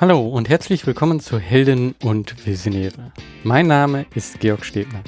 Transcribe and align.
Hallo 0.00 0.28
und 0.28 0.48
herzlich 0.48 0.84
willkommen 0.86 1.20
zu 1.20 1.38
Helden 1.38 1.94
und 2.02 2.44
Visionäre. 2.44 3.12
Mein 3.44 3.68
Name 3.68 4.06
ist 4.16 4.40
Georg 4.40 4.64
Stebner. 4.64 5.04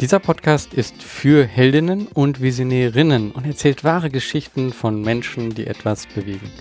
Dieser 0.00 0.20
Podcast 0.20 0.74
ist 0.74 1.02
für 1.02 1.44
Heldinnen 1.44 2.06
und 2.06 2.40
Visionärinnen 2.40 3.32
und 3.32 3.44
erzählt 3.44 3.82
wahre 3.82 4.10
Geschichten 4.10 4.72
von 4.72 5.02
Menschen, 5.02 5.54
die 5.54 5.66
etwas 5.66 6.06
bewegen. 6.06 6.52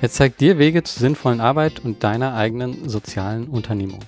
Er 0.00 0.10
zeigt 0.10 0.40
dir 0.40 0.58
Wege 0.58 0.84
zur 0.84 1.00
sinnvollen 1.00 1.40
Arbeit 1.40 1.80
und 1.80 2.04
deiner 2.04 2.34
eigenen 2.34 2.88
sozialen 2.88 3.48
Unternehmung. 3.48 4.04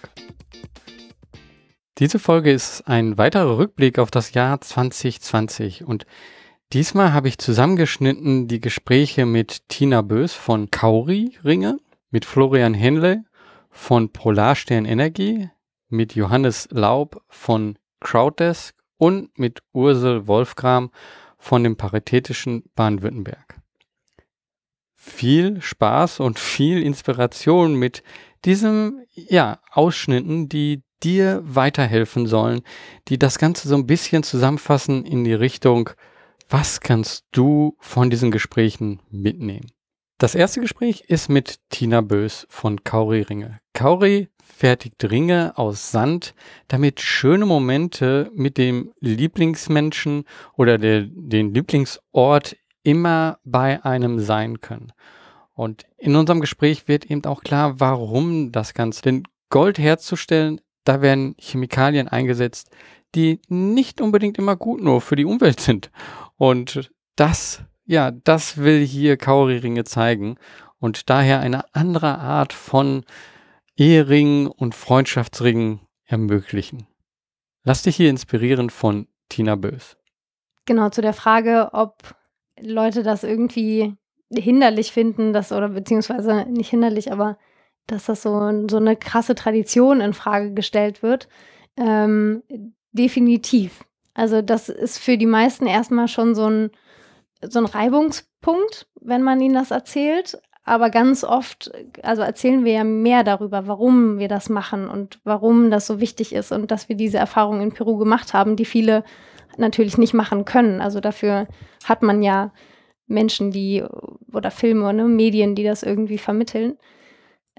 Diese 2.00 2.18
Folge 2.18 2.50
ist 2.50 2.88
ein 2.88 3.18
weiterer 3.18 3.58
Rückblick 3.58 3.98
auf 3.98 4.10
das 4.10 4.32
Jahr 4.32 4.58
2020 4.58 5.84
und 5.84 6.06
diesmal 6.72 7.12
habe 7.12 7.28
ich 7.28 7.36
zusammengeschnitten 7.36 8.48
die 8.48 8.58
Gespräche 8.58 9.26
mit 9.26 9.68
Tina 9.68 10.00
Bös 10.00 10.32
von 10.32 10.70
Kauri 10.70 11.36
Ringe 11.44 11.78
mit 12.10 12.24
Florian 12.24 12.72
Henle 12.72 13.24
von 13.68 14.10
Polarstern 14.14 14.86
Energie, 14.86 15.50
mit 15.90 16.14
Johannes 16.14 16.68
Laub 16.70 17.22
von 17.28 17.78
Crowddesk 18.00 18.74
und 18.96 19.38
mit 19.38 19.62
Ursel 19.74 20.26
Wolfgram 20.26 20.90
von 21.36 21.62
dem 21.62 21.76
Paritätischen 21.76 22.64
Baden-Württemberg. 22.76 23.60
Viel 24.94 25.60
Spaß 25.60 26.20
und 26.20 26.38
viel 26.38 26.82
Inspiration 26.82 27.74
mit 27.74 28.02
diesem, 28.46 29.02
ja, 29.12 29.60
Ausschnitten, 29.70 30.48
die 30.48 30.82
dir 31.02 31.42
weiterhelfen 31.44 32.26
sollen, 32.26 32.62
die 33.08 33.18
das 33.18 33.38
Ganze 33.38 33.68
so 33.68 33.74
ein 33.74 33.86
bisschen 33.86 34.22
zusammenfassen 34.22 35.04
in 35.04 35.24
die 35.24 35.34
Richtung, 35.34 35.90
was 36.48 36.80
kannst 36.80 37.24
du 37.32 37.76
von 37.78 38.10
diesen 38.10 38.30
Gesprächen 38.30 39.00
mitnehmen? 39.10 39.70
Das 40.18 40.34
erste 40.34 40.60
Gespräch 40.60 41.04
ist 41.08 41.30
mit 41.30 41.60
Tina 41.70 42.02
Bös 42.02 42.46
von 42.50 42.84
Kauri 42.84 43.22
Ringe. 43.22 43.60
Kauri 43.72 44.28
fertigt 44.42 45.02
Ringe 45.10 45.56
aus 45.56 45.90
Sand, 45.90 46.34
damit 46.68 47.00
schöne 47.00 47.46
Momente 47.46 48.30
mit 48.34 48.58
dem 48.58 48.92
Lieblingsmenschen 49.00 50.24
oder 50.58 50.76
der, 50.76 51.06
den 51.06 51.54
Lieblingsort 51.54 52.56
immer 52.82 53.38
bei 53.44 53.82
einem 53.82 54.18
sein 54.18 54.60
können. 54.60 54.92
Und 55.54 55.86
in 55.96 56.16
unserem 56.16 56.40
Gespräch 56.40 56.88
wird 56.88 57.10
eben 57.10 57.24
auch 57.24 57.42
klar, 57.42 57.80
warum 57.80 58.52
das 58.52 58.74
Ganze. 58.74 59.02
Denn 59.02 59.22
Gold 59.48 59.78
herzustellen, 59.78 60.60
da 60.90 61.02
werden 61.02 61.34
Chemikalien 61.38 62.08
eingesetzt, 62.08 62.70
die 63.14 63.40
nicht 63.48 64.00
unbedingt 64.00 64.38
immer 64.38 64.56
gut 64.56 64.80
nur 64.80 65.00
für 65.00 65.16
die 65.16 65.24
Umwelt 65.24 65.60
sind. 65.60 65.90
Und 66.36 66.90
das 67.16 67.64
ja, 67.90 68.12
das 68.12 68.56
will 68.58 68.86
hier 68.86 69.16
Kauri-Ringe 69.16 69.82
zeigen 69.82 70.36
und 70.78 71.10
daher 71.10 71.40
eine 71.40 71.64
andere 71.74 72.18
Art 72.18 72.52
von 72.52 73.04
Eheringen 73.76 74.46
und 74.46 74.76
Freundschaftsringen 74.76 75.80
ermöglichen. 76.04 76.86
Lass 77.64 77.82
dich 77.82 77.96
hier 77.96 78.08
inspirieren 78.08 78.70
von 78.70 79.08
Tina 79.28 79.56
Bös. 79.56 79.96
Genau, 80.66 80.90
zu 80.90 81.02
der 81.02 81.14
Frage, 81.14 81.70
ob 81.72 82.14
Leute 82.60 83.02
das 83.02 83.24
irgendwie 83.24 83.96
hinderlich 84.32 84.92
finden, 84.92 85.32
dass, 85.32 85.50
oder 85.50 85.70
beziehungsweise 85.70 86.46
nicht 86.48 86.70
hinderlich, 86.70 87.10
aber 87.10 87.38
dass 87.90 88.06
das 88.06 88.22
so, 88.22 88.66
so 88.68 88.76
eine 88.76 88.96
krasse 88.96 89.34
Tradition 89.34 90.00
in 90.00 90.12
Frage 90.12 90.52
gestellt 90.52 91.02
wird. 91.02 91.28
Ähm, 91.76 92.42
definitiv. 92.92 93.84
Also, 94.14 94.42
das 94.42 94.68
ist 94.68 94.98
für 94.98 95.16
die 95.16 95.26
meisten 95.26 95.66
erstmal 95.66 96.08
schon 96.08 96.34
so 96.34 96.48
ein 96.48 96.70
so 97.42 97.58
ein 97.58 97.66
Reibungspunkt, 97.66 98.86
wenn 99.00 99.22
man 99.22 99.40
ihnen 99.40 99.54
das 99.54 99.70
erzählt. 99.70 100.38
Aber 100.64 100.90
ganz 100.90 101.24
oft, 101.24 101.72
also 102.02 102.22
erzählen 102.22 102.64
wir 102.64 102.72
ja 102.72 102.84
mehr 102.84 103.24
darüber, 103.24 103.66
warum 103.66 104.18
wir 104.18 104.28
das 104.28 104.48
machen 104.50 104.88
und 104.88 105.18
warum 105.24 105.70
das 105.70 105.86
so 105.86 106.00
wichtig 106.00 106.34
ist 106.34 106.52
und 106.52 106.70
dass 106.70 106.88
wir 106.88 106.96
diese 106.96 107.18
Erfahrung 107.18 107.60
in 107.60 107.72
Peru 107.72 107.96
gemacht 107.96 108.34
haben, 108.34 108.56
die 108.56 108.66
viele 108.66 109.02
natürlich 109.56 109.96
nicht 109.96 110.12
machen 110.12 110.44
können. 110.44 110.80
Also 110.80 111.00
dafür 111.00 111.48
hat 111.84 112.02
man 112.02 112.22
ja 112.22 112.52
Menschen, 113.06 113.50
die 113.50 113.82
oder 114.32 114.50
Filme, 114.50 114.92
ne, 114.92 115.04
Medien, 115.04 115.54
die 115.54 115.64
das 115.64 115.82
irgendwie 115.82 116.18
vermitteln. 116.18 116.76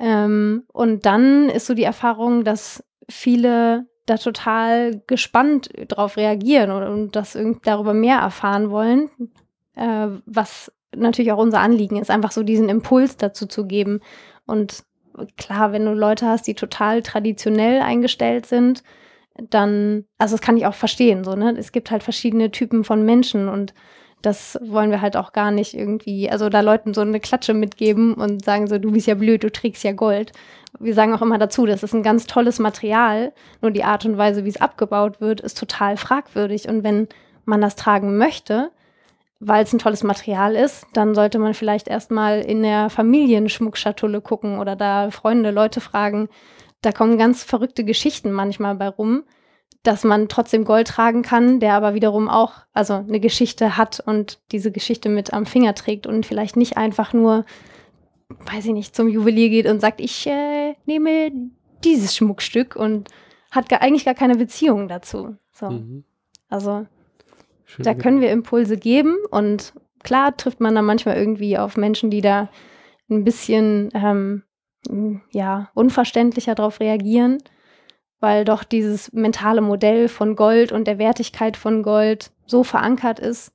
Ähm, 0.01 0.63
und 0.73 1.05
dann 1.05 1.49
ist 1.49 1.67
so 1.67 1.73
die 1.73 1.83
Erfahrung, 1.83 2.43
dass 2.43 2.83
viele 3.07 3.85
da 4.07 4.17
total 4.17 5.01
gespannt 5.07 5.69
drauf 5.87 6.17
reagieren 6.17 6.71
und, 6.71 6.83
und 6.83 7.15
das 7.15 7.37
darüber 7.63 7.93
mehr 7.93 8.17
erfahren 8.17 8.71
wollen 8.71 9.09
äh, 9.75 10.07
was 10.25 10.71
natürlich 10.95 11.31
auch 11.31 11.37
unser 11.37 11.59
Anliegen 11.59 11.97
ist, 11.97 12.11
einfach 12.11 12.31
so 12.31 12.43
diesen 12.43 12.69
Impuls 12.69 13.17
dazu 13.17 13.45
zu 13.45 13.65
geben. 13.65 14.01
Und 14.45 14.83
klar, 15.37 15.71
wenn 15.71 15.85
du 15.85 15.93
Leute 15.93 16.27
hast, 16.27 16.47
die 16.47 16.55
total 16.55 17.01
traditionell 17.01 17.81
eingestellt 17.81 18.45
sind, 18.45 18.83
dann, 19.49 20.05
also 20.17 20.35
das 20.35 20.41
kann 20.41 20.57
ich 20.57 20.65
auch 20.65 20.73
verstehen, 20.73 21.23
so, 21.23 21.35
ne? 21.35 21.55
Es 21.57 21.71
gibt 21.71 21.89
halt 21.89 22.03
verschiedene 22.03 22.51
Typen 22.51 22.83
von 22.83 23.05
Menschen 23.05 23.47
und 23.47 23.73
das 24.21 24.59
wollen 24.63 24.91
wir 24.91 25.01
halt 25.01 25.17
auch 25.17 25.33
gar 25.33 25.51
nicht 25.51 25.73
irgendwie, 25.73 26.29
also 26.29 26.49
da 26.49 26.61
Leuten 26.61 26.93
so 26.93 27.01
eine 27.01 27.19
Klatsche 27.19 27.53
mitgeben 27.53 28.13
und 28.13 28.45
sagen 28.45 28.67
so, 28.67 28.77
du 28.77 28.91
bist 28.91 29.07
ja 29.07 29.15
blöd, 29.15 29.43
du 29.43 29.51
trägst 29.51 29.83
ja 29.83 29.91
Gold. 29.91 30.31
Wir 30.79 30.93
sagen 30.93 31.13
auch 31.13 31.21
immer 31.21 31.37
dazu, 31.37 31.65
das 31.65 31.83
ist 31.83 31.93
ein 31.93 32.03
ganz 32.03 32.27
tolles 32.27 32.59
Material, 32.59 33.33
nur 33.61 33.71
die 33.71 33.83
Art 33.83 34.05
und 34.05 34.17
Weise, 34.17 34.45
wie 34.45 34.49
es 34.49 34.61
abgebaut 34.61 35.21
wird, 35.21 35.41
ist 35.41 35.57
total 35.57 35.97
fragwürdig. 35.97 36.67
Und 36.67 36.83
wenn 36.83 37.07
man 37.45 37.61
das 37.61 37.75
tragen 37.75 38.17
möchte, 38.17 38.71
weil 39.39 39.63
es 39.63 39.73
ein 39.73 39.79
tolles 39.79 40.03
Material 40.03 40.55
ist, 40.55 40.85
dann 40.93 41.15
sollte 41.15 41.39
man 41.39 41.55
vielleicht 41.55 41.87
erstmal 41.87 42.41
in 42.41 42.61
der 42.61 42.89
Familienschmuckschatulle 42.89 44.21
gucken 44.21 44.59
oder 44.59 44.75
da 44.75 45.09
Freunde, 45.09 45.49
Leute 45.49 45.81
fragen. 45.81 46.29
Da 46.81 46.91
kommen 46.91 47.17
ganz 47.17 47.43
verrückte 47.43 47.83
Geschichten 47.83 48.31
manchmal 48.31 48.75
bei 48.75 48.87
rum, 48.87 49.23
dass 49.83 50.03
man 50.03 50.27
trotzdem 50.27 50.63
Gold 50.63 50.87
tragen 50.87 51.23
kann, 51.23 51.59
der 51.59 51.73
aber 51.73 51.93
wiederum 51.93 52.29
auch 52.29 52.53
also 52.73 52.93
eine 52.93 53.19
Geschichte 53.19 53.77
hat 53.77 53.99
und 54.05 54.39
diese 54.51 54.71
Geschichte 54.71 55.09
mit 55.09 55.33
am 55.33 55.45
Finger 55.45 55.73
trägt 55.73 56.05
und 56.05 56.25
vielleicht 56.25 56.55
nicht 56.55 56.77
einfach 56.77 57.13
nur, 57.13 57.45
weiß 58.51 58.65
ich 58.65 58.73
nicht, 58.73 58.95
zum 58.95 59.07
Juwelier 59.07 59.49
geht 59.49 59.65
und 59.65 59.79
sagt, 59.79 59.99
ich 60.01 60.27
äh, 60.27 60.75
nehme 60.85 61.31
dieses 61.83 62.15
Schmuckstück 62.15 62.75
und 62.75 63.09
hat 63.49 63.69
gar, 63.69 63.81
eigentlich 63.81 64.05
gar 64.05 64.13
keine 64.13 64.35
Beziehung 64.35 64.87
dazu. 64.87 65.35
So. 65.51 65.71
Mhm. 65.71 66.03
Also 66.47 66.85
Schön 67.65 67.83
da 67.83 67.93
können 67.93 68.21
wir 68.21 68.31
Impulse 68.31 68.77
geben 68.77 69.17
und 69.31 69.73
klar 70.03 70.35
trifft 70.37 70.59
man 70.59 70.75
dann 70.75 70.85
manchmal 70.85 71.17
irgendwie 71.17 71.57
auf 71.57 71.75
Menschen, 71.75 72.11
die 72.11 72.21
da 72.21 72.49
ein 73.09 73.23
bisschen 73.23 73.89
ähm, 73.93 74.43
ja, 75.31 75.69
unverständlicher 75.73 76.55
darauf 76.55 76.79
reagieren, 76.79 77.39
weil 78.21 78.45
doch 78.45 78.63
dieses 78.63 79.11
mentale 79.11 79.61
Modell 79.61 80.07
von 80.07 80.35
Gold 80.35 80.71
und 80.71 80.87
der 80.87 80.97
Wertigkeit 80.97 81.57
von 81.57 81.83
Gold 81.83 82.31
so 82.45 82.63
verankert 82.63 83.19
ist, 83.19 83.51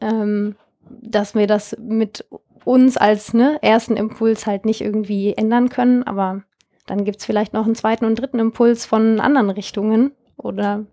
ähm, 0.00 0.56
dass 0.88 1.34
wir 1.34 1.46
das 1.46 1.76
mit 1.78 2.24
uns 2.64 2.96
als 2.96 3.34
ne, 3.34 3.58
ersten 3.62 3.96
Impuls 3.96 4.46
halt 4.46 4.64
nicht 4.64 4.80
irgendwie 4.80 5.32
ändern 5.32 5.68
können. 5.68 6.02
Aber 6.04 6.42
dann 6.86 7.04
gibt 7.04 7.18
es 7.18 7.26
vielleicht 7.26 7.52
noch 7.52 7.64
einen 7.64 7.74
zweiten 7.74 8.04
und 8.04 8.14
dritten 8.14 8.38
Impuls 8.38 8.86
von 8.86 9.18
anderen 9.20 9.50
Richtungen 9.50 10.12
oder 10.36 10.84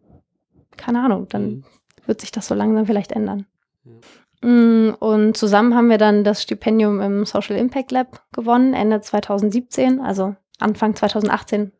keine 0.77 1.03
Ahnung, 1.03 1.27
dann 1.29 1.43
mhm 1.43 1.63
wird 2.11 2.21
sich 2.21 2.31
das 2.31 2.47
so 2.47 2.55
langsam 2.55 2.85
vielleicht 2.85 3.11
ändern. 3.11 3.45
Mm, 4.41 4.89
und 4.99 5.37
zusammen 5.37 5.75
haben 5.75 5.89
wir 5.89 5.97
dann 5.97 6.23
das 6.23 6.41
Stipendium 6.41 6.99
im 6.99 7.25
Social 7.25 7.55
Impact 7.55 7.91
Lab 7.91 8.23
gewonnen, 8.33 8.73
Ende 8.73 9.01
2017, 9.01 9.99
also 9.99 10.35
Anfang 10.59 10.95
2018 10.95 11.71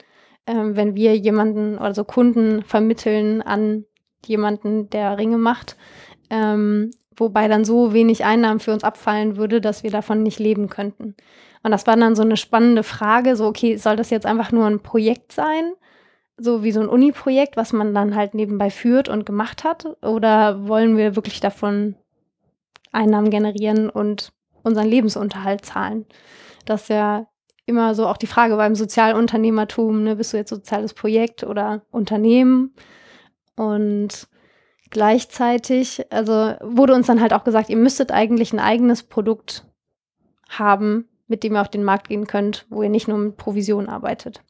ähm, 0.47 0.75
wenn 0.75 0.95
wir 0.95 1.15
jemanden, 1.15 1.77
also 1.77 2.03
Kunden 2.03 2.63
vermitteln 2.63 3.41
an 3.41 3.85
jemanden, 4.25 4.89
der 4.89 5.17
Ringe 5.17 5.37
macht, 5.37 5.77
ähm, 6.29 6.91
wobei 7.17 7.47
dann 7.47 7.65
so 7.65 7.93
wenig 7.93 8.25
Einnahmen 8.25 8.59
für 8.59 8.73
uns 8.73 8.83
abfallen 8.83 9.37
würde, 9.37 9.61
dass 9.61 9.83
wir 9.83 9.91
davon 9.91 10.23
nicht 10.23 10.39
leben 10.39 10.69
könnten. 10.69 11.15
Und 11.63 11.71
das 11.71 11.87
war 11.87 11.95
dann 11.95 12.15
so 12.15 12.23
eine 12.23 12.37
spannende 12.37 12.83
Frage, 12.83 13.35
so 13.35 13.45
okay, 13.47 13.77
soll 13.77 13.95
das 13.95 14.09
jetzt 14.09 14.25
einfach 14.25 14.51
nur 14.51 14.65
ein 14.65 14.81
Projekt 14.81 15.31
sein? 15.31 15.73
So 16.37 16.63
wie 16.63 16.71
so 16.71 16.81
ein 16.81 16.89
Uni-Projekt, 16.89 17.57
was 17.57 17.73
man 17.73 17.93
dann 17.93 18.15
halt 18.15 18.33
nebenbei 18.33 18.69
führt 18.69 19.09
und 19.09 19.25
gemacht 19.25 19.63
hat? 19.63 19.85
Oder 20.03 20.67
wollen 20.67 20.97
wir 20.97 21.15
wirklich 21.15 21.39
davon 21.39 21.95
Einnahmen 22.91 23.29
generieren 23.29 23.89
und 23.89 24.33
unseren 24.63 24.87
Lebensunterhalt 24.87 25.65
zahlen? 25.65 26.05
dass 26.65 26.87
ja 26.87 27.27
immer 27.65 27.95
so 27.95 28.07
auch 28.07 28.17
die 28.17 28.27
Frage 28.27 28.55
beim 28.57 28.75
Sozialunternehmertum, 28.75 30.03
ne, 30.03 30.15
bist 30.15 30.33
du 30.33 30.37
jetzt 30.37 30.49
soziales 30.49 30.93
Projekt 30.93 31.43
oder 31.43 31.83
Unternehmen? 31.91 32.75
Und 33.55 34.27
gleichzeitig, 34.95 36.09
also 36.09 36.53
wurde 36.61 36.93
uns 36.93 37.07
dann 37.07 37.19
halt 37.19 37.33
auch 37.33 37.43
gesagt, 37.43 37.69
ihr 37.69 37.75
müsstet 37.75 38.13
eigentlich 38.13 38.53
ein 38.53 38.59
eigenes 38.59 39.03
Produkt 39.03 39.65
haben, 40.47 41.09
mit 41.27 41.43
dem 41.43 41.53
ihr 41.55 41.59
auf 41.59 41.67
den 41.67 41.83
Markt 41.83 42.07
gehen 42.07 42.27
könnt, 42.27 42.65
wo 42.69 42.81
ihr 42.81 42.87
nicht 42.87 43.09
nur 43.09 43.17
mit 43.17 43.35
Provision 43.35 43.89
arbeitet. 43.89 44.41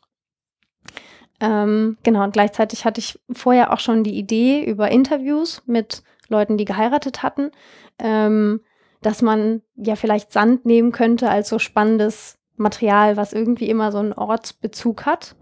Ähm, 1.41 1.97
genau, 2.03 2.23
und 2.23 2.33
gleichzeitig 2.33 2.85
hatte 2.85 2.99
ich 2.99 3.19
vorher 3.31 3.73
auch 3.73 3.79
schon 3.79 4.03
die 4.03 4.19
Idee 4.19 4.63
über 4.63 4.91
Interviews 4.91 5.63
mit 5.65 6.03
Leuten, 6.27 6.57
die 6.57 6.65
geheiratet 6.65 7.23
hatten, 7.23 7.49
ähm, 7.97 8.61
dass 9.01 9.23
man 9.23 9.63
ja 9.75 9.95
vielleicht 9.95 10.31
Sand 10.31 10.63
nehmen 10.63 10.91
könnte 10.91 11.27
als 11.27 11.49
so 11.49 11.57
spannendes 11.57 12.37
Material, 12.55 13.17
was 13.17 13.33
irgendwie 13.33 13.67
immer 13.67 13.91
so 13.91 13.97
einen 13.97 14.13
Ortsbezug 14.13 15.07
hat. 15.07 15.35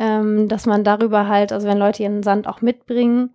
Ähm, 0.00 0.48
dass 0.48 0.66
man 0.66 0.82
darüber 0.82 1.28
halt, 1.28 1.52
also 1.52 1.68
wenn 1.68 1.78
Leute 1.78 2.02
ihren 2.02 2.24
Sand 2.24 2.48
auch 2.48 2.60
mitbringen, 2.60 3.30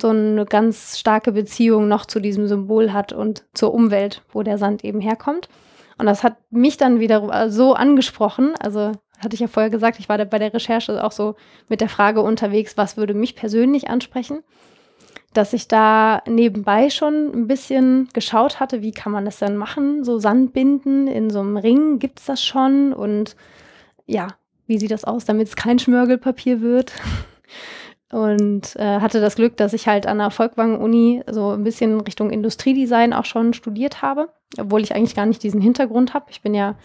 so 0.00 0.08
eine 0.08 0.44
ganz 0.44 0.98
starke 0.98 1.32
Beziehung 1.32 1.88
noch 1.88 2.04
zu 2.04 2.20
diesem 2.20 2.46
Symbol 2.46 2.92
hat 2.92 3.12
und 3.12 3.44
zur 3.54 3.72
Umwelt, 3.72 4.22
wo 4.32 4.42
der 4.42 4.58
Sand 4.58 4.84
eben 4.84 5.00
herkommt. 5.00 5.48
Und 5.96 6.06
das 6.06 6.22
hat 6.22 6.36
mich 6.50 6.76
dann 6.76 7.00
wieder 7.00 7.50
so 7.50 7.74
angesprochen. 7.74 8.54
Also 8.60 8.92
hatte 9.18 9.34
ich 9.34 9.40
ja 9.40 9.48
vorher 9.48 9.70
gesagt, 9.70 9.98
ich 9.98 10.08
war 10.08 10.18
da 10.18 10.24
bei 10.24 10.38
der 10.38 10.54
Recherche 10.54 11.02
auch 11.02 11.12
so 11.12 11.34
mit 11.68 11.80
der 11.80 11.88
Frage 11.88 12.20
unterwegs, 12.20 12.76
was 12.76 12.96
würde 12.96 13.14
mich 13.14 13.34
persönlich 13.34 13.88
ansprechen, 13.88 14.44
dass 15.34 15.52
ich 15.52 15.68
da 15.68 16.22
nebenbei 16.28 16.90
schon 16.90 17.32
ein 17.34 17.46
bisschen 17.48 18.08
geschaut 18.12 18.60
hatte, 18.60 18.80
wie 18.82 18.92
kann 18.92 19.12
man 19.12 19.24
das 19.24 19.38
dann 19.38 19.56
machen, 19.56 20.04
so 20.04 20.18
Sand 20.18 20.52
binden 20.52 21.08
in 21.08 21.30
so 21.30 21.40
einem 21.40 21.56
Ring, 21.56 21.98
gibt 21.98 22.20
es 22.20 22.26
das 22.26 22.44
schon 22.44 22.92
und 22.92 23.36
ja, 24.06 24.28
wie 24.66 24.78
sieht 24.78 24.90
das 24.90 25.04
aus, 25.04 25.24
damit 25.24 25.48
es 25.48 25.56
kein 25.56 25.78
Schmörgelpapier 25.78 26.60
wird. 26.60 26.92
Und 28.10 28.74
äh, 28.76 29.00
hatte 29.00 29.20
das 29.20 29.36
Glück, 29.36 29.58
dass 29.58 29.74
ich 29.74 29.86
halt 29.86 30.06
an 30.06 30.16
der 30.18 30.30
Volkwang-Uni 30.30 31.24
so 31.30 31.50
ein 31.50 31.62
bisschen 31.62 32.00
Richtung 32.00 32.30
Industriedesign 32.30 33.12
auch 33.12 33.26
schon 33.26 33.52
studiert 33.52 34.00
habe, 34.00 34.30
obwohl 34.58 34.80
ich 34.80 34.94
eigentlich 34.94 35.14
gar 35.14 35.26
nicht 35.26 35.42
diesen 35.42 35.60
Hintergrund 35.60 36.14
habe. 36.14 36.24
Ich 36.30 36.40
bin 36.40 36.54
ja 36.54 36.76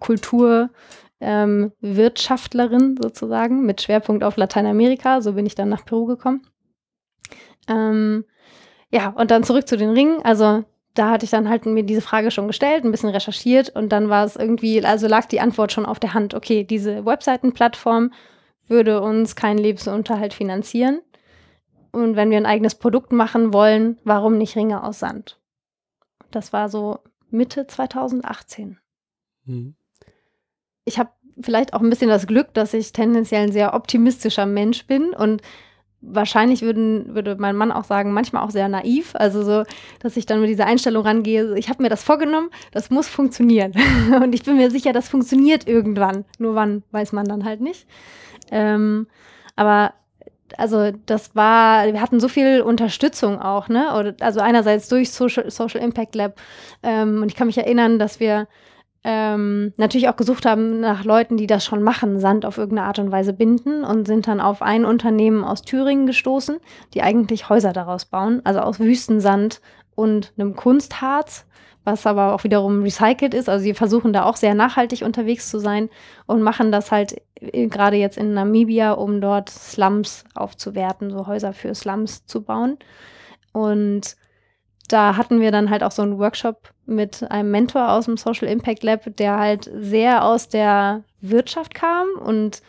Kulturwirtschaftlerin 0.00 2.82
ähm, 2.82 2.98
sozusagen 3.00 3.64
mit 3.64 3.80
Schwerpunkt 3.80 4.24
auf 4.24 4.36
Lateinamerika. 4.36 5.20
So 5.20 5.34
bin 5.34 5.46
ich 5.46 5.54
dann 5.54 5.68
nach 5.68 5.84
Peru 5.84 6.06
gekommen. 6.06 6.48
Ähm, 7.68 8.24
ja, 8.90 9.10
und 9.10 9.30
dann 9.30 9.44
zurück 9.44 9.68
zu 9.68 9.76
den 9.76 9.90
Ringen. 9.90 10.20
Also 10.22 10.64
da 10.94 11.10
hatte 11.10 11.24
ich 11.24 11.30
dann 11.30 11.48
halt 11.48 11.64
mir 11.64 11.84
diese 11.84 12.02
Frage 12.02 12.30
schon 12.30 12.48
gestellt, 12.48 12.84
ein 12.84 12.90
bisschen 12.90 13.08
recherchiert 13.08 13.70
und 13.70 13.90
dann 13.90 14.08
war 14.08 14.24
es 14.24 14.36
irgendwie, 14.36 14.84
also 14.84 15.06
lag 15.06 15.26
die 15.26 15.40
Antwort 15.40 15.72
schon 15.72 15.86
auf 15.86 15.98
der 15.98 16.12
Hand. 16.12 16.34
Okay, 16.34 16.64
diese 16.64 17.06
Webseitenplattform 17.06 18.12
würde 18.72 19.00
uns 19.00 19.36
keinen 19.36 19.58
Lebensunterhalt 19.58 20.34
finanzieren. 20.34 21.00
Und 21.92 22.16
wenn 22.16 22.30
wir 22.30 22.38
ein 22.38 22.46
eigenes 22.46 22.74
Produkt 22.74 23.12
machen 23.12 23.52
wollen, 23.52 23.98
warum 24.02 24.38
nicht 24.38 24.56
Ringe 24.56 24.82
aus 24.82 24.98
Sand? 24.98 25.38
Das 26.30 26.52
war 26.52 26.68
so 26.68 26.98
Mitte 27.30 27.66
2018. 27.66 28.78
Mhm. 29.44 29.74
Ich 30.84 30.98
habe 30.98 31.10
vielleicht 31.40 31.74
auch 31.74 31.80
ein 31.80 31.90
bisschen 31.90 32.08
das 32.08 32.26
Glück, 32.26 32.54
dass 32.54 32.74
ich 32.74 32.92
tendenziell 32.92 33.44
ein 33.44 33.52
sehr 33.52 33.74
optimistischer 33.74 34.46
Mensch 34.46 34.86
bin 34.86 35.12
und 35.12 35.42
wahrscheinlich 36.02 36.62
würden, 36.62 37.14
würde 37.14 37.36
mein 37.38 37.56
Mann 37.56 37.72
auch 37.72 37.84
sagen, 37.84 38.12
manchmal 38.12 38.42
auch 38.42 38.50
sehr 38.50 38.68
naiv. 38.68 39.14
Also 39.14 39.42
so, 39.44 39.64
dass 40.00 40.16
ich 40.16 40.26
dann 40.26 40.40
mit 40.40 40.50
dieser 40.50 40.66
Einstellung 40.66 41.04
rangehe, 41.04 41.56
ich 41.56 41.68
habe 41.68 41.82
mir 41.82 41.88
das 41.88 42.02
vorgenommen, 42.02 42.50
das 42.72 42.90
muss 42.90 43.08
funktionieren. 43.08 43.72
und 44.22 44.34
ich 44.34 44.42
bin 44.42 44.56
mir 44.56 44.70
sicher, 44.70 44.92
das 44.92 45.08
funktioniert 45.08 45.68
irgendwann. 45.68 46.24
Nur 46.38 46.54
wann, 46.54 46.82
weiß 46.90 47.12
man 47.12 47.26
dann 47.26 47.44
halt 47.44 47.60
nicht. 47.60 47.86
Ähm, 48.52 49.08
aber 49.56 49.94
also 50.58 50.92
das 51.06 51.34
war, 51.34 51.86
wir 51.86 52.00
hatten 52.00 52.20
so 52.20 52.28
viel 52.28 52.60
Unterstützung 52.60 53.40
auch, 53.40 53.68
ne? 53.68 54.14
Also 54.20 54.40
einerseits 54.40 54.88
durch 54.88 55.10
Social, 55.10 55.50
Social 55.50 55.80
Impact 55.80 56.14
Lab. 56.14 56.40
Ähm, 56.82 57.22
und 57.22 57.28
ich 57.30 57.36
kann 57.36 57.46
mich 57.46 57.58
erinnern, 57.58 57.98
dass 57.98 58.20
wir 58.20 58.46
ähm, 59.04 59.72
natürlich 59.78 60.08
auch 60.08 60.16
gesucht 60.16 60.46
haben 60.46 60.80
nach 60.80 61.04
Leuten, 61.04 61.36
die 61.36 61.46
das 61.46 61.64
schon 61.64 61.82
machen, 61.82 62.20
Sand 62.20 62.46
auf 62.46 62.58
irgendeine 62.58 62.86
Art 62.86 62.98
und 62.98 63.10
Weise 63.10 63.32
binden 63.32 63.82
und 63.82 64.06
sind 64.06 64.28
dann 64.28 64.40
auf 64.40 64.62
ein 64.62 64.84
Unternehmen 64.84 65.42
aus 65.42 65.62
Thüringen 65.62 66.06
gestoßen, 66.06 66.58
die 66.94 67.02
eigentlich 67.02 67.48
Häuser 67.48 67.72
daraus 67.72 68.04
bauen, 68.04 68.42
also 68.44 68.60
aus 68.60 68.78
Wüstensand 68.78 69.60
und 69.94 70.32
einem 70.36 70.54
Kunstharz 70.54 71.46
was 71.84 72.06
aber 72.06 72.34
auch 72.34 72.44
wiederum 72.44 72.82
recycelt 72.82 73.34
ist. 73.34 73.48
Also 73.48 73.62
sie 73.64 73.74
versuchen 73.74 74.12
da 74.12 74.24
auch 74.24 74.36
sehr 74.36 74.54
nachhaltig 74.54 75.02
unterwegs 75.02 75.50
zu 75.50 75.58
sein 75.58 75.88
und 76.26 76.42
machen 76.42 76.72
das 76.72 76.92
halt 76.92 77.20
gerade 77.52 77.96
jetzt 77.96 78.18
in 78.18 78.34
Namibia, 78.34 78.92
um 78.92 79.20
dort 79.20 79.50
Slums 79.50 80.24
aufzuwerten, 80.34 81.10
so 81.10 81.26
Häuser 81.26 81.52
für 81.52 81.74
Slums 81.74 82.26
zu 82.26 82.42
bauen. 82.42 82.78
Und 83.52 84.16
da 84.88 85.16
hatten 85.16 85.40
wir 85.40 85.50
dann 85.50 85.70
halt 85.70 85.82
auch 85.82 85.90
so 85.90 86.02
einen 86.02 86.18
Workshop 86.18 86.72
mit 86.86 87.30
einem 87.30 87.50
Mentor 87.50 87.90
aus 87.90 88.06
dem 88.06 88.16
Social 88.16 88.48
Impact 88.48 88.82
Lab, 88.82 89.16
der 89.16 89.38
halt 89.38 89.70
sehr 89.74 90.24
aus 90.24 90.48
der 90.48 91.04
Wirtschaft 91.20 91.74
kam 91.74 92.08
und 92.24 92.62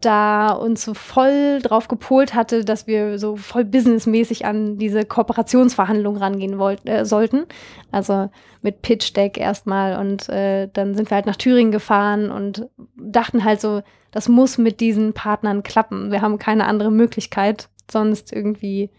da 0.00 0.50
uns 0.52 0.84
so 0.84 0.94
voll 0.94 1.60
drauf 1.60 1.88
gepolt 1.88 2.34
hatte, 2.34 2.64
dass 2.64 2.86
wir 2.86 3.18
so 3.18 3.36
voll 3.36 3.64
businessmäßig 3.64 4.46
an 4.46 4.78
diese 4.78 5.04
Kooperationsverhandlungen 5.04 6.22
rangehen 6.22 6.58
wollten, 6.58 6.86
äh, 6.86 7.04
sollten. 7.04 7.46
Also 7.90 8.30
mit 8.62 8.82
Pitch 8.82 9.16
Deck 9.16 9.38
erstmal 9.38 9.98
und 9.98 10.28
äh, 10.28 10.68
dann 10.72 10.94
sind 10.94 11.10
wir 11.10 11.16
halt 11.16 11.26
nach 11.26 11.36
Thüringen 11.36 11.72
gefahren 11.72 12.30
und 12.30 12.68
dachten 12.96 13.44
halt 13.44 13.60
so, 13.60 13.82
das 14.12 14.28
muss 14.28 14.56
mit 14.56 14.80
diesen 14.80 15.12
Partnern 15.14 15.62
klappen. 15.62 16.12
Wir 16.12 16.22
haben 16.22 16.38
keine 16.38 16.66
andere 16.66 16.90
Möglichkeit, 16.90 17.68
sonst 17.90 18.32
irgendwie, 18.32 18.90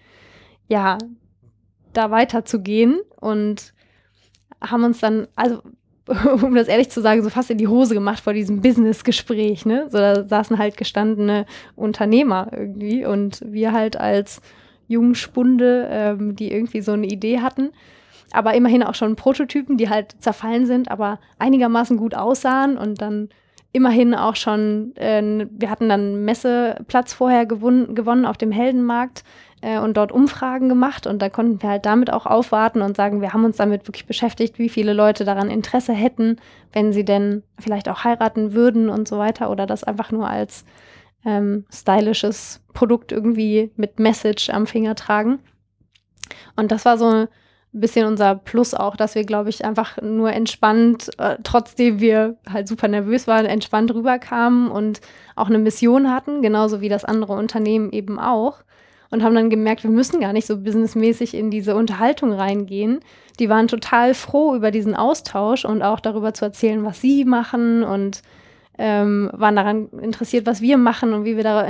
ja, 0.67 0.97
da 1.93 2.11
weiterzugehen 2.11 2.99
und 3.19 3.73
haben 4.61 4.83
uns 4.83 4.99
dann, 4.99 5.27
also 5.35 5.61
um 6.41 6.55
das 6.55 6.67
ehrlich 6.67 6.89
zu 6.89 7.01
sagen, 7.01 7.21
so 7.23 7.29
fast 7.29 7.51
in 7.51 7.57
die 7.57 7.67
Hose 7.67 7.93
gemacht 7.93 8.23
vor 8.23 8.33
diesem 8.33 8.61
Business-Gespräch. 8.61 9.65
Ne? 9.65 9.87
So, 9.89 9.97
da 9.97 10.27
saßen 10.27 10.57
halt 10.57 10.77
gestandene 10.77 11.45
Unternehmer 11.75 12.47
irgendwie 12.51 13.05
und 13.05 13.41
wir 13.45 13.73
halt 13.73 13.97
als 13.97 14.41
Jungspunde, 14.87 15.87
ähm, 15.91 16.35
die 16.35 16.51
irgendwie 16.51 16.81
so 16.81 16.93
eine 16.93 17.05
Idee 17.05 17.39
hatten. 17.39 17.69
Aber 18.31 18.53
immerhin 18.53 18.83
auch 18.83 18.95
schon 18.95 19.15
Prototypen, 19.15 19.77
die 19.77 19.89
halt 19.89 20.15
zerfallen 20.19 20.65
sind, 20.65 20.89
aber 20.89 21.19
einigermaßen 21.37 21.97
gut 21.97 22.15
aussahen 22.15 22.77
und 22.77 23.01
dann 23.01 23.29
immerhin 23.71 24.15
auch 24.15 24.35
schon, 24.35 24.95
äh, 24.95 25.47
wir 25.51 25.69
hatten 25.69 25.89
dann 25.89 26.25
Messeplatz 26.25 27.13
vorher 27.13 27.45
gewonnen, 27.45 27.95
gewonnen 27.95 28.25
auf 28.25 28.37
dem 28.37 28.51
Heldenmarkt 28.51 29.23
äh, 29.61 29.79
und 29.79 29.95
dort 29.97 30.11
Umfragen 30.11 30.69
gemacht 30.69 31.05
und 31.05 31.21
da 31.21 31.29
konnten 31.29 31.61
wir 31.61 31.69
halt 31.69 31.85
damit 31.85 32.11
auch 32.11 32.25
aufwarten 32.25 32.81
und 32.81 32.97
sagen, 32.97 33.21
wir 33.21 33.33
haben 33.33 33.45
uns 33.45 33.57
damit 33.57 33.87
wirklich 33.87 34.07
beschäftigt, 34.07 34.57
wie 34.57 34.69
viele 34.69 34.93
Leute 34.93 35.23
daran 35.23 35.49
Interesse 35.49 35.93
hätten, 35.93 36.37
wenn 36.73 36.93
sie 36.93 37.05
denn 37.05 37.43
vielleicht 37.59 37.89
auch 37.89 38.03
heiraten 38.03 38.53
würden 38.53 38.89
und 38.89 39.07
so 39.07 39.17
weiter 39.17 39.51
oder 39.51 39.67
das 39.67 39.83
einfach 39.83 40.11
nur 40.11 40.27
als 40.27 40.65
ähm, 41.25 41.65
stylisches 41.71 42.61
Produkt 42.73 43.11
irgendwie 43.11 43.71
mit 43.75 43.99
Message 43.99 44.49
am 44.49 44.65
Finger 44.65 44.95
tragen. 44.95 45.39
Und 46.55 46.71
das 46.71 46.85
war 46.85 46.97
so 46.97 47.27
ein 47.73 47.81
bisschen 47.81 48.07
unser 48.07 48.35
Plus 48.35 48.73
auch, 48.73 48.95
dass 48.95 49.15
wir, 49.15 49.23
glaube 49.23 49.49
ich, 49.49 49.63
einfach 49.63 50.01
nur 50.01 50.31
entspannt, 50.31 51.11
äh, 51.19 51.37
trotzdem 51.43 51.99
wir 51.99 52.35
halt 52.51 52.67
super 52.67 52.87
nervös 52.87 53.27
waren, 53.27 53.45
entspannt 53.45 53.93
rüberkamen 53.93 54.71
und 54.71 55.01
auch 55.35 55.47
eine 55.47 55.59
Mission 55.59 56.11
hatten, 56.11 56.41
genauso 56.41 56.81
wie 56.81 56.89
das 56.89 57.05
andere 57.05 57.33
Unternehmen 57.33 57.91
eben 57.91 58.19
auch 58.19 58.63
und 59.11 59.23
haben 59.23 59.35
dann 59.35 59.49
gemerkt, 59.49 59.83
wir 59.83 59.89
müssen 59.89 60.19
gar 60.19 60.33
nicht 60.33 60.45
so 60.45 60.57
businessmäßig 60.57 61.33
in 61.33 61.49
diese 61.49 61.75
Unterhaltung 61.75 62.31
reingehen. 62.31 62.99
Die 63.39 63.49
waren 63.49 63.67
total 63.67 64.13
froh 64.13 64.55
über 64.55 64.71
diesen 64.71 64.95
Austausch 64.95 65.65
und 65.65 65.81
auch 65.81 65.99
darüber 65.99 66.33
zu 66.33 66.45
erzählen, 66.45 66.83
was 66.83 67.01
sie 67.01 67.25
machen 67.25 67.83
und 67.83 68.21
ähm, 68.77 69.29
waren 69.33 69.55
daran 69.55 69.89
interessiert, 70.01 70.45
was 70.45 70.61
wir 70.61 70.77
machen 70.77 71.13
und 71.13 71.25
wie 71.25 71.35
wir 71.35 71.43
da 71.43 71.61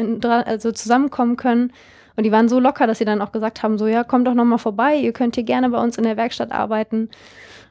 also 0.41 0.71
zusammenkommen 0.71 1.37
können. 1.37 1.71
Und 2.19 2.23
die 2.23 2.33
waren 2.33 2.49
so 2.49 2.59
locker, 2.59 2.85
dass 2.85 2.97
sie 2.97 3.05
dann 3.05 3.21
auch 3.21 3.31
gesagt 3.31 3.63
haben, 3.63 3.77
so 3.77 3.87
ja, 3.87 4.03
kommt 4.03 4.27
doch 4.27 4.33
noch 4.33 4.43
mal 4.43 4.57
vorbei, 4.57 4.97
ihr 4.97 5.13
könnt 5.13 5.35
hier 5.35 5.45
gerne 5.45 5.69
bei 5.69 5.81
uns 5.81 5.97
in 5.97 6.03
der 6.03 6.17
Werkstatt 6.17 6.51
arbeiten. 6.51 7.07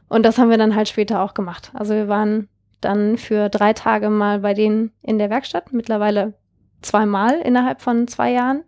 Und 0.09 0.23
das 0.23 0.39
haben 0.39 0.49
wir 0.49 0.57
dann 0.57 0.75
halt 0.75 0.89
später 0.89 1.21
auch 1.21 1.35
gemacht. 1.35 1.71
Also 1.75 1.93
wir 1.93 2.09
waren 2.09 2.49
dann 2.81 3.19
für 3.19 3.51
drei 3.51 3.75
Tage 3.75 4.09
mal 4.09 4.39
bei 4.39 4.55
denen 4.55 4.91
in 5.03 5.19
der 5.19 5.29
Werkstatt, 5.29 5.75
mittlerweile 5.75 6.33
zweimal 6.81 7.39
innerhalb 7.41 7.83
von 7.83 8.09
zwei 8.09 8.33
Jahren. 8.33 8.65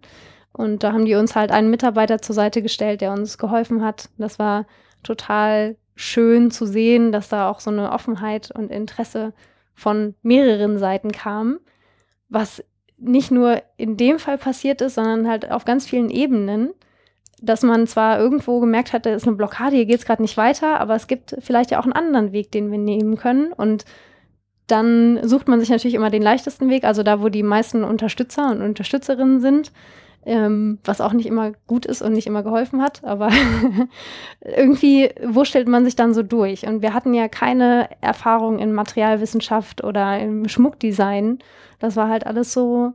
Und 0.52 0.84
da 0.84 0.92
haben 0.92 1.06
die 1.06 1.14
uns 1.14 1.34
halt 1.34 1.50
einen 1.50 1.70
Mitarbeiter 1.70 2.20
zur 2.20 2.34
Seite 2.34 2.60
gestellt, 2.60 3.00
der 3.00 3.12
uns 3.12 3.38
geholfen 3.38 3.82
hat. 3.82 4.10
Das 4.18 4.38
war 4.38 4.66
total 5.02 5.78
schön 5.94 6.50
zu 6.50 6.66
sehen, 6.66 7.10
dass 7.10 7.30
da 7.30 7.48
auch 7.48 7.60
so 7.60 7.70
eine 7.70 7.90
Offenheit 7.92 8.50
und 8.50 8.70
Interesse 8.70 9.32
von 9.72 10.14
mehreren 10.20 10.76
Seiten 10.76 11.10
kam, 11.10 11.58
was 12.28 12.62
nicht 13.00 13.30
nur 13.30 13.62
in 13.76 13.96
dem 13.96 14.18
Fall 14.18 14.38
passiert 14.38 14.80
ist, 14.80 14.94
sondern 14.94 15.28
halt 15.28 15.50
auf 15.50 15.64
ganz 15.64 15.86
vielen 15.86 16.10
Ebenen, 16.10 16.70
dass 17.42 17.62
man 17.62 17.86
zwar 17.86 18.18
irgendwo 18.18 18.60
gemerkt 18.60 18.92
hat, 18.92 19.06
da 19.06 19.14
ist 19.14 19.26
eine 19.26 19.36
Blockade, 19.36 19.76
hier 19.76 19.86
geht 19.86 19.98
es 19.98 20.04
gerade 20.04 20.22
nicht 20.22 20.36
weiter, 20.36 20.80
aber 20.80 20.94
es 20.94 21.06
gibt 21.06 21.36
vielleicht 21.40 21.70
ja 21.70 21.80
auch 21.80 21.84
einen 21.84 21.94
anderen 21.94 22.32
Weg, 22.32 22.52
den 22.52 22.70
wir 22.70 22.78
nehmen 22.78 23.16
können 23.16 23.52
und 23.52 23.84
dann 24.66 25.18
sucht 25.26 25.48
man 25.48 25.58
sich 25.58 25.70
natürlich 25.70 25.94
immer 25.94 26.10
den 26.10 26.22
leichtesten 26.22 26.68
Weg, 26.68 26.84
also 26.84 27.02
da, 27.02 27.22
wo 27.22 27.28
die 27.28 27.42
meisten 27.42 27.82
Unterstützer 27.82 28.50
und 28.50 28.62
Unterstützerinnen 28.62 29.40
sind, 29.40 29.72
ähm, 30.26 30.78
was 30.84 31.00
auch 31.00 31.12
nicht 31.12 31.26
immer 31.26 31.52
gut 31.66 31.86
ist 31.86 32.02
und 32.02 32.12
nicht 32.12 32.26
immer 32.26 32.42
geholfen 32.42 32.82
hat, 32.82 33.02
aber 33.04 33.30
irgendwie 34.40 35.10
wurschtelt 35.24 35.66
man 35.66 35.84
sich 35.84 35.96
dann 35.96 36.14
so 36.14 36.22
durch. 36.22 36.66
Und 36.66 36.82
wir 36.82 36.92
hatten 36.92 37.14
ja 37.14 37.28
keine 37.28 37.88
Erfahrung 38.00 38.58
in 38.58 38.72
Materialwissenschaft 38.72 39.82
oder 39.82 40.18
im 40.20 40.46
Schmuckdesign. 40.46 41.38
Das 41.80 41.96
war 41.96 42.08
halt 42.08 42.26
alles 42.26 42.52
so 42.52 42.92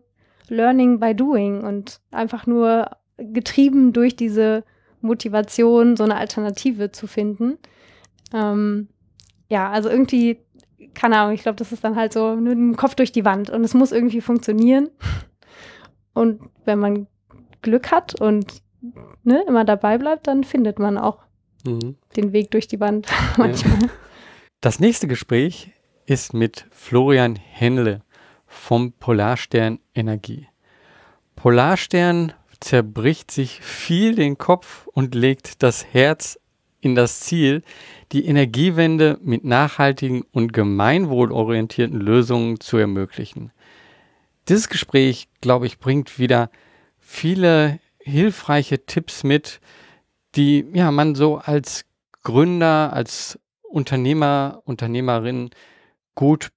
Learning 0.47 0.99
by 0.99 1.13
Doing 1.13 1.63
und 1.63 1.99
einfach 2.11 2.47
nur 2.47 2.89
getrieben 3.17 3.93
durch 3.93 4.15
diese 4.15 4.63
Motivation, 5.01 5.97
so 5.97 6.03
eine 6.03 6.15
Alternative 6.15 6.91
zu 6.91 7.07
finden. 7.07 7.57
Ähm, 8.33 8.87
ja, 9.49 9.69
also 9.69 9.89
irgendwie, 9.89 10.39
keine 10.93 11.17
Ahnung, 11.17 11.33
ich 11.33 11.41
glaube, 11.41 11.57
das 11.57 11.71
ist 11.71 11.83
dann 11.83 11.95
halt 11.95 12.13
so 12.13 12.35
mit 12.35 12.53
dem 12.53 12.75
Kopf 12.75 12.95
durch 12.95 13.11
die 13.11 13.25
Wand 13.25 13.49
und 13.49 13.63
es 13.63 13.73
muss 13.73 13.91
irgendwie 13.91 14.21
funktionieren. 14.21 14.89
Und 16.13 16.41
wenn 16.63 16.79
man 16.79 17.07
Glück 17.61 17.91
hat 17.91 18.19
und 18.19 18.61
ne, 19.23 19.43
immer 19.47 19.65
dabei 19.65 19.97
bleibt, 19.97 20.27
dann 20.27 20.43
findet 20.43 20.79
man 20.79 20.97
auch 20.97 21.19
mhm. 21.65 21.95
den 22.15 22.31
Weg 22.33 22.51
durch 22.51 22.67
die 22.67 22.79
Wand 22.79 23.07
manchmal. 23.37 23.89
Das 24.61 24.79
nächste 24.79 25.07
Gespräch 25.07 25.71
ist 26.05 26.33
mit 26.33 26.67
Florian 26.71 27.35
Henle 27.35 28.01
vom 28.55 28.93
Polarstern 28.93 29.79
Energie. 29.93 30.47
Polarstern 31.35 32.33
zerbricht 32.59 33.29
sich 33.31 33.61
viel 33.61 34.15
den 34.15 34.37
Kopf 34.37 34.87
und 34.87 35.13
legt 35.13 35.61
das 35.61 35.85
Herz 35.85 36.39
in 36.81 36.95
das 36.95 37.19
Ziel, 37.19 37.63
die 38.11 38.25
Energiewende 38.25 39.19
mit 39.21 39.43
nachhaltigen 39.43 40.23
und 40.31 40.53
gemeinwohlorientierten 40.53 41.99
Lösungen 41.99 42.59
zu 42.59 42.77
ermöglichen. 42.77 43.51
Dieses 44.47 44.69
Gespräch, 44.69 45.27
glaube 45.41 45.65
ich, 45.65 45.79
bringt 45.79 46.19
wieder 46.19 46.49
viele 46.99 47.79
hilfreiche 47.97 48.85
Tipps 48.85 49.23
mit, 49.23 49.59
die 50.35 50.65
ja 50.73 50.91
man 50.91 51.15
so 51.15 51.37
als 51.37 51.85
Gründer, 52.23 52.93
als 52.93 53.39
Unternehmer, 53.63 54.61
Unternehmerin 54.65 55.49
gut 56.13 56.49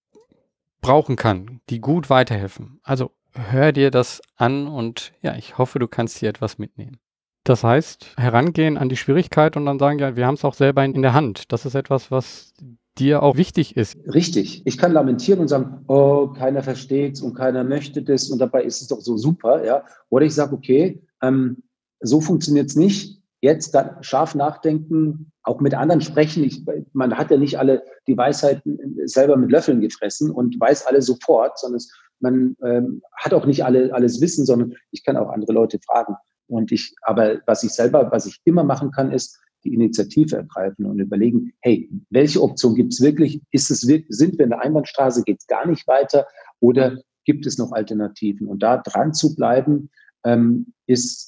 brauchen 0.80 1.16
kann, 1.16 1.60
die 1.70 1.80
gut 1.80 2.10
weiterhelfen. 2.10 2.80
Also 2.82 3.10
hör 3.32 3.72
dir 3.72 3.90
das 3.90 4.20
an 4.36 4.66
und 4.66 5.12
ja, 5.22 5.36
ich 5.36 5.58
hoffe, 5.58 5.78
du 5.78 5.88
kannst 5.88 6.18
hier 6.18 6.28
etwas 6.28 6.58
mitnehmen. 6.58 6.98
Das 7.44 7.64
heißt, 7.64 8.14
herangehen 8.18 8.76
an 8.76 8.88
die 8.88 8.96
Schwierigkeit 8.96 9.56
und 9.56 9.64
dann 9.64 9.78
sagen, 9.78 9.98
ja, 9.98 10.16
wir 10.16 10.26
haben 10.26 10.34
es 10.34 10.44
auch 10.44 10.54
selber 10.54 10.84
in, 10.84 11.00
der 11.00 11.14
Hand. 11.14 11.50
Das 11.52 11.64
ist 11.64 11.74
etwas, 11.74 12.10
was 12.10 12.52
dir 12.98 13.22
auch 13.22 13.36
wichtig 13.36 13.76
ist. 13.76 13.96
Richtig. 14.12 14.66
Ich 14.66 14.76
kann 14.76 14.92
lamentieren 14.92 15.40
und 15.40 15.48
sagen, 15.48 15.84
oh, 15.86 16.28
keiner 16.28 16.62
versteht 16.62 17.14
es 17.14 17.22
und 17.22 17.34
keiner 17.34 17.64
möchte 17.64 18.02
das 18.02 18.28
und 18.28 18.38
dabei 18.38 18.64
ist 18.64 18.82
es 18.82 18.88
doch 18.88 19.00
so 19.00 19.16
super, 19.16 19.64
ja. 19.64 19.84
Oder 20.10 20.26
ich 20.26 20.34
sage, 20.34 20.54
okay, 20.54 21.00
ähm, 21.22 21.62
so 22.00 22.20
funktioniert 22.20 22.68
es 22.68 22.76
nicht. 22.76 23.17
Jetzt 23.40 23.76
scharf 24.00 24.34
nachdenken, 24.34 25.30
auch 25.42 25.60
mit 25.60 25.74
anderen 25.74 26.00
sprechen. 26.00 26.42
Ich, 26.42 26.64
man 26.92 27.16
hat 27.16 27.30
ja 27.30 27.36
nicht 27.36 27.58
alle 27.58 27.84
die 28.06 28.16
Weisheiten 28.16 28.98
selber 29.04 29.36
mit 29.36 29.52
Löffeln 29.52 29.80
gefressen 29.80 30.30
und 30.30 30.58
weiß 30.58 30.86
alle 30.86 31.02
sofort, 31.02 31.58
sondern 31.58 31.80
man 32.20 32.56
ähm, 32.64 33.02
hat 33.16 33.32
auch 33.32 33.46
nicht 33.46 33.64
alle 33.64 33.94
alles 33.94 34.20
Wissen, 34.20 34.44
sondern 34.44 34.74
ich 34.90 35.04
kann 35.04 35.16
auch 35.16 35.30
andere 35.30 35.52
Leute 35.52 35.78
fragen. 35.86 36.14
Und 36.48 36.72
ich, 36.72 36.94
aber 37.02 37.40
was 37.46 37.62
ich 37.62 37.70
selber, 37.70 38.10
was 38.10 38.26
ich 38.26 38.40
immer 38.44 38.64
machen 38.64 38.90
kann, 38.90 39.12
ist 39.12 39.38
die 39.64 39.74
Initiative 39.74 40.36
ergreifen 40.36 40.86
und 40.86 40.98
überlegen, 40.98 41.52
hey, 41.60 41.90
welche 42.10 42.42
Option 42.42 42.74
gibt 42.74 42.92
es 42.92 43.00
wirklich? 43.00 43.42
Ist 43.50 43.70
es 43.70 43.80
sind 43.80 44.38
wir 44.38 44.44
in 44.44 44.50
der 44.50 44.62
Einbahnstraße, 44.62 45.22
geht 45.24 45.40
es 45.40 45.46
gar 45.46 45.66
nicht 45.66 45.86
weiter 45.86 46.26
oder 46.60 46.98
gibt 47.24 47.46
es 47.46 47.58
noch 47.58 47.72
Alternativen? 47.72 48.46
Und 48.46 48.62
da 48.62 48.78
dran 48.78 49.12
zu 49.14 49.34
bleiben, 49.34 49.90
ähm, 50.24 50.72
ist, 50.86 51.27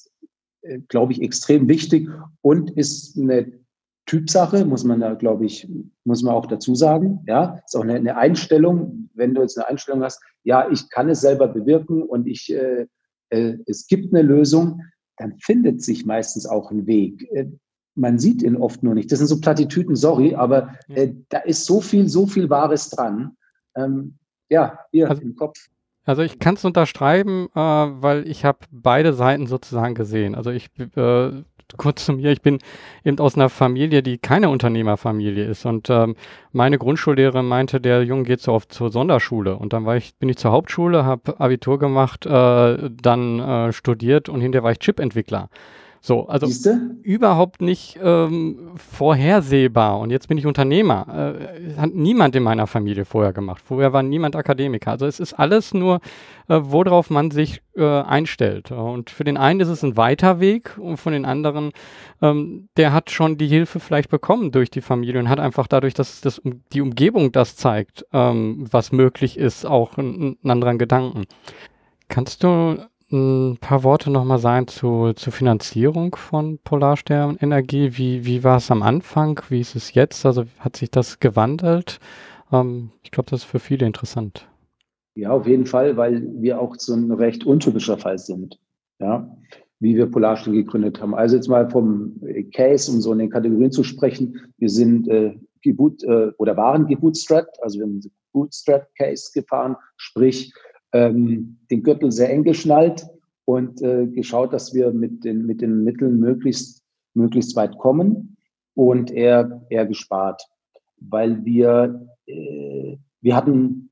glaube 0.87 1.13
ich, 1.13 1.21
extrem 1.21 1.67
wichtig 1.67 2.09
und 2.41 2.71
ist 2.71 3.17
eine 3.17 3.51
Typsache, 4.05 4.65
muss 4.65 4.83
man 4.83 4.99
da, 4.99 5.13
glaube 5.13 5.45
ich, 5.45 5.67
muss 6.03 6.23
man 6.23 6.33
auch 6.33 6.45
dazu 6.45 6.75
sagen. 6.75 7.23
Ja, 7.27 7.61
ist 7.65 7.75
auch 7.75 7.83
eine, 7.83 7.95
eine, 7.95 8.17
Einstellung. 8.17 9.09
Wenn 9.13 9.33
du 9.33 9.41
jetzt 9.41 9.57
eine 9.57 9.67
Einstellung 9.69 10.03
hast, 10.03 10.21
ja, 10.43 10.69
ich 10.69 10.89
kann 10.89 11.09
es 11.09 11.21
selber 11.21 11.47
bewirken 11.47 12.03
und 12.03 12.27
ich, 12.27 12.51
äh, 12.51 12.87
äh, 13.29 13.57
es 13.67 13.87
gibt 13.87 14.13
eine 14.13 14.23
Lösung, 14.23 14.81
dann 15.17 15.37
findet 15.39 15.81
sich 15.81 16.05
meistens 16.05 16.45
auch 16.45 16.71
ein 16.71 16.87
Weg. 16.87 17.25
Äh, 17.31 17.51
man 17.95 18.19
sieht 18.19 18.41
ihn 18.41 18.57
oft 18.57 18.83
nur 18.83 18.95
nicht. 18.95 19.11
Das 19.11 19.19
sind 19.19 19.27
so 19.27 19.39
Plattitüten, 19.39 19.95
sorry, 19.95 20.35
aber 20.35 20.75
äh, 20.89 21.13
da 21.29 21.39
ist 21.39 21.65
so 21.65 21.79
viel, 21.81 22.07
so 22.09 22.25
viel 22.25 22.49
Wahres 22.49 22.89
dran. 22.89 23.37
Ähm, 23.75 24.17
ja, 24.49 24.79
hier 24.91 25.09
also, 25.09 25.21
im 25.21 25.35
Kopf. 25.35 25.67
Also 26.03 26.23
ich 26.23 26.39
kann 26.39 26.55
es 26.55 26.65
unterschreiben, 26.65 27.47
äh, 27.55 27.59
weil 27.59 28.27
ich 28.27 28.43
habe 28.45 28.59
beide 28.71 29.13
Seiten 29.13 29.47
sozusagen 29.47 29.95
gesehen. 29.95 30.35
Also 30.35 30.51
ich 30.51 30.69
äh, 30.95 31.43
kurz 31.77 32.05
zu 32.05 32.13
mir, 32.13 32.31
ich 32.31 32.41
bin 32.41 32.59
eben 33.03 33.19
aus 33.19 33.35
einer 33.35 33.49
Familie, 33.49 34.03
die 34.03 34.17
keine 34.17 34.49
Unternehmerfamilie 34.49 35.45
ist. 35.45 35.65
Und 35.65 35.89
ähm, 35.89 36.15
meine 36.51 36.77
Grundschullehrerin 36.77 37.45
meinte, 37.45 37.81
der 37.81 38.03
Junge 38.03 38.23
geht 38.23 38.41
so 38.41 38.53
oft 38.53 38.73
zur 38.73 38.91
Sonderschule. 38.91 39.55
Und 39.55 39.73
dann 39.73 39.85
war 39.85 39.95
ich, 39.95 40.15
bin 40.15 40.29
ich 40.29 40.37
zur 40.37 40.51
Hauptschule, 40.51 41.05
habe 41.05 41.39
Abitur 41.39 41.79
gemacht, 41.79 42.25
äh, 42.25 42.89
dann 42.89 43.39
äh, 43.39 43.73
studiert 43.73 44.29
und 44.29 44.41
hinterher 44.41 44.63
war 44.63 44.71
ich 44.71 44.79
Chipentwickler. 44.79 45.49
So, 46.03 46.27
also 46.27 46.47
Siehste? 46.47 46.95
überhaupt 47.03 47.61
nicht 47.61 47.99
ähm, 48.01 48.71
vorhersehbar. 48.75 49.99
Und 49.99 50.09
jetzt 50.09 50.27
bin 50.27 50.37
ich 50.39 50.47
Unternehmer. 50.47 51.35
Äh, 51.37 51.75
hat 51.77 51.93
niemand 51.93 52.35
in 52.35 52.41
meiner 52.41 52.65
Familie 52.65 53.05
vorher 53.05 53.33
gemacht. 53.33 53.61
Vorher 53.63 53.93
war 53.93 54.01
niemand 54.01 54.35
Akademiker. 54.35 54.89
Also 54.89 55.05
es 55.05 55.19
ist 55.19 55.33
alles 55.33 55.75
nur, 55.75 56.01
äh, 56.47 56.59
worauf 56.59 57.11
man 57.11 57.29
sich 57.29 57.61
äh, 57.75 57.85
einstellt. 57.85 58.71
Und 58.71 59.11
für 59.11 59.23
den 59.23 59.37
einen 59.37 59.59
ist 59.59 59.67
es 59.67 59.83
ein 59.83 59.95
weiter 59.95 60.39
Weg 60.39 60.75
und 60.79 60.97
von 60.97 61.13
den 61.13 61.23
anderen, 61.23 61.71
ähm, 62.19 62.69
der 62.77 62.93
hat 62.93 63.11
schon 63.11 63.37
die 63.37 63.47
Hilfe 63.47 63.79
vielleicht 63.79 64.09
bekommen 64.09 64.51
durch 64.51 64.71
die 64.71 64.81
Familie 64.81 65.19
und 65.19 65.29
hat 65.29 65.39
einfach 65.39 65.67
dadurch, 65.67 65.93
dass 65.93 66.19
das, 66.19 66.41
die 66.73 66.81
Umgebung 66.81 67.31
das 67.31 67.55
zeigt, 67.55 68.07
ähm, 68.11 68.65
was 68.71 68.91
möglich 68.91 69.37
ist, 69.37 69.67
auch 69.67 69.99
einen, 69.99 70.37
einen 70.41 70.51
anderen 70.51 70.79
Gedanken. 70.79 71.25
Kannst 72.07 72.43
du 72.43 72.83
ein 73.11 73.57
paar 73.57 73.83
Worte 73.83 74.09
nochmal 74.09 74.39
sagen 74.39 74.67
zu, 74.67 75.13
zur 75.13 75.33
Finanzierung 75.33 76.15
von 76.15 76.59
Polarstern 76.59 77.37
Energie. 77.41 77.97
Wie, 77.97 78.25
wie 78.25 78.43
war 78.43 78.57
es 78.57 78.71
am 78.71 78.83
Anfang? 78.83 79.41
Wie 79.49 79.61
ist 79.61 79.75
es 79.75 79.93
jetzt? 79.93 80.25
Also 80.25 80.45
hat 80.59 80.77
sich 80.77 80.91
das 80.91 81.19
gewandelt? 81.19 81.99
Ähm, 82.51 82.91
ich 83.03 83.11
glaube, 83.11 83.29
das 83.29 83.41
ist 83.41 83.49
für 83.49 83.59
viele 83.59 83.85
interessant. 83.85 84.47
Ja, 85.15 85.31
auf 85.31 85.45
jeden 85.45 85.65
Fall, 85.65 85.97
weil 85.97 86.25
wir 86.35 86.59
auch 86.59 86.75
so 86.77 86.93
ein 86.93 87.11
recht 87.11 87.45
untypischer 87.45 87.97
Fall 87.97 88.17
sind. 88.17 88.57
Ja, 88.99 89.29
wie 89.79 89.95
wir 89.95 90.05
Polarstern 90.05 90.53
gegründet 90.53 91.01
haben. 91.01 91.15
Also 91.15 91.35
jetzt 91.35 91.49
mal 91.49 91.69
vom 91.69 92.21
Case, 92.53 92.91
um 92.91 93.01
so 93.01 93.11
in 93.11 93.19
den 93.19 93.29
Kategorien 93.29 93.71
zu 93.71 93.83
sprechen. 93.83 94.39
Wir 94.57 94.69
sind 94.69 95.07
äh, 95.09 95.35
geboot, 95.63 96.03
äh, 96.03 96.31
oder 96.37 96.55
waren 96.55 96.87
gebootstrapped, 96.87 97.61
also 97.61 97.79
wir 97.79 97.85
haben 97.85 97.99
einen 98.03 98.11
Bootstrap 98.31 98.87
Case 98.95 99.31
gefahren, 99.33 99.75
sprich 99.97 100.53
ähm, 100.93 101.57
den 101.69 101.83
Gürtel 101.83 102.11
sehr 102.11 102.29
eng 102.29 102.43
geschnallt 102.43 103.07
und 103.45 103.81
äh, 103.81 104.07
geschaut, 104.07 104.53
dass 104.53 104.73
wir 104.73 104.91
mit 104.91 105.23
den, 105.23 105.45
mit 105.45 105.61
den 105.61 105.83
Mitteln 105.83 106.19
möglichst, 106.19 106.83
möglichst 107.13 107.55
weit 107.55 107.77
kommen 107.77 108.37
und 108.75 109.11
eher, 109.11 109.65
eher 109.69 109.85
gespart, 109.85 110.43
weil 110.99 111.43
wir, 111.43 112.07
äh, 112.27 112.97
wir 113.21 113.35
hatten, 113.35 113.89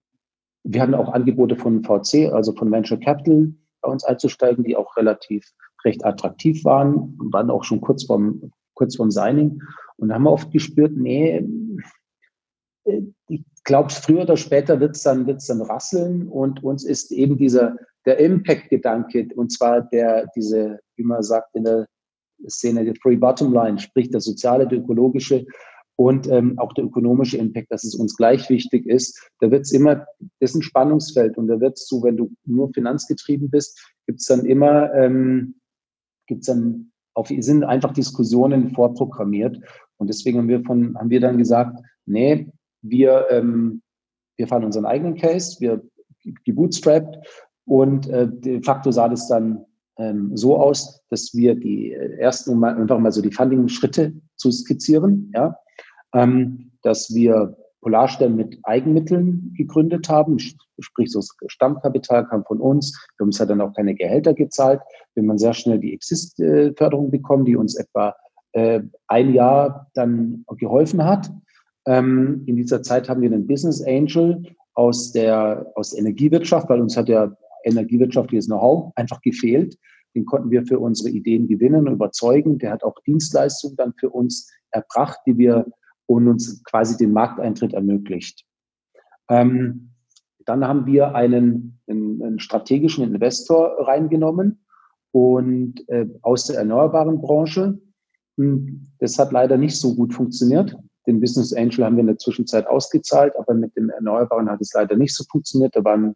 wir 0.64 0.82
hatten 0.82 0.94
auch 0.94 1.10
Angebote 1.10 1.56
von 1.56 1.84
VC, 1.84 2.32
also 2.32 2.54
von 2.54 2.72
Venture 2.72 3.00
Capital 3.00 3.54
bei 3.82 3.92
uns 3.92 4.04
einzusteigen, 4.04 4.64
die 4.64 4.76
auch 4.76 4.96
relativ 4.98 5.46
recht 5.86 6.04
attraktiv 6.06 6.66
waren 6.66 7.18
waren 7.18 7.50
auch 7.50 7.64
schon 7.64 7.82
kurz 7.82 8.04
vorm, 8.04 8.52
kurz 8.74 8.96
vorm 8.96 9.12
Signing. 9.12 9.62
Und 9.98 10.14
haben 10.14 10.24
wir 10.24 10.32
oft 10.32 10.52
gespürt, 10.52 10.94
nee, 10.96 11.46
ich 13.28 13.44
glaube, 13.64 13.90
früher 13.92 14.22
oder 14.22 14.38
später 14.38 14.80
wird 14.80 14.96
es 14.96 15.04
dann, 15.04 15.28
wird's 15.28 15.48
dann 15.48 15.62
rasseln 15.62 16.28
und 16.28 16.64
uns 16.64 16.84
ist 16.84 17.12
eben 17.12 17.38
dieser, 17.38 17.76
der 18.06 18.20
Impact-Gedanke, 18.20 19.28
und 19.36 19.52
zwar 19.52 19.82
der, 19.82 20.28
diese, 20.36 20.80
wie 20.96 21.04
man 21.04 21.24
sagt 21.24 21.56
in 21.56 21.64
der 21.64 21.88
Szene, 22.48 22.86
die 22.86 23.00
Free 23.00 23.18
Bottom 23.18 23.54
Line, 23.54 23.80
sprich 23.80 24.10
der 24.10 24.22
soziale, 24.22 24.68
der 24.68 24.80
ökologische 24.80 25.46
und 25.98 26.28
ähm, 26.30 26.58
auch 26.58 26.72
der 26.74 26.86
ökonomische 26.86 27.38
Impact, 27.38 27.72
dass 27.72 27.84
es 27.84 27.94
uns 27.96 28.16
gleich 28.16 28.50
wichtig 28.50 28.86
ist. 28.86 29.20
Da 29.40 29.52
wird 29.52 29.64
es 29.64 29.74
immer, 29.74 30.06
das 30.40 30.52
ist 30.52 30.56
ein 30.56 30.62
Spannungsfeld 30.62 31.38
und 31.38 31.48
da 31.48 31.60
wird 31.60 31.74
es 31.74 31.88
so, 31.88 32.02
wenn 32.04 32.16
du 32.16 32.32
nur 32.46 32.72
finanzgetrieben 32.74 33.50
bist, 33.50 33.78
gibt 34.08 34.22
es 34.22 34.26
dann 34.26 34.46
immer, 34.46 34.94
ähm, 34.94 35.56
gibt 36.26 36.42
es 36.42 36.48
dann 36.48 36.92
auf, 37.16 37.28
sind 37.28 37.66
einfach 37.66 37.92
Diskussionen 37.92 38.74
vorprogrammiert. 38.74 39.60
Und 39.98 40.08
deswegen 40.08 40.38
haben 40.38 40.48
wir 40.48 40.64
von, 40.64 40.98
haben 40.98 41.10
wir 41.10 41.20
dann 41.20 41.38
gesagt, 41.38 41.78
nee, 42.06 42.50
wir, 42.82 43.28
ähm, 43.30 43.82
wir 44.38 44.48
fahren 44.48 44.64
unseren 44.64 44.86
eigenen 44.86 45.16
Case, 45.16 45.60
wir 45.60 45.82
gebootstrapped 46.46 47.18
und 47.66 48.10
äh, 48.10 48.28
de 48.28 48.62
facto 48.64 48.92
sah 48.92 49.08
das 49.08 49.28
dann 49.28 49.66
ähm, 49.98 50.36
so 50.36 50.58
aus, 50.58 51.02
dass 51.10 51.34
wir 51.34 51.56
die 51.56 51.94
äh, 51.94 52.18
ersten, 52.18 52.52
um 52.52 52.64
einfach 52.64 53.00
mal 53.00 53.12
so 53.12 53.22
die 53.22 53.32
Funding-Schritte 53.32 54.14
zu 54.36 54.52
skizzieren, 54.52 55.32
ja, 55.36 55.56
ähm, 56.14 56.72
dass 56.82 57.14
wir 57.14 57.56
Polarstern 57.82 58.36
mit 58.36 58.58
Eigenmitteln 58.64 59.54
gegründet 59.56 60.10
haben, 60.10 60.38
sprich 60.40 61.12
so 61.12 61.20
das 61.20 61.30
Stammkapital 61.48 62.28
kam 62.28 62.44
von 62.46 62.60
uns. 62.60 62.92
Wir 63.18 63.24
haben 63.24 63.30
uns 63.30 63.40
ja 63.40 63.46
dann 63.46 63.62
auch 63.62 63.74
keine 63.74 63.96
Gehälter 63.96 64.34
gezahlt. 64.34 64.82
Wir 65.14 65.24
haben 65.24 65.38
sehr 65.38 65.54
schnell 65.54 65.80
die 65.80 65.94
Exist-Förderung 65.94 67.10
bekommen, 67.10 67.46
die 67.46 67.56
uns 67.56 67.76
etwa 67.76 68.16
äh, 68.52 68.82
ein 69.08 69.34
Jahr 69.34 69.90
dann 69.94 70.44
geholfen 70.58 71.04
hat. 71.06 71.30
Ähm, 71.86 72.44
in 72.46 72.56
dieser 72.56 72.82
Zeit 72.84 73.10
haben 73.10 73.22
wir 73.22 73.32
einen 73.32 73.48
Business 73.48 73.82
Angel 73.82 74.44
aus 74.74 75.12
der, 75.12 75.72
aus 75.76 75.94
Energiewirtschaft, 75.98 76.70
weil 76.70 76.82
uns 76.82 76.96
hat 76.96 77.10
der 77.10 77.38
energiewirtschaftliches 77.64 78.48
Know-how 78.48 78.92
einfach 78.96 79.22
gefehlt. 79.22 79.78
Den 80.16 80.26
konnten 80.26 80.52
wir 80.52 80.66
für 80.66 80.80
unsere 80.80 81.10
Ideen 81.10 81.48
gewinnen 81.48 81.88
und 81.88 81.94
überzeugen. 81.94 82.58
Der 82.58 82.72
hat 82.72 82.84
auch 82.84 82.96
Dienstleistungen 83.06 83.76
dann 83.78 83.94
für 84.00 84.10
uns 84.10 84.52
erbracht, 84.72 85.20
die 85.26 85.38
wir 85.38 85.66
und 86.08 86.28
uns 86.28 86.64
quasi 86.64 86.98
den 86.98 87.12
Markteintritt 87.12 87.74
ermöglicht. 87.74 88.44
Ähm, 89.30 89.92
dann 90.46 90.68
haben 90.68 90.88
wir 90.88 91.14
einen, 91.14 91.80
einen, 91.88 92.24
einen, 92.24 92.40
strategischen 92.40 93.04
Investor 93.04 93.88
reingenommen 93.88 94.66
und 95.12 95.88
äh, 95.90 96.08
aus 96.24 96.46
der 96.46 96.58
erneuerbaren 96.58 97.22
Branche. 97.22 97.80
Hm, 98.38 98.88
das 98.98 99.20
hat 99.20 99.32
leider 99.32 99.58
nicht 99.58 99.76
so 99.76 99.96
gut 99.96 100.14
funktioniert. 100.16 100.76
Den 101.10 101.20
Business 101.20 101.54
Angel 101.54 101.84
haben 101.84 101.96
wir 101.96 102.02
in 102.02 102.08
der 102.08 102.20
Zwischenzeit 102.20 102.68
ausgezahlt, 102.68 103.34
aber 103.36 103.56
mit 103.56 103.76
dem 103.76 103.90
Erneuerbaren 103.90 104.48
hat 104.48 104.62
es 104.62 104.74
leider 104.76 104.96
nicht 104.96 105.16
so 105.16 105.24
funktioniert. 105.24 105.76
Da 105.76 105.84
waren 105.84 106.16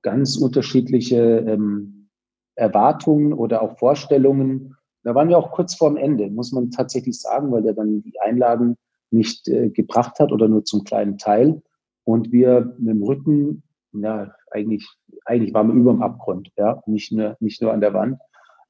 ganz 0.00 0.38
unterschiedliche 0.38 1.44
ähm, 1.46 2.08
Erwartungen 2.54 3.34
oder 3.34 3.60
auch 3.60 3.78
Vorstellungen. 3.78 4.76
Da 5.02 5.14
waren 5.14 5.28
wir 5.28 5.36
auch 5.36 5.52
kurz 5.52 5.74
vorm 5.74 5.98
Ende, 5.98 6.30
muss 6.30 6.52
man 6.52 6.70
tatsächlich 6.70 7.20
sagen, 7.20 7.52
weil 7.52 7.62
der 7.62 7.74
dann 7.74 8.02
die 8.02 8.18
Einlagen 8.22 8.76
nicht 9.10 9.46
äh, 9.48 9.68
gebracht 9.68 10.18
hat 10.20 10.32
oder 10.32 10.48
nur 10.48 10.64
zum 10.64 10.84
kleinen 10.84 11.18
Teil. 11.18 11.60
Und 12.04 12.32
wir 12.32 12.74
mit 12.78 12.94
dem 12.94 13.02
Rücken, 13.02 13.62
ja, 13.92 14.32
eigentlich, 14.50 14.88
eigentlich 15.26 15.52
waren 15.52 15.68
wir 15.68 15.74
über 15.74 15.92
dem 15.92 16.02
Abgrund, 16.02 16.50
ja, 16.56 16.82
nicht 16.86 17.12
nur, 17.12 17.36
nicht 17.40 17.60
nur 17.60 17.74
an 17.74 17.82
der 17.82 17.92
Wand 17.92 18.18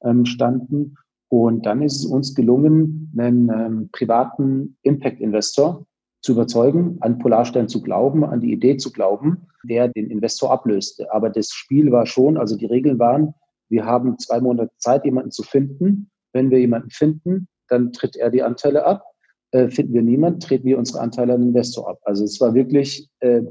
ähm, 0.01 0.25
standen. 0.25 0.97
Und 1.31 1.65
dann 1.65 1.81
ist 1.81 1.95
es 1.95 2.05
uns 2.05 2.35
gelungen, 2.35 3.09
einen 3.17 3.49
ähm, 3.49 3.89
privaten 3.93 4.75
Impact-Investor 4.81 5.85
zu 6.21 6.33
überzeugen, 6.33 6.97
an 6.99 7.19
Polarstern 7.19 7.69
zu 7.69 7.81
glauben, 7.81 8.25
an 8.25 8.41
die 8.41 8.51
Idee 8.51 8.75
zu 8.75 8.91
glauben, 8.91 9.47
der 9.63 9.87
den 9.87 10.11
Investor 10.11 10.51
ablöste. 10.51 11.09
Aber 11.13 11.29
das 11.29 11.51
Spiel 11.51 11.89
war 11.89 12.05
schon, 12.05 12.35
also 12.35 12.57
die 12.57 12.65
Regeln 12.65 12.99
waren, 12.99 13.33
wir 13.69 13.85
haben 13.85 14.19
zwei 14.19 14.41
Monate 14.41 14.73
Zeit, 14.77 15.05
jemanden 15.05 15.31
zu 15.31 15.43
finden. 15.43 16.11
Wenn 16.33 16.51
wir 16.51 16.59
jemanden 16.59 16.89
finden, 16.89 17.47
dann 17.69 17.93
tritt 17.93 18.17
er 18.17 18.29
die 18.29 18.43
Anteile 18.43 18.85
ab. 18.85 19.05
Äh, 19.51 19.69
finden 19.69 19.93
wir 19.93 20.01
niemanden, 20.01 20.41
treten 20.41 20.65
wir 20.65 20.77
unsere 20.77 20.99
Anteile 20.99 21.35
an 21.35 21.39
den 21.39 21.49
Investor 21.49 21.89
ab. 21.89 21.99
Also 22.03 22.25
es 22.25 22.41
war 22.41 22.53
wirklich, 22.53 23.09
äh, 23.21 23.41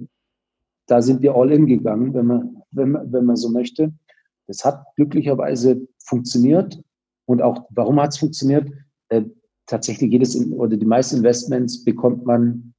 da 0.86 1.00
sind 1.00 1.22
wir 1.22 1.34
all 1.34 1.50
in 1.50 1.64
gegangen, 1.64 2.12
wenn 2.12 2.26
man, 2.26 2.62
wenn 2.72 2.90
man, 2.90 3.10
wenn 3.10 3.24
man 3.24 3.36
so 3.36 3.48
möchte. 3.48 3.90
Das 4.48 4.66
hat 4.66 4.84
glücklicherweise 4.96 5.80
funktioniert. 6.04 6.78
Und 7.30 7.42
auch, 7.42 7.64
warum 7.70 8.00
hat 8.00 8.10
es 8.10 8.18
funktioniert? 8.18 8.72
Äh, 9.08 9.22
tatsächlich 9.66 10.10
jedes 10.10 10.34
oder 10.50 10.76
die 10.76 10.84
meisten 10.84 11.18
Investments 11.18 11.84
bekommt 11.84 12.26
man, 12.26 12.74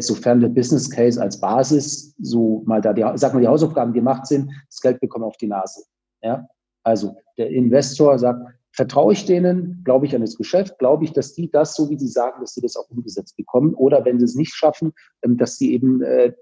sofern 0.00 0.40
der 0.40 0.50
Business 0.50 0.90
Case 0.90 1.18
als 1.18 1.40
Basis 1.40 2.14
so 2.18 2.62
mal 2.66 2.82
da 2.82 2.92
die, 2.92 3.06
sag 3.14 3.32
mal, 3.32 3.40
die 3.40 3.48
Hausaufgaben 3.48 3.94
gemacht 3.94 4.26
sind, 4.26 4.50
das 4.68 4.82
Geld 4.82 5.00
bekommen 5.00 5.24
auf 5.24 5.38
die 5.38 5.46
Nase. 5.46 5.82
Ja, 6.22 6.46
also 6.82 7.16
der 7.38 7.48
Investor 7.48 8.18
sagt, 8.18 8.46
vertraue 8.72 9.14
ich 9.14 9.24
denen, 9.24 9.80
glaube 9.82 10.04
ich 10.04 10.14
an 10.14 10.20
das 10.20 10.36
Geschäft, 10.36 10.78
glaube 10.78 11.04
ich, 11.04 11.14
dass 11.14 11.32
die 11.32 11.50
das, 11.50 11.74
so 11.74 11.88
wie 11.88 11.98
sie 11.98 12.08
sagen, 12.08 12.42
dass 12.42 12.52
sie 12.52 12.60
das 12.60 12.76
auch 12.76 12.90
umgesetzt 12.90 13.34
bekommen 13.38 13.72
oder 13.72 14.04
wenn 14.04 14.18
sie 14.18 14.26
es 14.26 14.34
nicht 14.34 14.52
schaffen, 14.52 14.92
ähm, 15.22 15.38
dass 15.38 15.56
sie 15.56 15.72
eben 15.72 16.02
äh, 16.02 16.34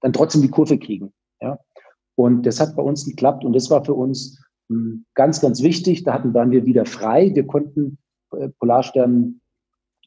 dann 0.00 0.12
trotzdem 0.12 0.42
die 0.42 0.50
Kurve 0.50 0.80
kriegen. 0.80 1.12
Ja, 1.40 1.60
und 2.16 2.44
das 2.44 2.58
hat 2.58 2.74
bei 2.74 2.82
uns 2.82 3.04
geklappt 3.04 3.44
und 3.44 3.52
das 3.52 3.70
war 3.70 3.84
für 3.84 3.94
uns 3.94 4.42
ganz, 5.14 5.40
ganz 5.40 5.62
wichtig. 5.62 6.04
Da 6.04 6.14
hatten, 6.14 6.34
waren 6.34 6.50
wir 6.50 6.64
wieder 6.64 6.84
frei. 6.84 7.30
Wir 7.34 7.46
konnten 7.46 7.98
äh, 8.36 8.48
Polarstern 8.48 9.40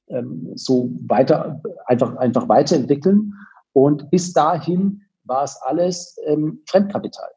ähm, 0.07 0.51
so 0.55 0.91
weiter, 1.07 1.61
einfach, 1.85 2.15
einfach 2.17 2.47
weiterentwickeln. 2.49 3.33
Und 3.73 4.09
bis 4.11 4.33
dahin 4.33 5.01
war 5.23 5.43
es 5.43 5.59
alles 5.61 6.17
ähm, 6.25 6.61
Fremdkapital. 6.67 7.29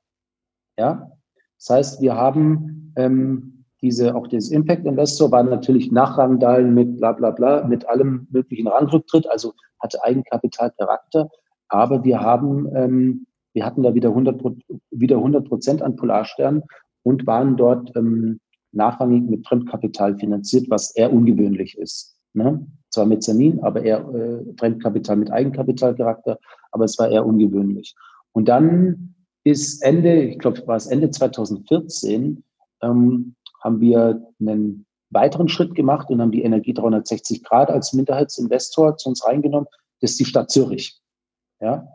Ja, 0.78 1.10
das 1.58 1.70
heißt, 1.70 2.00
wir 2.00 2.14
haben 2.14 2.92
ähm, 2.96 3.64
diese, 3.82 4.14
auch 4.14 4.26
das 4.26 4.50
Impact 4.50 4.86
Investor 4.86 5.30
war 5.30 5.42
natürlich 5.42 5.90
Nachrangdalen 5.90 6.74
mit 6.74 6.98
bla 6.98 7.12
bla 7.12 7.30
bla, 7.30 7.64
mit 7.66 7.88
allem 7.88 8.26
möglichen 8.30 8.68
Rangrücktritt, 8.68 9.28
also 9.30 9.54
hatte 9.80 10.02
Eigenkapitalcharakter. 10.04 11.28
Aber 11.68 12.04
wir 12.04 12.20
haben, 12.20 12.68
ähm, 12.74 13.26
wir 13.52 13.64
hatten 13.64 13.82
da 13.82 13.94
wieder 13.94 14.10
100, 14.10 14.42
wieder 14.90 15.16
100 15.16 15.48
Prozent 15.48 15.82
an 15.82 15.96
Polarstern 15.96 16.62
und 17.08 17.26
waren 17.26 17.56
dort 17.56 17.90
ähm, 17.96 18.38
nachrangig 18.72 19.22
mit 19.30 19.48
Fremdkapital 19.48 20.18
finanziert, 20.18 20.68
was 20.68 20.94
eher 20.94 21.10
ungewöhnlich 21.10 21.78
ist. 21.78 22.18
Ne? 22.34 22.66
Zwar 22.90 23.06
Mezzanin, 23.06 23.60
aber 23.60 23.82
eher 23.82 24.00
äh, 24.14 24.44
Fremdkapital 24.58 25.16
mit 25.16 25.30
Eigenkapitalcharakter, 25.30 26.38
aber 26.70 26.84
es 26.84 26.98
war 26.98 27.08
eher 27.08 27.24
ungewöhnlich. 27.24 27.94
Und 28.32 28.46
dann 28.46 29.14
bis 29.42 29.80
Ende, 29.80 30.22
ich 30.22 30.38
glaube, 30.38 30.66
war 30.66 30.76
es 30.76 30.86
Ende 30.86 31.10
2014, 31.10 32.44
ähm, 32.82 33.34
haben 33.64 33.80
wir 33.80 34.22
einen 34.38 34.84
weiteren 35.08 35.48
Schritt 35.48 35.74
gemacht 35.74 36.10
und 36.10 36.20
haben 36.20 36.30
die 36.30 36.42
Energie 36.42 36.74
360 36.74 37.42
Grad 37.42 37.70
als 37.70 37.94
Minderheitsinvestor 37.94 38.98
zu 38.98 39.08
uns 39.08 39.26
reingenommen. 39.26 39.68
Das 40.02 40.10
ist 40.10 40.20
die 40.20 40.26
Stadt 40.26 40.50
Zürich. 40.50 41.00
Ja. 41.58 41.88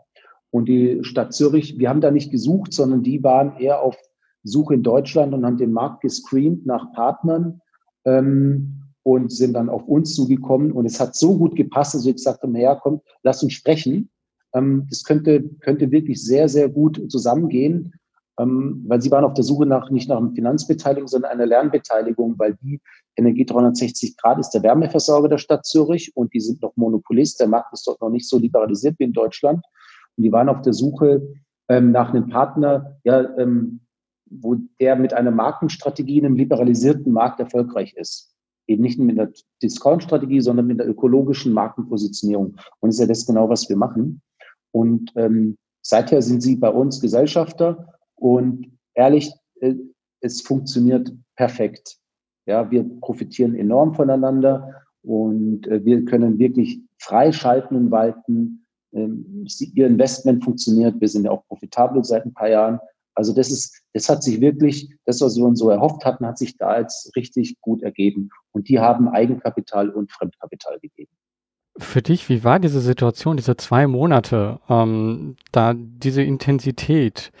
Und 0.50 0.68
die 0.68 1.04
Stadt 1.04 1.32
Zürich, 1.34 1.78
wir 1.78 1.88
haben 1.88 2.00
da 2.00 2.10
nicht 2.10 2.32
gesucht, 2.32 2.72
sondern 2.72 3.04
die 3.04 3.22
waren 3.22 3.58
eher 3.58 3.80
auf 3.80 3.96
Suche 4.44 4.74
in 4.74 4.82
Deutschland 4.82 5.34
und 5.34 5.44
haben 5.44 5.56
den 5.56 5.72
Markt 5.72 6.02
gescreent 6.02 6.66
nach 6.66 6.92
Partnern 6.92 7.60
ähm, 8.04 8.82
und 9.02 9.32
sind 9.32 9.54
dann 9.54 9.68
auf 9.68 9.86
uns 9.86 10.14
zugekommen. 10.14 10.72
Und 10.72 10.86
es 10.86 11.00
hat 11.00 11.14
so 11.14 11.36
gut 11.36 11.56
gepasst, 11.56 11.94
dass 11.94 12.04
wir 12.04 12.12
gesagt 12.12 12.42
haben, 12.42 12.52
naja, 12.52 12.74
komm, 12.74 13.00
lass 13.22 13.42
uns 13.42 13.54
sprechen. 13.54 14.10
Ähm, 14.54 14.86
das 14.88 15.04
könnte, 15.04 15.42
könnte 15.60 15.90
wirklich 15.90 16.22
sehr, 16.22 16.48
sehr 16.48 16.68
gut 16.68 17.00
zusammengehen, 17.08 17.92
ähm, 18.38 18.84
weil 18.86 19.00
sie 19.00 19.10
waren 19.10 19.24
auf 19.24 19.34
der 19.34 19.44
Suche 19.44 19.66
nach, 19.66 19.90
nicht 19.90 20.08
nach 20.08 20.18
einer 20.18 20.32
Finanzbeteiligung, 20.32 21.08
sondern 21.08 21.32
einer 21.32 21.46
Lernbeteiligung, 21.46 22.38
weil 22.38 22.56
die 22.62 22.80
Energie 23.16 23.44
360 23.44 24.16
Grad 24.16 24.38
ist 24.38 24.50
der 24.50 24.62
Wärmeversorger 24.62 25.28
der 25.28 25.38
Stadt 25.38 25.64
Zürich 25.64 26.16
und 26.16 26.32
die 26.34 26.40
sind 26.40 26.62
noch 26.62 26.76
Monopolist. 26.76 27.40
Der 27.40 27.48
Markt 27.48 27.72
ist 27.72 27.86
dort 27.86 28.00
noch 28.00 28.10
nicht 28.10 28.28
so 28.28 28.38
liberalisiert 28.38 28.96
wie 28.98 29.04
in 29.04 29.12
Deutschland. 29.12 29.64
Und 30.16 30.24
die 30.24 30.32
waren 30.32 30.48
auf 30.48 30.62
der 30.62 30.72
Suche 30.72 31.22
ähm, 31.68 31.92
nach 31.92 32.10
einem 32.10 32.28
Partner, 32.28 32.96
ja, 33.04 33.36
ähm, 33.38 33.80
wo 34.40 34.56
der 34.80 34.96
mit 34.96 35.12
einer 35.12 35.30
Markenstrategie 35.30 36.18
in 36.18 36.26
einem 36.26 36.36
liberalisierten 36.36 37.12
Markt 37.12 37.40
erfolgreich 37.40 37.94
ist. 37.94 38.34
Eben 38.66 38.82
nicht 38.82 38.98
mit 38.98 39.18
der 39.18 39.30
Discount-Strategie, 39.62 40.40
sondern 40.40 40.66
mit 40.66 40.78
der 40.78 40.88
ökologischen 40.88 41.52
Markenpositionierung. 41.52 42.56
Und 42.80 42.88
ist 42.90 43.00
ja 43.00 43.06
das 43.06 43.26
genau, 43.26 43.48
was 43.48 43.68
wir 43.68 43.76
machen. 43.76 44.22
Und 44.72 45.12
ähm, 45.16 45.56
seither 45.82 46.22
sind 46.22 46.42
sie 46.42 46.56
bei 46.56 46.70
uns 46.70 47.00
Gesellschafter 47.00 47.94
und 48.16 48.66
ehrlich, 48.94 49.32
äh, 49.60 49.74
es 50.20 50.40
funktioniert 50.40 51.12
perfekt. 51.36 51.98
Ja, 52.46 52.70
wir 52.70 52.84
profitieren 53.00 53.54
enorm 53.54 53.94
voneinander 53.94 54.82
und 55.02 55.66
äh, 55.66 55.84
wir 55.84 56.04
können 56.04 56.38
wirklich 56.38 56.80
frei 56.98 57.32
schalten 57.32 57.76
und 57.76 57.90
walten. 57.90 58.66
Ähm, 58.92 59.46
ihr 59.74 59.86
Investment 59.86 60.42
funktioniert. 60.42 61.00
Wir 61.00 61.08
sind 61.08 61.24
ja 61.24 61.30
auch 61.30 61.46
profitabel 61.46 62.02
seit 62.04 62.24
ein 62.24 62.34
paar 62.34 62.48
Jahren. 62.48 62.80
Also 63.14 63.32
das 63.32 63.50
ist, 63.50 63.82
das 63.92 64.08
hat 64.08 64.22
sich 64.22 64.40
wirklich, 64.40 64.88
das, 65.04 65.20
was 65.20 65.36
wir 65.36 65.44
uns 65.44 65.58
so 65.58 65.70
erhofft 65.70 66.04
hatten, 66.04 66.26
hat 66.26 66.38
sich 66.38 66.56
da 66.56 66.78
jetzt 66.78 67.14
richtig 67.16 67.60
gut 67.60 67.82
ergeben. 67.82 68.30
Und 68.52 68.68
die 68.68 68.80
haben 68.80 69.08
Eigenkapital 69.08 69.90
und 69.90 70.10
Fremdkapital 70.12 70.78
gegeben. 70.80 71.12
Für 71.76 72.02
dich, 72.02 72.28
wie 72.28 72.44
war 72.44 72.60
diese 72.60 72.80
Situation, 72.80 73.36
diese 73.36 73.56
zwei 73.56 73.86
Monate, 73.86 74.60
ähm, 74.68 75.36
da 75.50 75.74
diese 75.76 76.22
Intensität? 76.22 77.32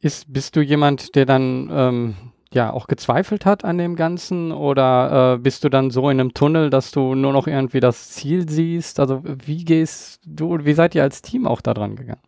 Ist, 0.00 0.32
bist 0.32 0.56
du 0.56 0.60
jemand, 0.60 1.14
der 1.14 1.26
dann 1.26 1.68
ähm, 1.70 2.14
ja 2.52 2.72
auch 2.72 2.86
gezweifelt 2.86 3.46
hat 3.46 3.64
an 3.64 3.78
dem 3.78 3.96
Ganzen 3.96 4.52
oder 4.52 5.34
äh, 5.34 5.38
bist 5.38 5.64
du 5.64 5.68
dann 5.68 5.90
so 5.90 6.08
in 6.08 6.18
einem 6.18 6.34
Tunnel, 6.34 6.70
dass 6.70 6.90
du 6.90 7.14
nur 7.14 7.32
noch 7.32 7.46
irgendwie 7.46 7.80
das 7.80 8.10
Ziel 8.10 8.48
siehst? 8.48 8.98
Also 9.00 9.22
wie 9.24 9.64
gehst 9.64 10.20
du, 10.26 10.64
wie 10.64 10.72
seid 10.72 10.94
ihr 10.94 11.02
als 11.02 11.22
Team 11.22 11.46
auch 11.46 11.60
da 11.60 11.74
dran 11.74 11.96
gegangen? 11.96 12.22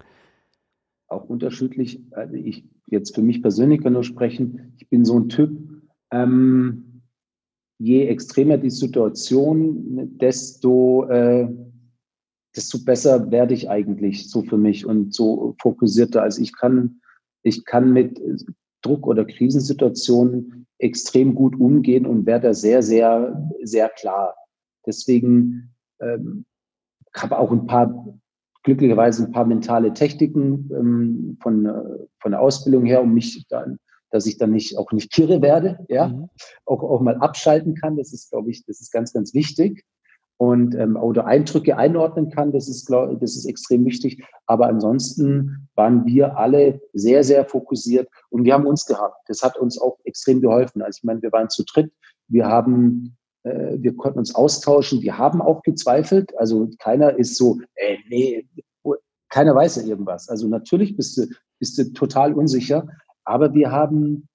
Auch 1.12 1.28
unterschiedlich. 1.28 2.00
Also 2.12 2.34
ich 2.34 2.64
jetzt 2.86 3.14
für 3.14 3.22
mich 3.22 3.42
persönlich 3.42 3.82
kann 3.82 3.92
nur 3.92 4.02
sprechen. 4.02 4.72
Ich 4.78 4.88
bin 4.88 5.04
so 5.04 5.18
ein 5.18 5.28
Typ. 5.28 5.50
Ähm, 6.10 7.02
je 7.78 8.06
extremer 8.06 8.56
die 8.56 8.70
Situation, 8.70 10.18
desto, 10.18 11.04
äh, 11.10 11.48
desto 12.56 12.78
besser 12.82 13.30
werde 13.30 13.52
ich 13.52 13.68
eigentlich 13.68 14.30
so 14.30 14.42
für 14.42 14.56
mich 14.56 14.86
und 14.86 15.14
so 15.14 15.54
fokussierter. 15.60 16.22
Also 16.22 16.40
ich 16.40 16.56
kann, 16.56 17.00
ich 17.42 17.64
kann 17.66 17.92
mit 17.92 18.20
Druck- 18.82 19.06
oder 19.06 19.26
Krisensituationen 19.26 20.66
extrem 20.78 21.34
gut 21.34 21.58
umgehen 21.60 22.06
und 22.06 22.24
werde 22.24 22.54
sehr, 22.54 22.82
sehr, 22.82 23.50
sehr 23.62 23.90
klar. 23.90 24.34
Deswegen 24.86 25.74
ähm, 26.00 26.46
habe 27.14 27.38
auch 27.38 27.52
ein 27.52 27.66
paar, 27.66 28.18
glücklicherweise 28.62 29.24
ein 29.24 29.32
paar 29.32 29.44
mentale 29.44 29.92
Techniken 29.92 30.70
ähm, 30.72 31.38
von, 31.40 31.66
äh, 31.66 32.06
von 32.20 32.32
der 32.32 32.40
Ausbildung 32.40 32.84
her, 32.84 33.02
um 33.02 33.12
mich 33.12 33.44
dann, 33.48 33.78
dass 34.10 34.26
ich 34.26 34.38
dann 34.38 34.50
nicht 34.50 34.76
auch 34.78 34.92
nicht 34.92 35.12
kirre 35.12 35.42
werde, 35.42 35.84
ja, 35.88 36.08
mhm. 36.08 36.28
auch, 36.66 36.82
auch 36.82 37.00
mal 37.00 37.16
abschalten 37.16 37.74
kann. 37.74 37.96
Das 37.96 38.12
ist, 38.12 38.30
glaube 38.30 38.50
ich, 38.50 38.64
das 38.66 38.80
ist 38.80 38.92
ganz, 38.92 39.12
ganz 39.12 39.34
wichtig 39.34 39.84
und 40.42 40.74
ähm, 40.74 40.96
oder 40.96 41.26
Eindrücke 41.26 41.76
einordnen 41.76 42.28
kann. 42.30 42.50
Das 42.50 42.68
ist, 42.68 42.86
glaube 42.86 43.16
das 43.20 43.36
ist 43.36 43.44
extrem 43.46 43.84
wichtig. 43.84 44.24
Aber 44.46 44.66
ansonsten 44.66 45.68
waren 45.76 46.04
wir 46.04 46.36
alle 46.36 46.80
sehr, 46.92 47.22
sehr 47.22 47.44
fokussiert 47.44 48.08
und 48.28 48.44
wir 48.44 48.54
haben 48.54 48.66
uns 48.66 48.84
gehabt. 48.84 49.28
Das 49.28 49.42
hat 49.42 49.56
uns 49.56 49.80
auch 49.80 49.98
extrem 50.02 50.40
geholfen. 50.40 50.82
Also 50.82 50.98
ich 50.98 51.04
meine, 51.04 51.22
wir 51.22 51.30
waren 51.30 51.48
zu 51.48 51.64
dritt. 51.64 51.92
Wir 52.26 52.46
haben, 52.46 53.16
wir 53.44 53.96
konnten 53.96 54.18
uns 54.18 54.34
austauschen. 54.34 55.02
Wir 55.02 55.18
haben 55.18 55.42
auch 55.42 55.62
gezweifelt. 55.62 56.36
Also 56.38 56.70
keiner 56.78 57.18
ist 57.18 57.36
so, 57.36 57.58
äh, 57.74 57.96
nee, 58.08 58.46
keiner 59.28 59.54
weiß 59.54 59.76
ja 59.76 59.82
irgendwas. 59.82 60.28
Also 60.28 60.46
natürlich 60.46 60.96
bist 60.96 61.16
du, 61.16 61.26
bist 61.58 61.78
du 61.78 61.92
total 61.92 62.34
unsicher. 62.34 62.86
Aber 63.24 63.52
wir 63.54 63.70
haben, 63.70 64.28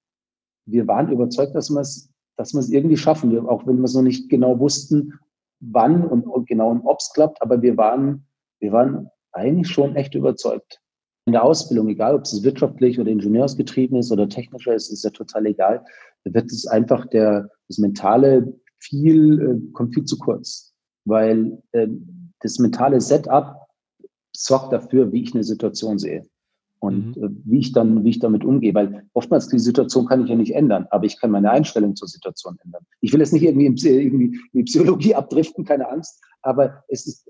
wir 0.66 0.86
waren 0.86 1.10
überzeugt, 1.10 1.54
dass 1.54 1.70
wir 1.70 1.80
es 1.80 2.10
dass 2.38 2.54
wir 2.54 2.62
irgendwie 2.74 2.96
schaffen, 2.96 3.36
auch 3.48 3.66
wenn 3.66 3.78
wir 3.78 3.84
es 3.84 3.94
noch 3.94 4.02
nicht 4.02 4.30
genau 4.30 4.58
wussten, 4.60 5.18
wann 5.60 6.04
und, 6.04 6.26
und 6.26 6.48
genau 6.48 6.70
und 6.70 6.82
ob 6.86 6.98
es 7.00 7.12
klappt, 7.12 7.42
aber 7.42 7.60
wir 7.60 7.76
waren, 7.76 8.26
wir 8.60 8.72
waren 8.72 9.10
eigentlich 9.32 9.68
schon 9.68 9.96
echt 9.96 10.14
überzeugt. 10.14 10.80
In 11.26 11.32
der 11.32 11.42
Ausbildung, 11.42 11.88
egal 11.88 12.14
ob 12.14 12.22
es 12.22 12.42
wirtschaftlich 12.42 12.98
oder 12.98 13.10
ingenieursgetrieben 13.10 13.98
ist 13.98 14.12
oder 14.12 14.28
technischer 14.28 14.72
ist, 14.72 14.88
ist 14.90 15.04
ja 15.04 15.10
total 15.10 15.46
egal. 15.46 15.84
Da 16.24 16.32
wird 16.32 16.46
es 16.46 16.66
einfach 16.66 17.06
der, 17.06 17.50
das 17.66 17.78
Mentale 17.78 18.54
viel, 18.78 19.40
äh, 19.40 19.72
kommt 19.72 19.94
viel 19.94 20.04
zu 20.04 20.18
kurz. 20.18 20.74
Weil 21.04 21.62
äh, 21.72 21.88
das 22.40 22.58
mentale 22.58 23.00
Setup 23.00 23.56
sorgt 24.32 24.72
dafür, 24.72 25.12
wie 25.12 25.22
ich 25.22 25.34
eine 25.34 25.44
Situation 25.44 25.98
sehe 25.98 26.26
und 26.80 27.16
mhm. 27.16 27.24
äh, 27.24 27.28
wie 27.44 27.58
ich 27.58 27.72
dann, 27.72 28.04
wie 28.04 28.10
ich 28.10 28.18
damit 28.18 28.44
umgehe, 28.44 28.74
weil 28.74 29.04
oftmals 29.12 29.48
die 29.48 29.58
Situation 29.58 30.06
kann 30.06 30.22
ich 30.22 30.30
ja 30.30 30.36
nicht 30.36 30.54
ändern, 30.54 30.86
aber 30.90 31.06
ich 31.06 31.20
kann 31.20 31.30
meine 31.30 31.50
Einstellung 31.50 31.96
zur 31.96 32.08
Situation 32.08 32.56
ändern. 32.64 32.84
Ich 33.00 33.12
will 33.12 33.20
jetzt 33.20 33.32
nicht 33.32 33.42
irgendwie 33.42 33.66
in, 33.66 33.76
irgendwie 33.76 34.26
in 34.26 34.42
die 34.52 34.62
Psychologie 34.64 35.14
abdriften, 35.14 35.64
keine 35.64 35.88
Angst, 35.90 36.22
aber 36.42 36.84
es 36.88 37.06
ist 37.06 37.28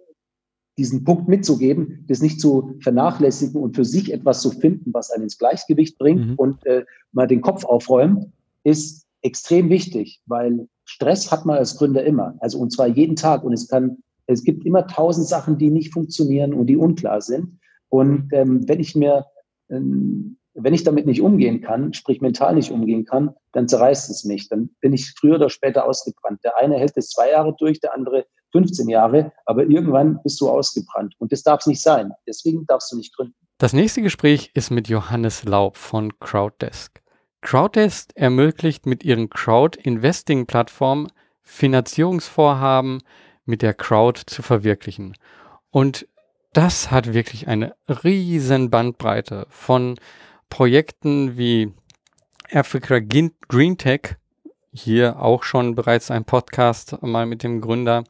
diesen 0.77 1.03
Punkt 1.03 1.29
mitzugeben, 1.29 2.05
das 2.07 2.23
nicht 2.23 2.41
zu 2.41 2.77
vernachlässigen 2.81 3.61
und 3.61 3.75
für 3.75 3.85
sich 3.85 4.13
etwas 4.13 4.41
zu 4.41 4.51
finden, 4.51 4.95
was 4.95 5.11
einen 5.11 5.25
ins 5.25 5.39
Gleichgewicht 5.39 5.99
bringt 5.99 6.29
mhm. 6.29 6.35
und 6.37 6.65
äh, 6.67 6.85
mal 7.13 7.27
den 7.27 7.41
Kopf 7.41 7.65
aufräumt, 7.65 8.27
ist 8.63 9.07
extrem 9.23 9.71
wichtig, 9.71 10.21
weil 10.27 10.69
Stress 10.89 11.31
hat 11.31 11.45
man 11.45 11.59
als 11.59 11.77
Gründer 11.77 12.05
immer, 12.05 12.35
also 12.41 12.59
und 12.59 12.73
zwar 12.73 12.87
jeden 12.87 13.17
Tag 13.17 13.45
und 13.45 13.53
es 13.53 13.69
kann, 13.69 13.99
es 14.27 14.43
gibt 14.43 14.65
immer 14.65 14.87
tausend 14.87 15.27
Sachen, 15.27 15.59
die 15.59 15.71
nicht 15.71 15.93
funktionieren 15.93 16.55
und 16.55 16.67
die 16.67 16.77
unklar 16.77 17.21
sind. 17.21 17.59
Und 17.89 18.29
ähm, 18.33 18.69
wenn 18.69 18.81
ich 18.81 18.95
mir 18.95 19.27
ähm, 19.71 20.39
wenn 20.61 20.75
ich 20.75 20.83
damit 20.83 21.07
nicht 21.07 21.23
umgehen 21.23 21.61
kann, 21.61 21.93
sprich 21.95 22.21
mental 22.21 22.55
nicht 22.55 22.71
umgehen 22.71 23.05
kann, 23.05 23.35
dann 23.53 23.69
zerreißt 23.69 24.11
es 24.11 24.25
mich. 24.25 24.49
Dann 24.49 24.71
bin 24.81 24.93
ich 24.93 25.15
früher 25.19 25.37
oder 25.37 25.51
später 25.51 25.87
ausgebrannt. 25.87 26.43
Der 26.43 26.57
eine 26.59 26.77
hält 26.77 26.97
es 26.97 27.11
zwei 27.11 27.31
Jahre 27.31 27.55
durch, 27.59 27.81
der 27.81 27.95
andere 27.95 28.27
15 28.53 28.89
Jahre, 28.89 29.33
aber 29.47 29.65
irgendwann 29.65 30.21
bist 30.23 30.41
du 30.41 30.49
ausgebrannt. 30.49 31.15
Und 31.19 31.33
das 31.33 31.43
darf 31.43 31.61
es 31.61 31.67
nicht 31.67 31.83
sein. 31.83 32.13
Deswegen 32.27 32.67
darfst 32.67 32.91
du 32.93 32.97
nicht 32.97 33.15
gründen. 33.15 33.35
Das 33.59 33.73
nächste 33.73 34.03
Gespräch 34.03 34.51
ist 34.55 34.71
mit 34.71 34.89
Johannes 34.89 35.45
Laub 35.45 35.77
von 35.77 36.19
Crowddesk. 36.19 37.03
Crowddesk 37.41 38.11
ermöglicht 38.15 38.87
mit 38.87 39.05
ihren 39.05 39.31
Crowd-Investing-Plattformen 39.31 41.09
Finanzierungsvorhaben 41.43 43.03
mit 43.45 43.63
der 43.63 43.75
Crowd 43.75 44.23
zu 44.27 44.43
verwirklichen. 44.43 45.17
Und 45.71 46.07
das 46.53 46.91
hat 46.91 47.15
wirklich 47.15 47.49
eine 47.49 47.75
riesen 47.89 48.71
Bandbreite 48.71 49.47
von 49.49 49.99
Projekten 50.51 51.39
wie 51.39 51.73
Africa 52.53 52.99
Green 53.01 53.79
Tech, 53.79 54.17
hier 54.73 55.21
auch 55.21 55.43
schon 55.43 55.75
bereits 55.75 56.11
ein 56.11 56.25
Podcast 56.25 57.03
mal 57.03 57.27
mit 57.27 57.43
dem 57.43 57.61
Gründer, 57.61 58.05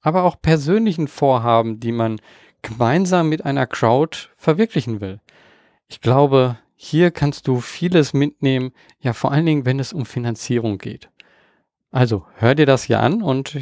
aber 0.00 0.24
auch 0.24 0.40
persönlichen 0.40 1.08
Vorhaben, 1.08 1.80
die 1.80 1.92
man 1.92 2.20
gemeinsam 2.62 3.28
mit 3.28 3.44
einer 3.44 3.66
Crowd 3.66 4.28
verwirklichen 4.36 5.00
will. 5.00 5.20
Ich 5.88 6.00
glaube, 6.00 6.58
hier 6.80 7.10
kannst 7.10 7.48
du 7.48 7.60
vieles 7.60 8.14
mitnehmen, 8.14 8.70
ja 9.00 9.12
vor 9.12 9.32
allen 9.32 9.44
Dingen, 9.44 9.66
wenn 9.66 9.80
es 9.80 9.92
um 9.92 10.06
Finanzierung 10.06 10.78
geht. 10.78 11.10
Also 11.90 12.24
hör 12.36 12.54
dir 12.54 12.66
das 12.66 12.84
hier 12.84 13.00
an 13.00 13.20
und 13.20 13.58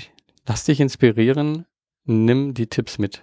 lass 0.46 0.64
dich 0.64 0.80
inspirieren, 0.80 1.64
nimm 2.04 2.52
die 2.52 2.66
Tipps 2.66 2.98
mit. 2.98 3.22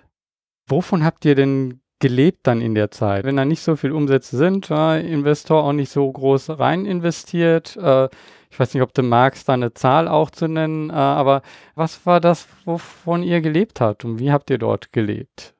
Wovon 0.67 1.03
habt 1.03 1.25
ihr 1.25 1.35
denn 1.35 1.79
gelebt 1.99 2.47
dann 2.47 2.59
in 2.59 2.73
der 2.73 2.89
Zeit? 2.89 3.23
Wenn 3.23 3.37
da 3.37 3.45
nicht 3.45 3.61
so 3.61 3.75
viele 3.75 3.93
Umsätze 3.93 4.35
sind, 4.35 4.71
äh, 4.71 4.99
Investor 5.05 5.63
auch 5.63 5.73
nicht 5.73 5.91
so 5.91 6.11
groß 6.11 6.57
rein 6.57 6.87
investiert. 6.87 7.77
Äh, 7.77 8.09
ich 8.49 8.59
weiß 8.59 8.73
nicht, 8.73 8.81
ob 8.81 8.95
du 8.95 9.03
magst, 9.03 9.47
da 9.47 9.53
eine 9.53 9.75
Zahl 9.75 10.07
auch 10.07 10.31
zu 10.31 10.47
nennen, 10.47 10.89
äh, 10.89 10.93
aber 10.93 11.43
was 11.75 12.03
war 12.07 12.19
das, 12.19 12.47
wovon 12.65 13.21
ihr 13.21 13.41
gelebt 13.41 13.79
habt 13.79 14.05
und 14.05 14.17
wie 14.17 14.31
habt 14.31 14.49
ihr 14.49 14.57
dort 14.57 14.91
gelebt? 14.91 15.52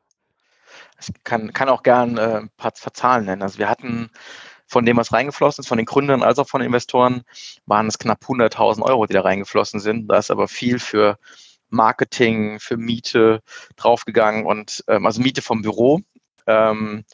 Ich 1.10 1.24
kann, 1.24 1.54
kann 1.54 1.70
auch 1.70 1.84
gern 1.84 2.18
äh, 2.18 2.38
ein 2.42 2.50
paar 2.58 2.74
Zahlen 2.74 3.26
nennen. 3.26 3.42
Also 3.42 3.60
wir 3.60 3.70
hatten 3.70 4.10
von 4.68 4.86
dem, 4.86 4.98
was 4.98 5.14
reingeflossen 5.14 5.62
ist, 5.62 5.68
von 5.68 5.78
den 5.78 5.86
Gründern 5.86 6.24
als 6.24 6.40
auch 6.40 6.48
von 6.48 6.62
Investoren, 6.62 7.24
waren 7.66 7.88
es 7.88 8.00
knapp 8.00 8.24
100.000 8.24 8.82
Euro, 8.82 9.06
die 9.06 9.14
da 9.14 9.22
reingeflossen 9.22 9.80
sind. 9.80 10.08
Da 10.08 10.18
ist 10.18 10.32
aber 10.32 10.48
viel 10.48 10.80
für 10.80 11.18
Marketing, 11.70 12.60
für 12.60 12.78
Miete 12.78 13.42
draufgegangen 13.76 14.46
und 14.46 14.84
ähm, 14.88 15.06
also 15.06 15.22
Miete 15.22 15.42
vom 15.42 15.62
Büro. 15.62 16.02
Ähm, 16.48 17.06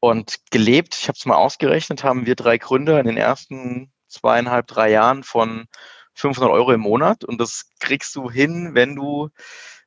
und 0.00 0.36
gelebt, 0.50 0.96
ich 1.00 1.08
habe 1.08 1.16
es 1.16 1.24
mal 1.24 1.36
ausgerechnet, 1.36 2.04
haben 2.04 2.26
wir 2.26 2.34
drei 2.34 2.58
Gründer 2.58 3.00
in 3.00 3.06
den 3.06 3.16
ersten 3.16 3.90
zweieinhalb, 4.08 4.66
drei 4.66 4.90
Jahren 4.90 5.22
von 5.22 5.66
500 6.14 6.52
Euro 6.52 6.72
im 6.72 6.80
Monat. 6.80 7.24
Und 7.24 7.40
das 7.40 7.70
kriegst 7.80 8.14
du 8.14 8.30
hin, 8.30 8.70
wenn 8.74 8.94
du 8.96 9.30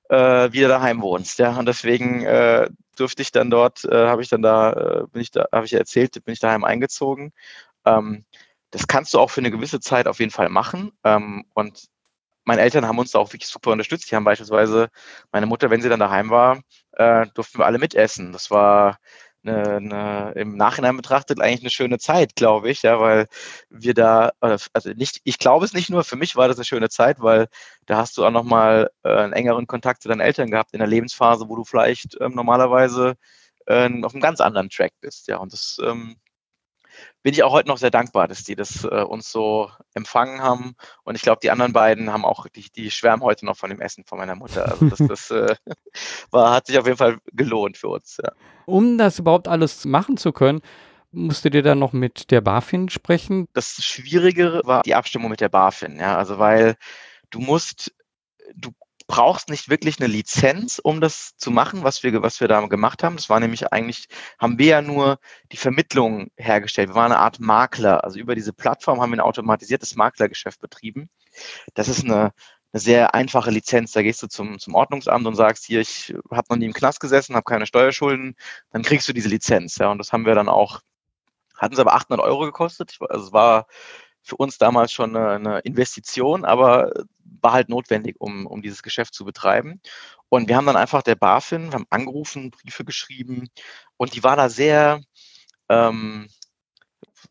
äh, 0.09 0.51
wieder 0.51 0.67
daheim 0.67 1.01
wohnst. 1.01 1.39
Ja, 1.39 1.57
und 1.57 1.65
deswegen 1.65 2.23
äh, 2.23 2.69
durfte 2.95 3.21
ich 3.21 3.31
dann 3.31 3.49
dort, 3.49 3.85
äh, 3.85 4.07
habe 4.07 4.21
ich 4.21 4.29
dann 4.29 4.41
da, 4.41 4.73
äh, 4.73 5.07
bin 5.11 5.21
ich 5.21 5.31
da, 5.31 5.47
habe 5.51 5.65
ich 5.65 5.73
erzählt, 5.73 6.23
bin 6.25 6.33
ich 6.33 6.39
daheim 6.39 6.63
eingezogen. 6.63 7.31
Ähm, 7.85 8.25
das 8.71 8.87
kannst 8.87 9.13
du 9.13 9.19
auch 9.19 9.29
für 9.31 9.41
eine 9.41 9.51
gewisse 9.51 9.79
Zeit 9.79 10.07
auf 10.07 10.19
jeden 10.19 10.31
Fall 10.31 10.49
machen. 10.49 10.91
Ähm, 11.03 11.45
und 11.53 11.87
meine 12.45 12.61
Eltern 12.61 12.87
haben 12.87 12.99
uns 12.99 13.11
da 13.11 13.19
auch 13.19 13.33
wirklich 13.33 13.49
super 13.49 13.71
unterstützt. 13.71 14.09
Die 14.09 14.15
haben 14.15 14.23
beispielsweise 14.23 14.89
meine 15.31 15.45
Mutter, 15.45 15.69
wenn 15.69 15.81
sie 15.81 15.89
dann 15.89 15.99
daheim 15.99 16.29
war, 16.29 16.61
äh, 16.93 17.27
durften 17.33 17.59
wir 17.59 17.65
alle 17.65 17.77
mitessen. 17.77 18.31
Das 18.31 18.49
war 18.51 18.97
eine, 19.47 19.77
eine, 19.77 20.31
im 20.35 20.55
Nachhinein 20.57 20.97
betrachtet 20.97 21.41
eigentlich 21.41 21.61
eine 21.61 21.69
schöne 21.69 21.97
Zeit, 21.99 22.35
glaube 22.35 22.69
ich, 22.69 22.83
ja, 22.83 22.99
weil 22.99 23.27
wir 23.69 23.93
da, 23.93 24.31
also 24.39 24.89
nicht, 24.91 25.21
ich 25.23 25.39
glaube 25.39 25.65
es 25.65 25.73
nicht 25.73 25.89
nur, 25.89 26.03
für 26.03 26.15
mich 26.15 26.35
war 26.35 26.47
das 26.47 26.57
eine 26.57 26.65
schöne 26.65 26.89
Zeit, 26.89 27.17
weil 27.19 27.47
da 27.85 27.97
hast 27.97 28.17
du 28.17 28.25
auch 28.25 28.31
nochmal 28.31 28.91
äh, 29.03 29.09
einen 29.09 29.33
engeren 29.33 29.67
Kontakt 29.67 30.01
zu 30.01 30.09
deinen 30.09 30.21
Eltern 30.21 30.51
gehabt 30.51 30.73
in 30.73 30.79
der 30.79 30.87
Lebensphase, 30.87 31.49
wo 31.49 31.55
du 31.55 31.63
vielleicht 31.63 32.17
ähm, 32.21 32.33
normalerweise 32.35 33.15
äh, 33.65 33.89
auf 34.03 34.13
einem 34.13 34.21
ganz 34.21 34.41
anderen 34.41 34.69
Track 34.69 34.93
bist, 35.01 35.27
ja, 35.27 35.37
und 35.37 35.53
das 35.53 35.77
ähm, 35.83 36.17
bin 37.27 37.33
ich 37.33 37.43
auch 37.43 37.51
heute 37.51 37.67
noch 37.67 37.77
sehr 37.77 37.91
dankbar, 37.91 38.29
dass 38.29 38.45
die 38.45 38.55
das 38.55 38.85
äh, 38.85 39.03
uns 39.03 39.29
so 39.29 39.69
empfangen 39.93 40.41
haben. 40.41 40.77
Und 41.03 41.15
ich 41.15 41.23
glaube, 41.23 41.41
die 41.43 41.51
anderen 41.51 41.73
beiden 41.73 42.09
haben 42.09 42.23
auch, 42.23 42.47
die, 42.47 42.71
die 42.73 42.89
schwärmen 42.89 43.21
heute 43.21 43.45
noch 43.45 43.57
von 43.57 43.69
dem 43.69 43.81
Essen 43.81 44.05
von 44.05 44.17
meiner 44.17 44.35
Mutter. 44.35 44.71
Also 44.71 44.87
das, 44.87 44.99
das 45.09 45.31
äh, 45.31 45.55
war, 46.31 46.53
hat 46.53 46.67
sich 46.67 46.79
auf 46.79 46.85
jeden 46.85 46.97
Fall 46.97 47.17
gelohnt 47.33 47.75
für 47.75 47.89
uns. 47.89 48.17
Ja. 48.23 48.31
Um 48.65 48.97
das 48.97 49.19
überhaupt 49.19 49.49
alles 49.49 49.83
machen 49.83 50.15
zu 50.15 50.31
können, 50.31 50.61
Musstet 51.11 51.53
ihr 51.53 51.63
dann 51.63 51.79
noch 51.79 51.91
mit 51.91 52.31
der 52.31 52.39
BaFin 52.39 52.87
sprechen? 52.87 53.47
Das 53.51 53.83
Schwierige 53.83 54.61
war 54.63 54.83
die 54.83 54.95
Abstimmung 54.95 55.29
mit 55.29 55.41
der 55.41 55.49
BaFin, 55.49 55.97
ja, 55.97 56.17
also 56.17 56.37
weil 56.39 56.75
du 57.29 57.39
musst, 57.39 57.93
du 58.55 58.71
brauchst 59.07 59.49
nicht 59.49 59.69
wirklich 59.69 59.99
eine 59.99 60.07
Lizenz, 60.07 60.79
um 60.83 61.01
das 61.01 61.35
zu 61.37 61.49
machen, 61.49 61.83
was 61.83 62.03
wir, 62.03 62.21
was 62.21 62.41
wir 62.41 62.47
da 62.49 62.59
gemacht 62.67 63.03
haben. 63.03 63.15
Das 63.15 63.29
war 63.29 63.39
nämlich 63.39 63.71
eigentlich, 63.71 64.07
haben 64.37 64.59
wir 64.59 64.67
ja 64.67 64.81
nur 64.81 65.19
die 65.51 65.57
Vermittlung 65.57 66.29
hergestellt. 66.35 66.89
Wir 66.89 66.95
waren 66.95 67.11
eine 67.11 67.21
Art 67.21 67.39
Makler. 67.39 68.03
Also 68.03 68.19
über 68.19 68.35
diese 68.35 68.53
Plattform 68.53 69.01
haben 69.01 69.11
wir 69.11 69.17
ein 69.17 69.21
automatisiertes 69.21 69.95
Maklergeschäft 69.95 70.59
betrieben. 70.59 71.09
Das 71.73 71.87
ist 71.87 72.03
eine, 72.03 72.33
eine 72.73 72.81
sehr 72.81 73.15
einfache 73.15 73.49
Lizenz. 73.49 73.93
Da 73.93 74.01
gehst 74.01 74.21
du 74.21 74.27
zum, 74.27 74.59
zum 74.59 74.75
Ordnungsamt 74.75 75.25
und 75.25 75.35
sagst, 75.35 75.65
hier, 75.65 75.79
ich 75.79 76.13
habe 76.29 76.47
noch 76.49 76.57
nie 76.57 76.65
im 76.65 76.73
Knast 76.73 76.99
gesessen, 76.99 77.35
habe 77.35 77.45
keine 77.45 77.65
Steuerschulden, 77.65 78.35
dann 78.71 78.83
kriegst 78.83 79.07
du 79.07 79.13
diese 79.13 79.29
Lizenz. 79.29 79.77
Ja, 79.77 79.89
und 79.89 79.99
das 79.99 80.11
haben 80.11 80.25
wir 80.25 80.35
dann 80.35 80.49
auch, 80.49 80.81
hatten 81.55 81.75
sie 81.75 81.81
aber 81.81 81.93
800 81.93 82.25
Euro 82.25 82.45
gekostet. 82.45 82.97
Also 83.09 83.27
es 83.27 83.33
war 83.33 83.67
für 84.21 84.35
uns 84.35 84.57
damals 84.57 84.91
schon 84.91 85.15
eine, 85.15 85.29
eine 85.29 85.59
Investition, 85.59 86.43
aber 86.43 86.91
war 87.41 87.53
halt 87.53 87.69
notwendig, 87.69 88.15
um, 88.19 88.45
um 88.47 88.61
dieses 88.61 88.83
Geschäft 88.83 89.13
zu 89.13 89.25
betreiben. 89.25 89.81
Und 90.29 90.47
wir 90.49 90.57
haben 90.57 90.65
dann 90.65 90.75
einfach 90.77 91.03
der 91.03 91.15
BaFin, 91.15 91.67
wir 91.67 91.73
haben 91.73 91.87
angerufen, 91.89 92.51
Briefe 92.51 92.85
geschrieben 92.85 93.49
und 93.97 94.15
die 94.15 94.23
war 94.23 94.35
da 94.35 94.49
sehr, 94.49 95.01
ähm, 95.69 96.27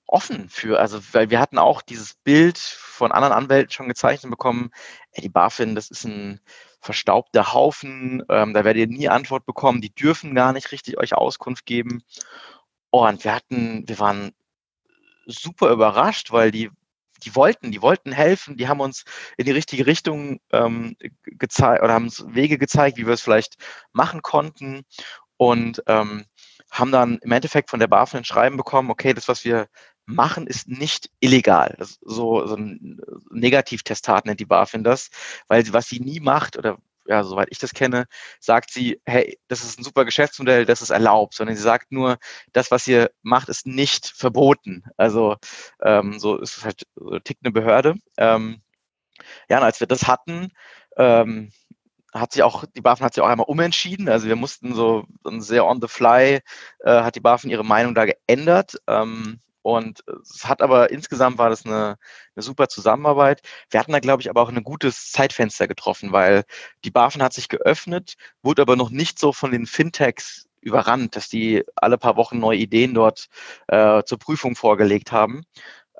offen 0.06 0.48
für, 0.48 0.78
also 0.80 1.00
weil 1.12 1.30
wir 1.30 1.40
hatten 1.40 1.58
auch 1.58 1.82
dieses 1.82 2.14
Bild 2.14 2.58
von 2.58 3.12
anderen 3.12 3.34
Anwälten 3.34 3.72
schon 3.72 3.88
gezeichnet 3.88 4.30
bekommen, 4.30 4.70
ey, 5.12 5.22
die 5.22 5.28
BaFin, 5.28 5.74
das 5.74 5.90
ist 5.90 6.04
ein 6.04 6.40
verstaubter 6.80 7.52
Haufen, 7.52 8.22
ähm, 8.28 8.54
da 8.54 8.64
werdet 8.64 8.80
ihr 8.80 8.96
nie 8.96 9.08
Antwort 9.08 9.46
bekommen, 9.46 9.80
die 9.80 9.94
dürfen 9.94 10.34
gar 10.34 10.52
nicht 10.52 10.72
richtig 10.72 10.98
euch 10.98 11.14
Auskunft 11.14 11.66
geben. 11.66 12.02
und 12.90 13.24
wir 13.24 13.34
hatten, 13.34 13.88
wir 13.88 13.98
waren 13.98 14.32
super 15.26 15.70
überrascht, 15.70 16.32
weil 16.32 16.50
die 16.50 16.70
die 17.24 17.34
wollten, 17.34 17.72
die 17.72 17.82
wollten 17.82 18.12
helfen, 18.12 18.56
die 18.56 18.68
haben 18.68 18.80
uns 18.80 19.04
in 19.36 19.46
die 19.46 19.52
richtige 19.52 19.86
Richtung 19.86 20.40
ähm, 20.52 20.96
gezeigt 21.24 21.82
oder 21.82 21.94
haben 21.94 22.04
uns 22.04 22.24
Wege 22.28 22.58
gezeigt, 22.58 22.98
wie 22.98 23.06
wir 23.06 23.14
es 23.14 23.22
vielleicht 23.22 23.56
machen 23.92 24.22
konnten 24.22 24.84
und 25.36 25.82
ähm, 25.86 26.24
haben 26.70 26.92
dann 26.92 27.18
im 27.18 27.32
Endeffekt 27.32 27.70
von 27.70 27.80
der 27.80 27.86
BaFin 27.86 28.18
ein 28.18 28.24
Schreiben 28.24 28.56
bekommen, 28.56 28.90
okay, 28.90 29.14
das, 29.14 29.28
was 29.28 29.44
wir 29.44 29.68
machen, 30.06 30.46
ist 30.46 30.68
nicht 30.68 31.10
illegal. 31.20 31.76
So, 32.00 32.46
so 32.46 32.54
ein 32.54 33.00
Negativtestat 33.30 34.24
nennt 34.24 34.40
die 34.40 34.46
BaFin 34.46 34.84
das, 34.84 35.10
weil 35.48 35.72
was 35.72 35.88
sie 35.88 36.00
nie 36.00 36.20
macht 36.20 36.56
oder 36.56 36.78
ja, 37.08 37.24
soweit 37.24 37.48
ich 37.50 37.58
das 37.58 37.72
kenne, 37.72 38.06
sagt 38.40 38.70
sie, 38.70 39.00
hey, 39.04 39.38
das 39.48 39.64
ist 39.64 39.78
ein 39.78 39.84
super 39.84 40.04
Geschäftsmodell, 40.04 40.64
das 40.64 40.82
ist 40.82 40.90
erlaubt, 40.90 41.34
sondern 41.34 41.56
sie 41.56 41.62
sagt 41.62 41.92
nur, 41.92 42.18
das, 42.52 42.70
was 42.70 42.86
ihr 42.88 43.10
macht, 43.22 43.48
ist 43.48 43.66
nicht 43.66 44.06
verboten. 44.08 44.84
Also 44.96 45.36
ähm, 45.82 46.18
so 46.18 46.36
ist 46.38 46.58
es 46.58 46.64
halt 46.64 46.82
so 46.94 47.18
tickt 47.18 47.44
eine 47.44 47.52
Behörde. 47.52 47.94
Ähm, 48.16 48.62
ja, 49.48 49.58
und 49.58 49.64
als 49.64 49.80
wir 49.80 49.86
das 49.86 50.06
hatten, 50.06 50.50
ähm, 50.96 51.50
hat 52.12 52.32
sich 52.32 52.42
auch, 52.42 52.64
die 52.74 52.80
BaFin 52.80 53.04
hat 53.04 53.14
sich 53.14 53.22
auch 53.22 53.28
einmal 53.28 53.46
umentschieden. 53.46 54.08
Also 54.08 54.26
wir 54.26 54.36
mussten 54.36 54.74
so, 54.74 55.04
sehr 55.38 55.66
on 55.66 55.80
the 55.80 55.88
fly, 55.88 56.40
äh, 56.80 57.02
hat 57.02 57.14
die 57.14 57.20
BaFin 57.20 57.50
ihre 57.50 57.64
Meinung 57.64 57.94
da 57.94 58.06
geändert. 58.06 58.76
Ähm, 58.86 59.40
und 59.66 60.04
es 60.22 60.44
hat 60.48 60.62
aber 60.62 60.92
insgesamt 60.92 61.38
war 61.38 61.50
das 61.50 61.66
eine, 61.66 61.96
eine 62.36 62.42
super 62.44 62.68
Zusammenarbeit. 62.68 63.42
Wir 63.68 63.80
hatten 63.80 63.90
da, 63.90 63.98
glaube 63.98 64.22
ich, 64.22 64.30
aber 64.30 64.40
auch 64.40 64.48
ein 64.48 64.62
gutes 64.62 65.10
Zeitfenster 65.10 65.66
getroffen, 65.66 66.12
weil 66.12 66.44
die 66.84 66.92
BaFin 66.92 67.20
hat 67.20 67.32
sich 67.32 67.48
geöffnet, 67.48 68.14
wurde 68.44 68.62
aber 68.62 68.76
noch 68.76 68.90
nicht 68.90 69.18
so 69.18 69.32
von 69.32 69.50
den 69.50 69.66
Fintechs 69.66 70.46
überrannt, 70.60 71.16
dass 71.16 71.28
die 71.28 71.64
alle 71.74 71.98
paar 71.98 72.14
Wochen 72.14 72.38
neue 72.38 72.58
Ideen 72.58 72.94
dort 72.94 73.26
äh, 73.66 74.04
zur 74.04 74.20
Prüfung 74.20 74.54
vorgelegt 74.54 75.10
haben. 75.10 75.42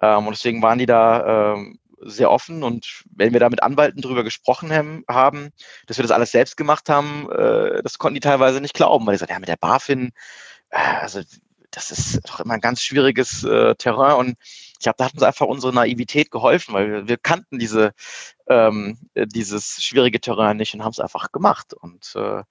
Ähm, 0.01 0.29
und 0.29 0.37
deswegen 0.37 0.63
waren 0.63 0.79
die 0.79 0.87
da 0.87 1.55
ähm, 1.55 1.81
sehr 1.99 2.31
offen 2.31 2.63
und 2.63 3.03
wenn 3.17 3.33
wir 3.33 3.41
da 3.41 3.51
mit 3.51 3.65
Anwalten 3.65 4.01
drüber 4.01 4.23
gesprochen 4.23 4.71
haben, 5.09 5.51
dass 5.89 5.99
wir 5.99 6.05
das 6.05 6.13
alles 6.13 6.31
selbst 6.31 6.57
gemacht 6.57 6.89
haben, 6.89 7.29
äh, 7.33 7.83
das 7.83 7.99
konnten 7.99 8.15
die 8.15 8.21
teilweise 8.21 8.61
nicht 8.61 8.75
glauben, 8.75 9.07
weil 9.07 9.15
die 9.15 9.19
sagten, 9.19 9.33
ja, 9.33 9.41
mit 9.41 9.49
der 9.49 9.57
BaFin, 9.57 10.13
äh, 10.71 10.79
also 11.01 11.21
das 11.77 11.91
ist 11.91 12.21
doch 12.27 12.41
immer 12.41 12.55
ein 12.55 12.61
ganz 12.63 12.81
schwieriges 12.81 13.45
äh, 13.45 13.75
Terrain 13.75 14.17
und 14.17 14.37
ich 14.41 14.81
glaube, 14.81 14.97
da 14.97 15.05
hat 15.05 15.13
uns 15.13 15.23
einfach 15.23 15.47
unsere 15.47 15.75
Naivität 15.75 16.31
geholfen, 16.31 16.73
weil 16.73 16.91
wir, 16.91 17.09
wir 17.09 17.17
kannten 17.19 17.59
diese, 17.59 17.93
ähm, 18.49 18.99
dieses 19.15 19.83
schwierige 19.83 20.21
Terrain 20.21 20.57
nicht 20.57 20.73
und 20.75 20.83
haben 20.83 20.93
es 20.93 21.01
einfach 21.01 21.33
gemacht. 21.33 21.75
Und 21.75 22.15
äh, 22.15 22.43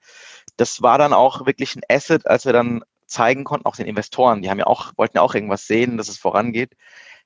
das 0.56 0.80
war 0.80 0.98
dann 0.98 1.12
auch 1.12 1.44
wirklich 1.44 1.74
ein 1.74 1.82
Asset, 1.88 2.26
als 2.26 2.44
wir 2.44 2.52
dann 2.52 2.84
zeigen 3.06 3.42
konnten, 3.44 3.66
auch 3.66 3.76
den 3.76 3.86
Investoren, 3.86 4.42
die 4.42 4.50
haben 4.50 4.58
ja 4.58 4.66
auch, 4.66 4.92
wollten 4.96 5.16
ja 5.16 5.22
auch 5.22 5.34
irgendwas 5.34 5.66
sehen, 5.66 5.96
dass 5.96 6.08
es 6.08 6.18
vorangeht. 6.18 6.76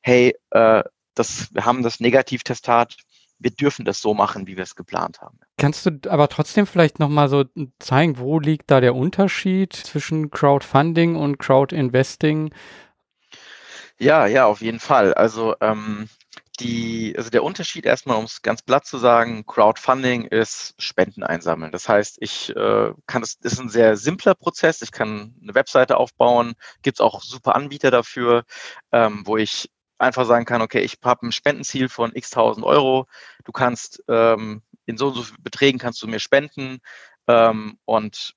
Hey, 0.00 0.34
äh, 0.50 0.82
das, 1.14 1.52
wir 1.52 1.66
haben 1.66 1.82
das 1.82 2.00
Negativtestat 2.00 2.96
wir 3.40 3.50
dürfen 3.50 3.84
das 3.84 4.00
so 4.00 4.14
machen, 4.14 4.46
wie 4.46 4.56
wir 4.56 4.62
es 4.62 4.76
geplant 4.76 5.20
haben. 5.20 5.40
Kannst 5.56 5.86
du 5.86 5.98
aber 6.08 6.28
trotzdem 6.28 6.66
vielleicht 6.66 6.98
nochmal 6.98 7.28
so 7.28 7.44
zeigen, 7.78 8.18
wo 8.18 8.38
liegt 8.38 8.70
da 8.70 8.80
der 8.80 8.94
Unterschied 8.94 9.72
zwischen 9.72 10.30
Crowdfunding 10.30 11.16
und 11.16 11.38
Crowdinvesting? 11.38 12.52
Ja, 13.98 14.26
ja, 14.26 14.46
auf 14.46 14.60
jeden 14.60 14.80
Fall. 14.80 15.14
Also 15.14 15.54
ähm, 15.60 16.08
die, 16.60 17.14
also 17.16 17.30
der 17.30 17.42
Unterschied 17.42 17.86
erstmal, 17.86 18.18
um 18.18 18.24
es 18.24 18.42
ganz 18.42 18.62
platt 18.62 18.86
zu 18.86 18.98
sagen, 18.98 19.46
Crowdfunding 19.46 20.26
ist 20.26 20.74
Spenden 20.78 21.22
einsammeln. 21.22 21.72
Das 21.72 21.88
heißt, 21.88 22.18
ich 22.20 22.54
äh, 22.54 22.92
kann 23.06 23.22
es, 23.22 23.34
ist 23.42 23.58
ein 23.58 23.70
sehr 23.70 23.96
simpler 23.96 24.34
Prozess. 24.34 24.82
Ich 24.82 24.92
kann 24.92 25.34
eine 25.42 25.54
Webseite 25.54 25.96
aufbauen, 25.96 26.54
gibt 26.82 26.98
es 26.98 27.00
auch 27.00 27.22
super 27.22 27.56
Anbieter 27.56 27.90
dafür, 27.90 28.44
ähm, 28.92 29.22
wo 29.24 29.36
ich 29.36 29.70
einfach 30.00 30.26
sagen 30.26 30.44
kann, 30.44 30.62
okay, 30.62 30.80
ich 30.80 30.98
habe 31.04 31.26
ein 31.26 31.32
Spendenziel 31.32 31.88
von 31.88 32.14
x 32.14 32.30
tausend 32.30 32.64
Euro, 32.64 33.06
du 33.44 33.52
kannst 33.52 34.02
ähm, 34.08 34.62
in 34.86 34.96
so 34.96 35.08
und 35.08 35.14
so 35.14 35.24
Beträgen 35.40 35.78
kannst 35.78 36.02
du 36.02 36.08
mir 36.08 36.20
spenden 36.20 36.80
ähm, 37.28 37.78
und 37.84 38.34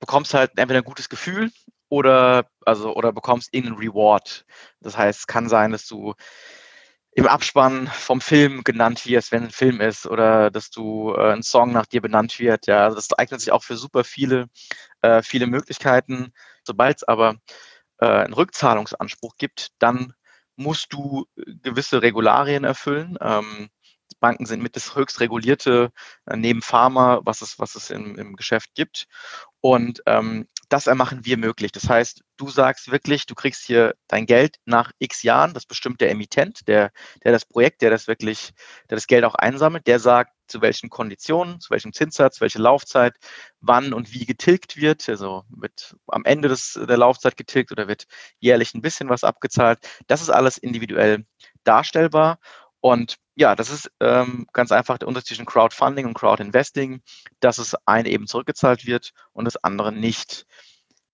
bekommst 0.00 0.34
halt 0.34 0.52
entweder 0.56 0.80
ein 0.80 0.84
gutes 0.84 1.08
Gefühl 1.08 1.50
oder 1.88 2.46
also 2.64 2.94
oder 2.94 3.12
bekommst 3.12 3.54
irgendeinen 3.54 3.80
Reward. 3.80 4.44
Das 4.80 4.96
heißt, 4.96 5.20
es 5.20 5.26
kann 5.26 5.48
sein, 5.48 5.72
dass 5.72 5.86
du 5.86 6.14
im 7.12 7.26
Abspann 7.26 7.88
vom 7.88 8.20
Film 8.20 8.62
genannt 8.62 9.04
wirst, 9.06 9.32
wenn 9.32 9.44
ein 9.44 9.50
Film 9.50 9.80
ist, 9.80 10.06
oder 10.06 10.50
dass 10.50 10.70
du 10.70 11.14
äh, 11.14 11.32
ein 11.32 11.42
Song 11.42 11.72
nach 11.72 11.86
dir 11.86 12.00
benannt 12.00 12.38
wird. 12.38 12.66
Ja, 12.66 12.84
also 12.84 12.96
das 12.96 13.12
eignet 13.12 13.40
sich 13.40 13.50
auch 13.50 13.64
für 13.64 13.76
super 13.76 14.04
viele, 14.04 14.48
äh, 15.02 15.22
viele 15.22 15.48
Möglichkeiten. 15.48 16.32
Sobald 16.64 16.98
es 16.98 17.04
aber 17.04 17.36
äh, 17.98 18.06
einen 18.06 18.34
Rückzahlungsanspruch 18.34 19.36
gibt, 19.36 19.70
dann 19.80 20.14
musst 20.58 20.92
du 20.92 21.26
äh, 21.36 21.42
gewisse 21.62 22.02
Regularien 22.02 22.64
erfüllen. 22.64 23.16
Ähm, 23.20 23.70
Banken 24.20 24.46
sind 24.46 24.62
mit 24.62 24.74
das 24.76 24.96
höchst 24.96 25.20
regulierte 25.20 25.92
äh, 26.26 26.36
neben 26.36 26.62
Pharma, 26.62 27.20
was 27.24 27.42
es, 27.42 27.58
was 27.58 27.74
es 27.74 27.90
im, 27.90 28.18
im 28.18 28.36
Geschäft 28.36 28.74
gibt. 28.74 29.06
Und 29.60 30.02
ähm, 30.06 30.46
das 30.68 30.86
machen 30.86 31.24
wir 31.24 31.36
möglich. 31.38 31.72
Das 31.72 31.88
heißt, 31.88 32.22
du 32.36 32.48
sagst 32.48 32.90
wirklich, 32.90 33.26
du 33.26 33.34
kriegst 33.34 33.64
hier 33.64 33.94
dein 34.06 34.26
Geld 34.26 34.56
nach 34.64 34.92
x 34.98 35.22
Jahren, 35.22 35.54
das 35.54 35.66
bestimmt 35.66 36.00
der 36.00 36.10
Emittent, 36.10 36.68
der, 36.68 36.90
der 37.24 37.32
das 37.32 37.44
Projekt, 37.44 37.82
der 37.82 37.90
das 37.90 38.06
wirklich, 38.06 38.50
der 38.90 38.96
das 38.96 39.06
Geld 39.06 39.24
auch 39.24 39.34
einsammelt, 39.34 39.86
der 39.86 39.98
sagt, 39.98 40.32
zu 40.48 40.60
welchen 40.60 40.90
Konditionen, 40.90 41.60
zu 41.60 41.70
welchem 41.70 41.92
Zinssatz, 41.92 42.40
welche 42.40 42.58
Laufzeit, 42.58 43.14
wann 43.60 43.92
und 43.92 44.12
wie 44.12 44.26
getilgt 44.26 44.76
wird. 44.76 45.08
Also 45.08 45.44
wird 45.48 45.96
am 46.06 46.24
Ende 46.24 46.48
des, 46.48 46.78
der 46.88 46.96
Laufzeit 46.96 47.36
getilgt 47.36 47.72
oder 47.72 47.88
wird 47.88 48.06
jährlich 48.38 48.74
ein 48.74 48.82
bisschen 48.82 49.08
was 49.08 49.24
abgezahlt. 49.24 49.78
Das 50.06 50.20
ist 50.22 50.30
alles 50.30 50.58
individuell 50.58 51.24
darstellbar. 51.64 52.38
Und 52.80 53.16
ja, 53.34 53.54
das 53.54 53.70
ist 53.70 53.90
ähm, 54.00 54.46
ganz 54.52 54.72
einfach 54.72 54.98
der 54.98 55.08
Unterschied 55.08 55.28
zwischen 55.28 55.46
Crowdfunding 55.46 56.06
und 56.06 56.14
Crowdinvesting, 56.14 57.02
dass 57.40 57.58
es 57.58 57.76
eine 57.86 58.08
eben 58.08 58.26
zurückgezahlt 58.26 58.86
wird 58.86 59.12
und 59.32 59.44
das 59.44 59.56
andere 59.56 59.92
nicht. 59.92 60.46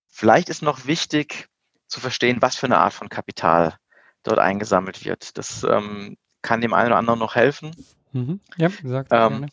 Vielleicht 0.09 0.49
ist 0.49 0.62
noch 0.62 0.87
wichtig 0.87 1.49
zu 1.87 2.01
verstehen, 2.01 2.40
was 2.40 2.57
für 2.57 2.66
eine 2.66 2.79
Art 2.79 2.92
von 2.92 3.09
Kapital 3.09 3.79
dort 4.23 4.38
eingesammelt 4.38 5.05
wird. 5.05 5.37
Das 5.38 5.64
ähm, 5.64 6.16
kann 6.42 6.61
dem 6.61 6.75
einen 6.75 6.88
oder 6.88 6.99
anderen 6.99 7.18
noch 7.18 7.35
helfen. 7.35 7.75
Mhm. 8.14 8.40
Ja, 8.57 8.68
gesagt. 8.68 9.11
Ähm, 9.12 9.29
gerne. 9.29 9.46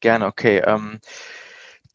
gerne, 0.00 0.26
okay. 0.26 0.58
Ähm, 0.58 1.00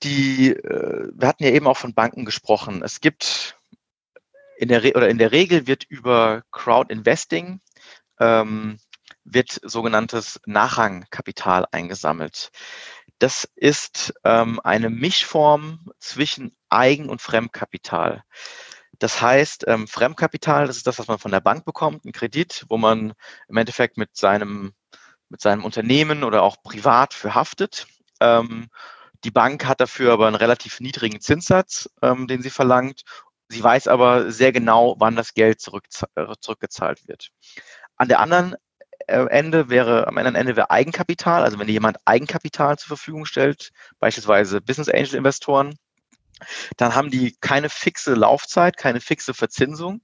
die, 0.03 0.51
äh, 0.51 1.11
wir 1.13 1.27
hatten 1.27 1.43
ja 1.43 1.51
eben 1.51 1.67
auch 1.67 1.77
von 1.77 1.93
Banken 1.93 2.25
gesprochen. 2.25 2.81
Es 2.83 3.01
gibt 3.01 3.57
in 4.57 4.69
der, 4.69 4.83
Re 4.83 4.93
oder 4.95 5.09
in 5.09 5.17
der 5.17 5.31
Regel 5.31 5.67
wird 5.67 5.83
über 5.83 6.43
Crowd 6.51 6.91
Investing 6.91 7.61
ähm, 8.19 8.77
wird 9.23 9.59
sogenanntes 9.63 10.39
Nachrangkapital 10.45 11.65
eingesammelt. 11.71 12.51
Das 13.19 13.49
ist 13.55 14.13
ähm, 14.23 14.59
eine 14.63 14.89
Mischform 14.89 15.91
zwischen 15.99 16.55
Eigen- 16.69 17.09
und 17.09 17.21
Fremdkapital. 17.21 18.23
Das 18.97 19.21
heißt, 19.21 19.65
ähm, 19.67 19.87
Fremdkapital, 19.87 20.67
das 20.67 20.77
ist 20.77 20.87
das, 20.87 20.99
was 20.99 21.07
man 21.07 21.19
von 21.19 21.31
der 21.31 21.41
Bank 21.41 21.65
bekommt, 21.65 22.05
ein 22.05 22.11
Kredit, 22.11 22.65
wo 22.69 22.77
man 22.77 23.13
im 23.47 23.57
Endeffekt 23.57 23.97
mit 23.97 24.15
seinem 24.15 24.73
mit 25.29 25.41
seinem 25.41 25.63
Unternehmen 25.63 26.23
oder 26.23 26.43
auch 26.43 26.61
privat 26.61 27.13
für 27.13 27.35
haftet. 27.35 27.87
Ähm, 28.19 28.69
die 29.23 29.31
Bank 29.31 29.65
hat 29.65 29.81
dafür 29.81 30.13
aber 30.13 30.27
einen 30.27 30.35
relativ 30.35 30.79
niedrigen 30.79 31.21
Zinssatz, 31.21 31.89
ähm, 32.01 32.27
den 32.27 32.41
sie 32.41 32.49
verlangt. 32.49 33.03
Sie 33.47 33.63
weiß 33.63 33.87
aber 33.87 34.31
sehr 34.31 34.51
genau, 34.51 34.95
wann 34.99 35.15
das 35.15 35.33
Geld 35.33 35.59
zurück, 35.59 35.85
äh, 36.15 36.25
zurückgezahlt 36.39 37.07
wird. 37.07 37.29
An 37.97 38.07
der 38.07 38.19
anderen 38.19 38.55
äh, 39.07 39.25
Ende 39.25 39.69
wäre, 39.69 40.07
am 40.07 40.17
anderen 40.17 40.35
Ende 40.35 40.55
wäre 40.55 40.69
Eigenkapital, 40.69 41.43
also 41.43 41.59
wenn 41.59 41.67
jemand 41.67 41.97
Eigenkapital 42.05 42.77
zur 42.77 42.87
Verfügung 42.87 43.25
stellt, 43.25 43.71
beispielsweise 43.99 44.61
Business 44.61 44.89
Angel 44.89 45.15
Investoren, 45.15 45.75
dann 46.77 46.95
haben 46.95 47.11
die 47.11 47.35
keine 47.41 47.69
fixe 47.69 48.13
Laufzeit, 48.13 48.77
keine 48.77 49.01
fixe 49.01 49.33
Verzinsung, 49.33 50.01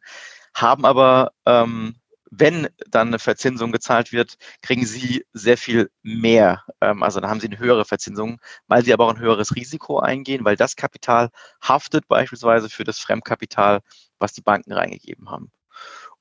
haben 0.54 0.86
aber 0.86 1.32
ähm, 1.46 1.96
wenn 2.38 2.68
dann 2.90 3.08
eine 3.08 3.20
Verzinsung 3.20 3.72
gezahlt 3.72 4.12
wird, 4.12 4.36
kriegen 4.62 4.86
sie 4.86 5.26
sehr 5.34 5.58
viel 5.58 5.90
mehr. 6.04 6.64
Ähm, 6.82 7.04
also 7.04 7.20
dann 7.20 7.30
haben 7.30 7.40
sie 7.40 7.48
eine 7.48 7.60
höhere 7.60 7.86
Verzinsung, 7.86 8.40
weil 8.68 8.84
sie 8.84 8.94
aber 8.94 9.06
auch 9.06 9.14
ein 9.14 9.20
höheres 9.20 9.56
Risiko 9.56 10.00
eingehen, 10.00 10.46
weil 10.46 10.56
das 10.56 10.76
Kapital 10.76 11.30
haftet 11.62 12.08
beispielsweise 12.08 12.70
für 12.70 12.84
das 12.84 13.00
Fremdkapital, 13.00 13.82
was 14.20 14.34
die 14.34 14.42
Banken 14.42 14.74
reingegeben 14.74 15.30
haben. 15.30 15.52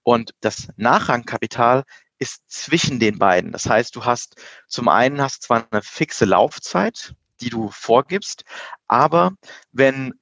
Und 0.02 0.34
das 0.40 0.68
Nachrangkapital 0.76 1.84
ist 2.18 2.42
zwischen 2.48 3.00
den 3.00 3.18
beiden. 3.18 3.52
Das 3.52 3.68
heißt, 3.68 3.96
du 3.96 4.04
hast 4.04 4.36
zum 4.68 4.88
einen 4.88 5.20
hast 5.20 5.42
zwar 5.42 5.66
eine 5.70 5.82
fixe 5.82 6.24
Laufzeit, 6.24 7.14
die 7.40 7.50
du 7.50 7.70
vorgibst, 7.70 8.44
aber 8.86 9.32
wenn 9.72 10.14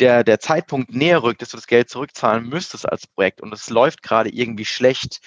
der, 0.00 0.24
der 0.24 0.40
Zeitpunkt 0.40 0.92
näher 0.92 1.22
rückt, 1.22 1.42
dass 1.42 1.50
du 1.50 1.56
das 1.56 1.66
Geld 1.66 1.88
zurückzahlen 1.88 2.48
müsstest 2.48 2.88
als 2.88 3.06
Projekt 3.06 3.40
und 3.40 3.52
es 3.52 3.70
läuft 3.70 4.02
gerade 4.02 4.30
irgendwie 4.30 4.64
schlecht, 4.64 5.20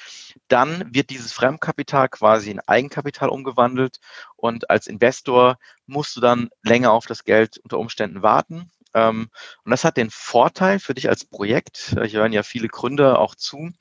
dann 0.48 0.94
wird 0.94 1.10
dieses 1.10 1.32
Fremdkapital 1.32 2.10
quasi 2.10 2.52
in 2.52 2.60
Eigenkapital 2.60 3.30
umgewandelt 3.30 4.00
und 4.36 4.70
als 4.70 4.88
Investor 4.88 5.58
musst 5.86 6.16
du 6.16 6.22
dann 6.22 6.50
länger 6.64 6.92
auf 6.92 7.06
das 7.06 7.24
Geld 7.24 7.58
unter 7.60 7.80
Umständen 7.80 8.22
warten. 8.22 8.70
Ähm, 8.94 9.30
und 9.64 9.72
das 9.72 9.84
hat 9.84 9.98
den 9.98 10.10
Vorteil 10.10 10.80
für 10.80 10.94
dich 10.94 11.08
als 11.10 11.26
Projekt, 11.26 11.96
ich 12.04 12.14
hören 12.14 12.34
ja 12.34 12.44
viele 12.44 12.68
Gründer 12.68 13.20
auch 13.20 13.36
zu, 13.36 13.72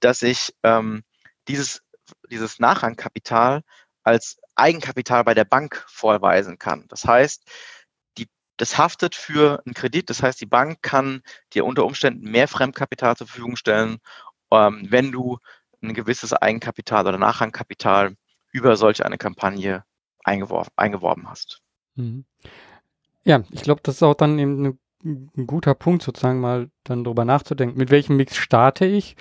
dass 0.00 0.22
ich 0.22 0.54
ähm, 0.62 1.04
dieses, 1.48 1.82
dieses 2.30 2.58
Nachrangkapital 2.58 3.62
als 4.02 4.38
Eigenkapital 4.56 5.24
bei 5.24 5.34
der 5.34 5.44
Bank 5.44 5.84
vorweisen 5.88 6.58
kann. 6.58 6.86
Das 6.88 7.04
heißt, 7.04 7.44
das 8.56 8.78
haftet 8.78 9.14
für 9.14 9.62
einen 9.64 9.74
Kredit. 9.74 10.10
Das 10.10 10.22
heißt, 10.22 10.40
die 10.40 10.46
Bank 10.46 10.78
kann 10.82 11.22
dir 11.52 11.64
unter 11.64 11.84
Umständen 11.84 12.30
mehr 12.30 12.48
Fremdkapital 12.48 13.16
zur 13.16 13.26
Verfügung 13.26 13.56
stellen, 13.56 13.98
ähm, 14.50 14.86
wenn 14.88 15.12
du 15.12 15.38
ein 15.82 15.94
gewisses 15.94 16.32
Eigenkapital 16.32 17.06
oder 17.06 17.18
Nachrangkapital 17.18 18.16
über 18.52 18.76
solch 18.76 19.04
eine 19.04 19.18
Kampagne 19.18 19.84
eingeworben 20.24 21.28
hast. 21.28 21.60
Mhm. 21.96 22.24
Ja, 23.24 23.42
ich 23.50 23.62
glaube, 23.62 23.80
das 23.82 23.96
ist 23.96 24.02
auch 24.02 24.14
dann 24.14 24.38
eben 24.38 24.78
ein 25.04 25.46
guter 25.46 25.74
Punkt, 25.74 26.02
sozusagen 26.02 26.40
mal 26.40 26.70
dann 26.84 27.04
darüber 27.04 27.24
nachzudenken, 27.24 27.76
mit 27.76 27.90
welchem 27.90 28.16
Mix 28.16 28.36
starte 28.36 28.86
ich 28.86 29.16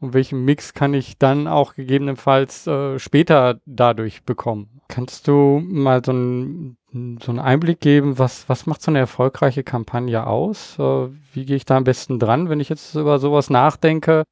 und 0.00 0.14
welchen 0.14 0.44
Mix 0.44 0.74
kann 0.74 0.94
ich 0.94 1.18
dann 1.18 1.46
auch 1.46 1.74
gegebenenfalls 1.74 2.66
äh, 2.66 2.98
später 2.98 3.60
dadurch 3.66 4.24
bekommen. 4.24 4.80
Kannst 4.88 5.28
du 5.28 5.60
mal 5.62 6.02
so 6.04 6.12
ein 6.12 6.77
so 6.92 7.30
einen 7.30 7.38
Einblick 7.38 7.80
geben, 7.80 8.18
was, 8.18 8.48
was 8.48 8.66
macht 8.66 8.82
so 8.82 8.90
eine 8.90 8.98
erfolgreiche 8.98 9.62
Kampagne 9.62 10.26
aus? 10.26 10.78
Äh, 10.78 11.08
wie 11.32 11.44
gehe 11.44 11.56
ich 11.56 11.66
da 11.66 11.76
am 11.76 11.84
besten 11.84 12.18
dran, 12.18 12.48
wenn 12.48 12.60
ich 12.60 12.68
jetzt 12.68 12.94
über 12.94 13.18
sowas 13.18 13.50
nachdenke? 13.50 14.24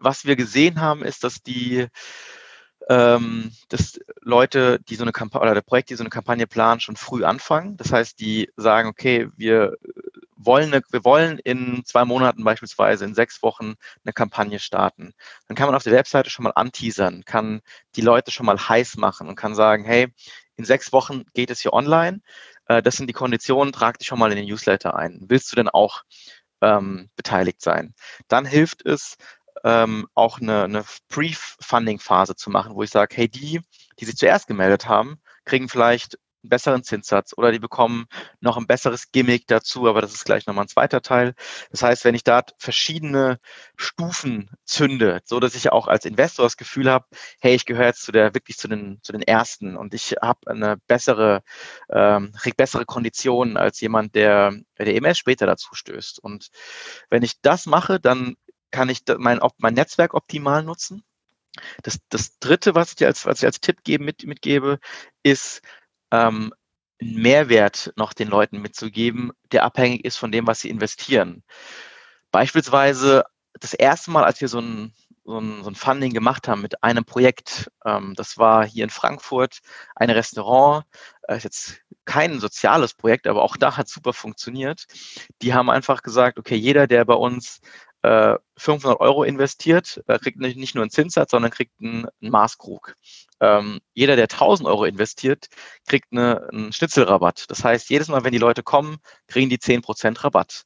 Was 0.00 0.24
wir 0.24 0.36
gesehen 0.36 0.80
haben, 0.80 1.02
ist, 1.02 1.24
dass 1.24 1.42
die 1.42 1.88
ähm, 2.88 3.52
dass 3.68 3.98
Leute, 4.20 4.80
die 4.88 4.96
so 4.96 5.02
eine 5.02 5.12
Kampagne 5.12 5.42
oder 5.42 5.54
der 5.54 5.62
Projekt, 5.62 5.90
die 5.90 5.94
so 5.94 6.02
eine 6.02 6.10
Kampagne 6.10 6.46
planen, 6.46 6.80
schon 6.80 6.96
früh 6.96 7.24
anfangen. 7.24 7.76
Das 7.76 7.92
heißt, 7.92 8.18
die 8.20 8.50
sagen, 8.56 8.88
okay, 8.88 9.28
wir 9.36 9.76
wollen, 10.36 10.72
eine, 10.72 10.82
wir 10.90 11.04
wollen 11.04 11.38
in 11.38 11.82
zwei 11.84 12.04
Monaten 12.04 12.42
beispielsweise, 12.44 13.04
in 13.04 13.14
sechs 13.14 13.42
Wochen 13.42 13.74
eine 14.04 14.12
Kampagne 14.12 14.58
starten. 14.58 15.14
Dann 15.46 15.56
kann 15.56 15.66
man 15.66 15.74
auf 15.74 15.84
der 15.84 15.92
Webseite 15.92 16.30
schon 16.30 16.44
mal 16.44 16.52
anteasern, 16.54 17.24
kann 17.24 17.60
die 17.96 18.00
Leute 18.00 18.30
schon 18.30 18.46
mal 18.46 18.58
heiß 18.58 18.96
machen 18.96 19.28
und 19.28 19.36
kann 19.36 19.54
sagen, 19.54 19.84
hey, 19.84 20.12
in 20.56 20.64
sechs 20.64 20.92
Wochen 20.92 21.24
geht 21.34 21.50
es 21.50 21.60
hier 21.60 21.72
online. 21.72 22.20
Äh, 22.66 22.82
das 22.82 22.96
sind 22.96 23.08
die 23.08 23.14
Konditionen, 23.14 23.72
trag 23.72 23.98
dich 23.98 24.08
schon 24.08 24.18
mal 24.18 24.30
in 24.30 24.36
den 24.36 24.46
Newsletter 24.46 24.96
ein. 24.96 25.20
Willst 25.28 25.50
du 25.52 25.56
denn 25.56 25.68
auch 25.68 26.02
ähm, 26.60 27.10
beteiligt 27.16 27.60
sein? 27.62 27.94
Dann 28.28 28.44
hilft 28.44 28.84
es, 28.86 29.16
ähm, 29.64 30.08
auch 30.14 30.40
eine, 30.40 30.64
eine 30.64 30.84
Pre-Funding-Phase 31.08 32.34
zu 32.34 32.50
machen, 32.50 32.74
wo 32.74 32.82
ich 32.82 32.90
sage, 32.90 33.14
hey, 33.16 33.28
die, 33.28 33.60
die 33.98 34.04
sich 34.04 34.16
zuerst 34.16 34.46
gemeldet 34.46 34.88
haben, 34.88 35.20
kriegen 35.44 35.68
vielleicht 35.68 36.18
einen 36.42 36.50
besseren 36.50 36.82
Zinssatz 36.82 37.34
oder 37.36 37.52
die 37.52 37.58
bekommen 37.58 38.06
noch 38.40 38.56
ein 38.56 38.66
besseres 38.66 39.12
Gimmick 39.12 39.46
dazu, 39.46 39.88
aber 39.88 40.00
das 40.00 40.14
ist 40.14 40.24
gleich 40.24 40.46
nochmal 40.46 40.64
ein 40.64 40.68
zweiter 40.68 41.02
Teil. 41.02 41.34
Das 41.70 41.82
heißt, 41.82 42.04
wenn 42.04 42.14
ich 42.14 42.24
da 42.24 42.42
verschiedene 42.58 43.38
Stufen 43.76 44.50
zünde, 44.64 45.20
so 45.24 45.40
dass 45.40 45.54
ich 45.54 45.72
auch 45.72 45.88
als 45.88 46.04
Investor 46.04 46.44
das 46.44 46.56
Gefühl 46.56 46.90
habe, 46.90 47.06
hey, 47.40 47.54
ich 47.54 47.66
gehöre 47.66 47.86
jetzt 47.86 48.02
zu 48.02 48.12
der 48.12 48.34
wirklich 48.34 48.58
zu 48.58 48.68
den 48.68 48.98
zu 49.02 49.12
den 49.12 49.22
ersten 49.22 49.76
und 49.76 49.94
ich 49.94 50.16
habe 50.20 50.50
eine 50.50 50.76
bessere 50.86 51.42
ähm, 51.90 52.32
krieg 52.38 52.56
bessere 52.56 52.84
Konditionen 52.84 53.56
als 53.56 53.80
jemand, 53.80 54.14
der 54.14 54.54
der 54.78 54.94
EMS 54.94 55.18
später 55.18 55.46
dazu 55.46 55.74
stößt. 55.74 56.18
Und 56.18 56.50
wenn 57.10 57.22
ich 57.22 57.40
das 57.40 57.66
mache, 57.66 58.00
dann 58.00 58.36
kann 58.70 58.88
ich 58.88 59.02
mein, 59.18 59.40
mein 59.58 59.74
Netzwerk 59.74 60.14
optimal 60.14 60.62
nutzen. 60.64 61.04
Das, 61.82 61.98
das 62.08 62.38
dritte, 62.38 62.74
was 62.74 62.90
ich 62.90 62.96
dir 62.96 63.06
als, 63.06 63.26
ich 63.26 63.44
als 63.44 63.60
Tipp 63.60 63.84
geben, 63.84 64.06
mit, 64.06 64.24
mitgebe, 64.26 64.78
ist, 65.22 65.60
ähm, 66.12 66.52
einen 67.00 67.22
Mehrwert 67.22 67.92
noch 67.96 68.12
den 68.12 68.28
Leuten 68.28 68.60
mitzugeben, 68.60 69.32
der 69.50 69.64
abhängig 69.64 70.04
ist 70.04 70.16
von 70.16 70.30
dem, 70.30 70.46
was 70.46 70.60
sie 70.60 70.70
investieren. 70.70 71.42
Beispielsweise 72.30 73.24
das 73.58 73.74
erste 73.74 74.10
Mal, 74.10 74.24
als 74.24 74.40
wir 74.40 74.48
so 74.48 74.60
ein, 74.60 74.94
so 75.24 75.38
ein, 75.38 75.62
so 75.62 75.70
ein 75.70 75.74
Funding 75.74 76.12
gemacht 76.12 76.48
haben 76.48 76.62
mit 76.62 76.82
einem 76.82 77.04
Projekt, 77.04 77.70
ähm, 77.84 78.14
das 78.16 78.38
war 78.38 78.64
hier 78.64 78.84
in 78.84 78.90
Frankfurt 78.90 79.58
ein 79.96 80.10
Restaurant, 80.10 80.84
äh, 81.28 81.36
ist 81.36 81.44
jetzt 81.44 81.80
kein 82.04 82.40
soziales 82.40 82.94
Projekt, 82.94 83.26
aber 83.26 83.42
auch 83.42 83.56
da 83.56 83.76
hat 83.76 83.88
super 83.88 84.12
funktioniert. 84.12 84.86
Die 85.42 85.54
haben 85.54 85.70
einfach 85.70 86.02
gesagt, 86.02 86.38
okay, 86.38 86.56
jeder, 86.56 86.86
der 86.86 87.04
bei 87.04 87.14
uns 87.14 87.60
500 88.02 89.00
äh, 89.00 89.02
Euro 89.02 89.22
investiert, 89.22 90.02
äh, 90.08 90.18
kriegt 90.18 90.38
nicht 90.38 90.74
nur 90.74 90.82
einen 90.82 90.90
Zinssatz, 90.90 91.30
sondern 91.30 91.52
kriegt 91.52 91.72
einen, 91.80 92.06
einen 92.20 92.30
Maßkrug. 92.30 92.96
Ähm, 93.40 93.80
jeder, 93.94 94.16
der 94.16 94.24
1000 94.24 94.68
Euro 94.68 94.84
investiert, 94.84 95.46
kriegt 95.86 96.08
eine, 96.10 96.48
einen 96.52 96.72
Schnitzelrabatt. 96.72 97.44
Das 97.48 97.62
heißt, 97.62 97.90
jedes 97.90 98.08
Mal, 98.08 98.24
wenn 98.24 98.32
die 98.32 98.38
Leute 98.38 98.62
kommen, 98.62 98.98
kriegen 99.28 99.50
die 99.50 99.58
10% 99.58 100.24
Rabatt. 100.24 100.64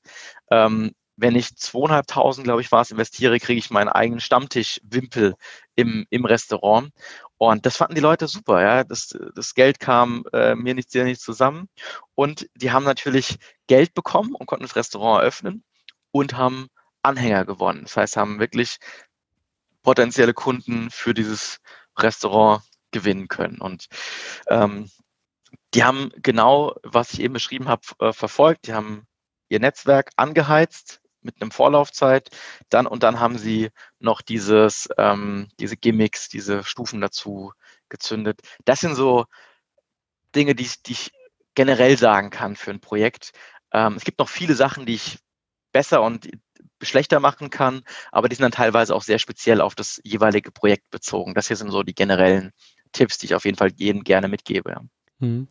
Ähm, 0.51 0.93
wenn 1.19 1.35
ich 1.35 1.47
2.500, 1.47 2.43
glaube 2.43 2.61
ich, 2.61 2.73
war 2.73 2.83
es, 2.83 2.91
investiere, 2.91 3.39
kriege 3.39 3.59
ich 3.59 3.71
meinen 3.71 3.89
eigenen 3.89 4.21
Stammtischwimpel 4.21 5.35
im, 5.75 6.07
im 6.11 6.25
Restaurant. 6.25 6.93
Und 7.39 7.67
das 7.67 7.77
fanden 7.77 7.95
die 7.95 8.01
Leute 8.01 8.29
super, 8.29 8.63
ja. 8.63 8.85
Das, 8.85 9.17
das 9.35 9.55
Geld 9.55 9.81
kam 9.81 10.25
äh, 10.33 10.55
mir 10.55 10.75
nicht 10.75 10.91
sehr 10.91 11.05
nicht 11.05 11.21
zusammen. 11.21 11.69
Und 12.15 12.49
die 12.55 12.71
haben 12.71 12.85
natürlich 12.85 13.39
Geld 13.67 13.95
bekommen 13.95 14.35
und 14.35 14.47
konnten 14.47 14.65
das 14.65 14.77
Restaurant 14.77 15.23
eröffnen 15.23 15.65
und 16.13 16.37
haben 16.37 16.69
Anhänger 17.07 17.45
gewonnen. 17.45 17.83
Das 17.83 17.97
heißt, 17.97 18.17
haben 18.17 18.41
wirklich 18.41 18.79
potenzielle 19.83 20.35
Kunden 20.35 20.91
für 20.91 21.15
dieses 21.15 21.61
Restaurant 21.99 22.63
gewinnen 22.91 23.29
können. 23.29 23.61
Und 23.61 23.87
ähm, 24.49 24.91
die 25.75 25.85
haben 25.85 26.11
genau, 26.17 26.75
was 26.83 27.13
ich 27.13 27.21
eben 27.21 27.35
beschrieben 27.35 27.69
habe, 27.69 27.83
äh, 28.01 28.13
verfolgt. 28.13 28.67
Die 28.67 28.75
haben 28.75 29.07
ihr 29.49 29.61
Netzwerk 29.61 30.11
angeheizt 30.17 31.01
mit 31.21 31.41
einem 31.41 31.51
Vorlaufzeit, 31.51 32.31
dann 32.71 32.87
und 32.87 33.03
dann 33.03 33.21
haben 33.21 33.37
sie 33.37 33.71
noch 33.99 34.23
dieses, 34.23 34.89
ähm, 34.97 35.49
diese 35.59 35.77
Gimmicks, 35.77 36.29
diese 36.29 36.65
Stufen 36.65 37.01
dazu 37.01 37.53
gezündet. 37.89 38.41
Das 38.65 38.81
sind 38.81 38.95
so 38.95 39.27
Dinge, 40.35 40.55
die, 40.55 40.71
die 40.87 40.93
ich 40.93 41.13
generell 41.55 41.99
sagen 41.99 42.31
kann 42.31 42.57
für 42.57 42.71
ein 42.71 42.81
Projekt. 42.81 43.33
Ähm, 43.73 43.95
es 43.95 44.05
gibt 44.05 44.19
noch 44.19 44.29
viele 44.29 44.55
Sachen, 44.55 44.87
die 44.87 44.95
ich 44.95 45.19
besser 45.73 46.03
und 46.03 46.29
schlechter 46.83 47.21
machen 47.21 47.51
kann, 47.51 47.83
aber 48.13 48.29
die 48.29 48.37
sind 48.37 48.43
dann 48.43 48.53
teilweise 48.53 48.95
auch 48.95 49.03
sehr 49.03 49.19
speziell 49.19 49.61
auf 49.61 49.75
das 49.75 50.01
jeweilige 50.05 50.51
Projekt 50.51 50.91
bezogen. 50.91 51.35
Das 51.35 51.49
hier 51.49 51.57
sind 51.57 51.71
so 51.71 51.83
die 51.83 51.95
generellen 51.95 52.53
Tipps, 52.93 53.19
die 53.19 53.27
ich 53.27 53.35
auf 53.35 53.45
jeden 53.45 53.57
Fall 53.57 53.71
jedem 53.77 54.05
gerne 54.05 54.29
mitgebe. 54.29 54.77
Mhm. 55.19 55.49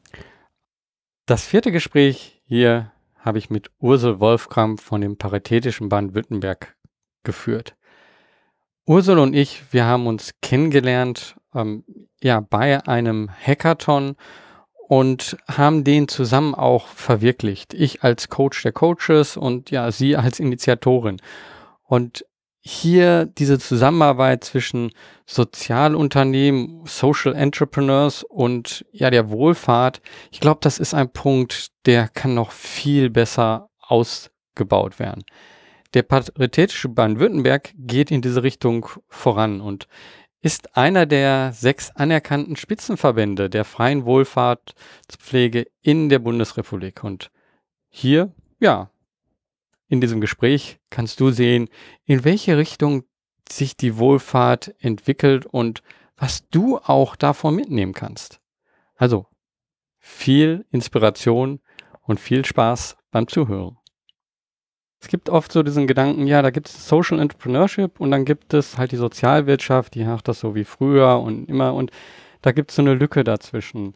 Das 1.26 1.46
vierte 1.46 1.72
Gespräch 1.72 2.42
hier 2.46 2.92
habe 3.18 3.40
ich 3.40 3.50
mit 3.50 3.72
Ursel 3.80 4.20
Wolfram 4.20 4.78
von 4.78 5.02
dem 5.02 5.18
Paritätischen 5.18 5.90
Baden-Württemberg 5.90 6.76
geführt. 7.24 7.76
Ursel 8.86 9.18
und 9.18 9.34
ich, 9.34 9.64
wir 9.72 9.86
haben 9.86 10.06
uns 10.06 10.36
kennengelernt 10.42 11.36
ähm, 11.56 11.84
ja, 12.22 12.40
bei 12.40 12.86
einem 12.88 13.30
Hackathon 13.30 14.16
und 14.88 15.36
haben 15.48 15.84
den 15.84 16.08
zusammen 16.08 16.54
auch 16.54 16.88
verwirklicht. 16.88 17.74
Ich 17.74 18.04
als 18.04 18.30
Coach 18.30 18.62
der 18.62 18.71
Coaches 18.71 19.36
und 19.36 19.71
ja, 19.71 19.91
sie 19.91 20.15
als 20.15 20.39
Initiatorin. 20.39 21.17
Und 21.84 22.26
hier 22.62 23.26
diese 23.26 23.58
Zusammenarbeit 23.58 24.43
zwischen 24.43 24.91
Sozialunternehmen, 25.26 26.84
Social 26.86 27.34
Entrepreneurs 27.34 28.24
und 28.24 28.86
ja, 28.91 29.10
der 29.10 29.30
Wohlfahrt, 29.30 30.02
ich 30.32 30.39
glaube, 30.39 30.60
das 30.62 30.78
ist 30.78 30.93
ein 30.93 31.12
Punkt, 31.12 31.71
der 31.86 32.08
kann 32.08 32.36
noch 32.36 32.52
viel 32.52 33.10
besser 33.10 33.69
ausgebaut 33.80 35.00
werden. 35.00 35.24
Der 35.95 36.04
Paritätische 36.04 36.89
Baden-Württemberg 36.89 37.74
geht 37.76 38.12
in 38.12 38.21
diese 38.21 38.43
Richtung 38.43 38.88
voran 39.08 39.62
und 39.62 39.88
ist 40.46 40.78
einer 40.78 41.08
der 41.08 41.54
sechs 41.54 41.90
anerkannten 41.90 42.56
Spitzenverbände 42.56 43.50
der 43.50 43.66
freien 43.66 44.06
Wohlfahrtspflege 44.06 45.66
in 45.82 46.08
der 46.08 46.20
Bundesrepublik. 46.20 47.04
Und 47.04 47.32
hier, 47.89 48.32
ja, 48.60 48.91
in 49.88 50.02
diesem 50.02 50.22
Gespräch 50.22 50.78
kannst 50.91 51.20
du 51.20 51.32
sehen, 51.32 51.68
in 52.04 52.24
welche 52.26 52.60
Richtung 52.60 53.06
sich 53.50 53.76
die 53.76 53.98
Wohlfahrt 53.98 54.76
entwickelt 54.78 55.48
und 55.48 55.82
was 56.16 56.48
du 56.50 56.78
auch 56.78 57.16
davon 57.16 57.56
mitnehmen 57.56 57.93
kannst. 57.93 58.39
Also 58.98 59.26
viel 59.98 60.68
Inspiration 60.70 61.60
und 62.04 62.20
viel 62.20 62.46
Spaß 62.46 62.98
beim 63.10 63.28
Zuhören. 63.28 63.80
Es 65.02 65.08
gibt 65.08 65.30
oft 65.30 65.52
so 65.52 65.62
diesen 65.62 65.88
Gedanken, 65.88 66.26
ja, 66.26 66.41
da 66.41 66.50
gibt 66.50 66.68
es 66.68 66.88
Social 66.88 67.20
Entrepreneurship 67.20 68.00
und 68.00 68.12
dann 68.12 68.26
gibt 68.26 68.54
es 68.54 68.78
halt 68.78 68.91
die 68.91 68.98
Sozialwirtschaft, 68.98 69.93
die 69.93 70.04
macht 70.04 70.28
das 70.28 70.39
so 70.39 70.56
wie 70.56 70.64
früher 70.64 71.20
und 71.20 71.48
immer 71.48 71.74
und 71.74 71.91
da 72.41 72.52
gibt 72.52 72.72
es 72.72 72.76
so 72.76 72.82
eine 72.82 72.93
Lücke 72.93 73.24
dazwischen. 73.24 73.96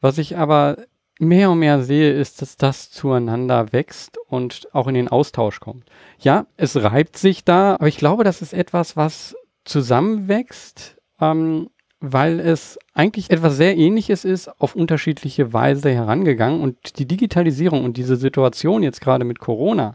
Was 0.00 0.18
ich 0.18 0.36
aber 0.36 0.76
mehr 1.18 1.50
und 1.50 1.60
mehr 1.60 1.82
sehe, 1.82 2.12
ist, 2.12 2.42
dass 2.42 2.56
das 2.56 2.90
zueinander 2.90 3.72
wächst 3.72 4.18
und 4.28 4.68
auch 4.72 4.88
in 4.88 4.94
den 4.94 5.08
Austausch 5.08 5.60
kommt. 5.60 5.84
Ja, 6.18 6.46
es 6.56 6.82
reibt 6.82 7.16
sich 7.16 7.44
da, 7.44 7.74
aber 7.74 7.88
ich 7.88 7.96
glaube, 7.96 8.24
das 8.24 8.42
ist 8.42 8.52
etwas, 8.52 8.96
was 8.96 9.36
zusammenwächst, 9.64 10.96
ähm, 11.20 11.70
weil 12.00 12.40
es 12.40 12.78
eigentlich 12.94 13.30
etwas 13.30 13.56
sehr 13.56 13.76
Ähnliches 13.76 14.24
ist, 14.24 14.48
auf 14.60 14.74
unterschiedliche 14.74 15.52
Weise 15.52 15.90
herangegangen. 15.90 16.60
Und 16.60 16.98
die 16.98 17.06
Digitalisierung 17.06 17.84
und 17.84 17.96
diese 17.96 18.16
Situation 18.16 18.82
jetzt 18.82 19.00
gerade 19.00 19.24
mit 19.24 19.38
Corona, 19.38 19.94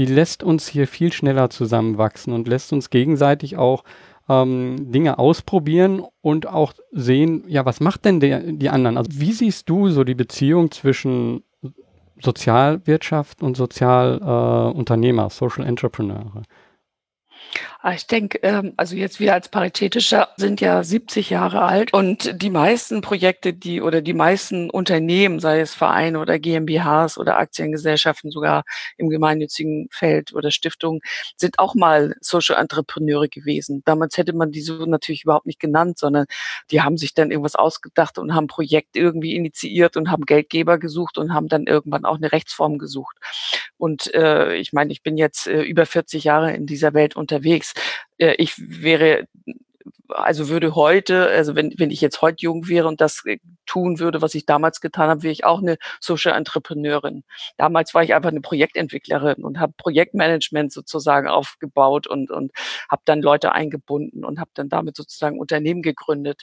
die 0.00 0.06
lässt 0.06 0.42
uns 0.42 0.66
hier 0.66 0.86
viel 0.86 1.12
schneller 1.12 1.50
zusammenwachsen 1.50 2.32
und 2.32 2.48
lässt 2.48 2.72
uns 2.72 2.88
gegenseitig 2.88 3.58
auch 3.58 3.84
ähm, 4.30 4.90
Dinge 4.90 5.18
ausprobieren 5.18 6.02
und 6.22 6.46
auch 6.46 6.72
sehen, 6.90 7.44
ja, 7.48 7.66
was 7.66 7.80
macht 7.80 8.06
denn 8.06 8.18
der, 8.18 8.40
die 8.40 8.70
anderen? 8.70 8.96
Also 8.96 9.10
wie 9.20 9.32
siehst 9.32 9.68
du 9.68 9.90
so 9.90 10.02
die 10.02 10.14
Beziehung 10.14 10.70
zwischen 10.70 11.42
Sozialwirtschaft 12.18 13.42
und 13.42 13.58
Sozialunternehmer, 13.58 15.26
äh, 15.26 15.30
Social 15.30 15.66
Entrepreneure? 15.66 16.44
Ah, 17.82 17.94
ich 17.94 18.06
denke, 18.06 18.38
ähm, 18.42 18.74
also 18.76 18.94
jetzt 18.94 19.20
wir 19.20 19.32
als 19.32 19.48
Paritätischer 19.48 20.28
sind 20.36 20.60
ja 20.60 20.82
70 20.82 21.30
Jahre 21.30 21.62
alt 21.62 21.92
und 21.92 22.42
die 22.42 22.50
meisten 22.50 23.00
Projekte, 23.00 23.52
die 23.54 23.80
oder 23.80 24.02
die 24.02 24.12
meisten 24.12 24.70
Unternehmen, 24.70 25.40
sei 25.40 25.60
es 25.60 25.74
Vereine 25.74 26.20
oder 26.20 26.38
GmbHs 26.38 27.18
oder 27.18 27.38
Aktiengesellschaften, 27.38 28.30
sogar 28.30 28.64
im 28.98 29.08
gemeinnützigen 29.08 29.88
Feld 29.90 30.34
oder 30.34 30.50
Stiftungen, 30.50 31.00
sind 31.36 31.58
auch 31.58 31.74
mal 31.74 32.14
Social 32.20 32.56
Entrepreneure 32.60 33.28
gewesen. 33.28 33.82
Damals 33.84 34.16
hätte 34.16 34.34
man 34.34 34.52
die 34.52 34.60
so 34.60 34.84
natürlich 34.86 35.24
überhaupt 35.24 35.46
nicht 35.46 35.60
genannt, 35.60 35.98
sondern 35.98 36.26
die 36.70 36.82
haben 36.82 36.98
sich 36.98 37.14
dann 37.14 37.30
irgendwas 37.30 37.56
ausgedacht 37.56 38.18
und 38.18 38.34
haben 38.34 38.44
ein 38.44 38.48
Projekt 38.48 38.96
irgendwie 38.96 39.34
initiiert 39.34 39.96
und 39.96 40.10
haben 40.10 40.26
Geldgeber 40.26 40.78
gesucht 40.78 41.18
und 41.18 41.32
haben 41.32 41.48
dann 41.48 41.66
irgendwann 41.66 42.04
auch 42.04 42.16
eine 42.16 42.32
Rechtsform 42.32 42.78
gesucht. 42.78 43.16
Und 43.78 44.12
äh, 44.14 44.56
ich 44.56 44.74
meine, 44.74 44.92
ich 44.92 45.02
bin 45.02 45.16
jetzt 45.16 45.46
äh, 45.46 45.62
über 45.62 45.86
40 45.86 46.24
Jahre 46.24 46.52
in 46.52 46.66
dieser 46.66 46.92
Welt 46.92 47.16
unterwegs. 47.16 47.39
Äh, 48.18 48.34
ich 48.38 48.54
wäre 48.58 49.26
also 50.14 50.48
würde 50.48 50.74
heute, 50.74 51.28
also 51.28 51.54
wenn, 51.54 51.72
wenn 51.78 51.90
ich 51.90 52.00
jetzt 52.00 52.22
heute 52.22 52.38
jung 52.40 52.68
wäre 52.68 52.88
und 52.88 53.00
das 53.00 53.24
äh, 53.26 53.38
tun 53.66 53.98
würde, 53.98 54.22
was 54.22 54.34
ich 54.34 54.46
damals 54.46 54.80
getan 54.80 55.08
habe, 55.08 55.22
wäre 55.22 55.32
ich 55.32 55.44
auch 55.44 55.60
eine 55.60 55.78
Social 56.00 56.36
Entrepreneurin. 56.36 57.24
Damals 57.56 57.94
war 57.94 58.02
ich 58.02 58.14
einfach 58.14 58.30
eine 58.30 58.40
Projektentwicklerin 58.40 59.44
und 59.44 59.60
habe 59.60 59.72
Projektmanagement 59.76 60.72
sozusagen 60.72 61.28
aufgebaut 61.28 62.06
und, 62.06 62.30
und 62.30 62.52
habe 62.90 63.02
dann 63.04 63.22
Leute 63.22 63.52
eingebunden 63.52 64.24
und 64.24 64.40
habe 64.40 64.50
dann 64.54 64.68
damit 64.68 64.96
sozusagen 64.96 65.38
Unternehmen 65.38 65.82
gegründet. 65.82 66.42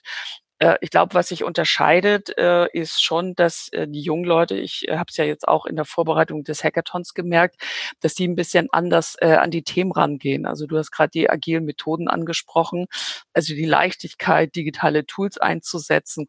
Äh, 0.60 0.76
ich 0.82 0.90
glaube, 0.90 1.14
was 1.14 1.30
sich 1.30 1.44
unterscheidet, 1.44 2.38
äh, 2.38 2.68
ist 2.72 3.04
schon, 3.04 3.36
dass 3.36 3.70
äh, 3.72 3.88
die 3.88 4.02
jungen 4.02 4.26
Leute, 4.26 4.56
ich 4.56 4.88
habe 4.90 5.06
es 5.10 5.18
ja 5.18 5.26
jetzt 5.26 5.48
auch 5.48 5.66
in 5.66 5.76
der 5.76 5.86
Vorbereitung 5.86 6.44
des 6.44 6.64
Hackathons 6.64 7.14
gemerkt, 7.14 7.62
dass 8.02 8.16
die 8.16 8.28
ein 8.28 8.36
bisschen 8.36 8.68
anders 8.72 9.18
an 9.20 9.52
die 9.52 9.64
Themen 9.64 9.92
rangehen. 9.92 10.46
Also 10.46 10.68
du 10.68 10.78
hast 10.78 10.92
gerade 10.92 11.10
die 11.12 11.30
agilen 11.30 11.66
Methoden 11.66 12.08
angesprochen, 12.08 12.88
also 13.34 13.54
die 13.54 13.66
Leichtigkeit, 13.66 14.56
digitale 14.56 15.06
Tools 15.06 15.38
einzusetzen, 15.38 16.28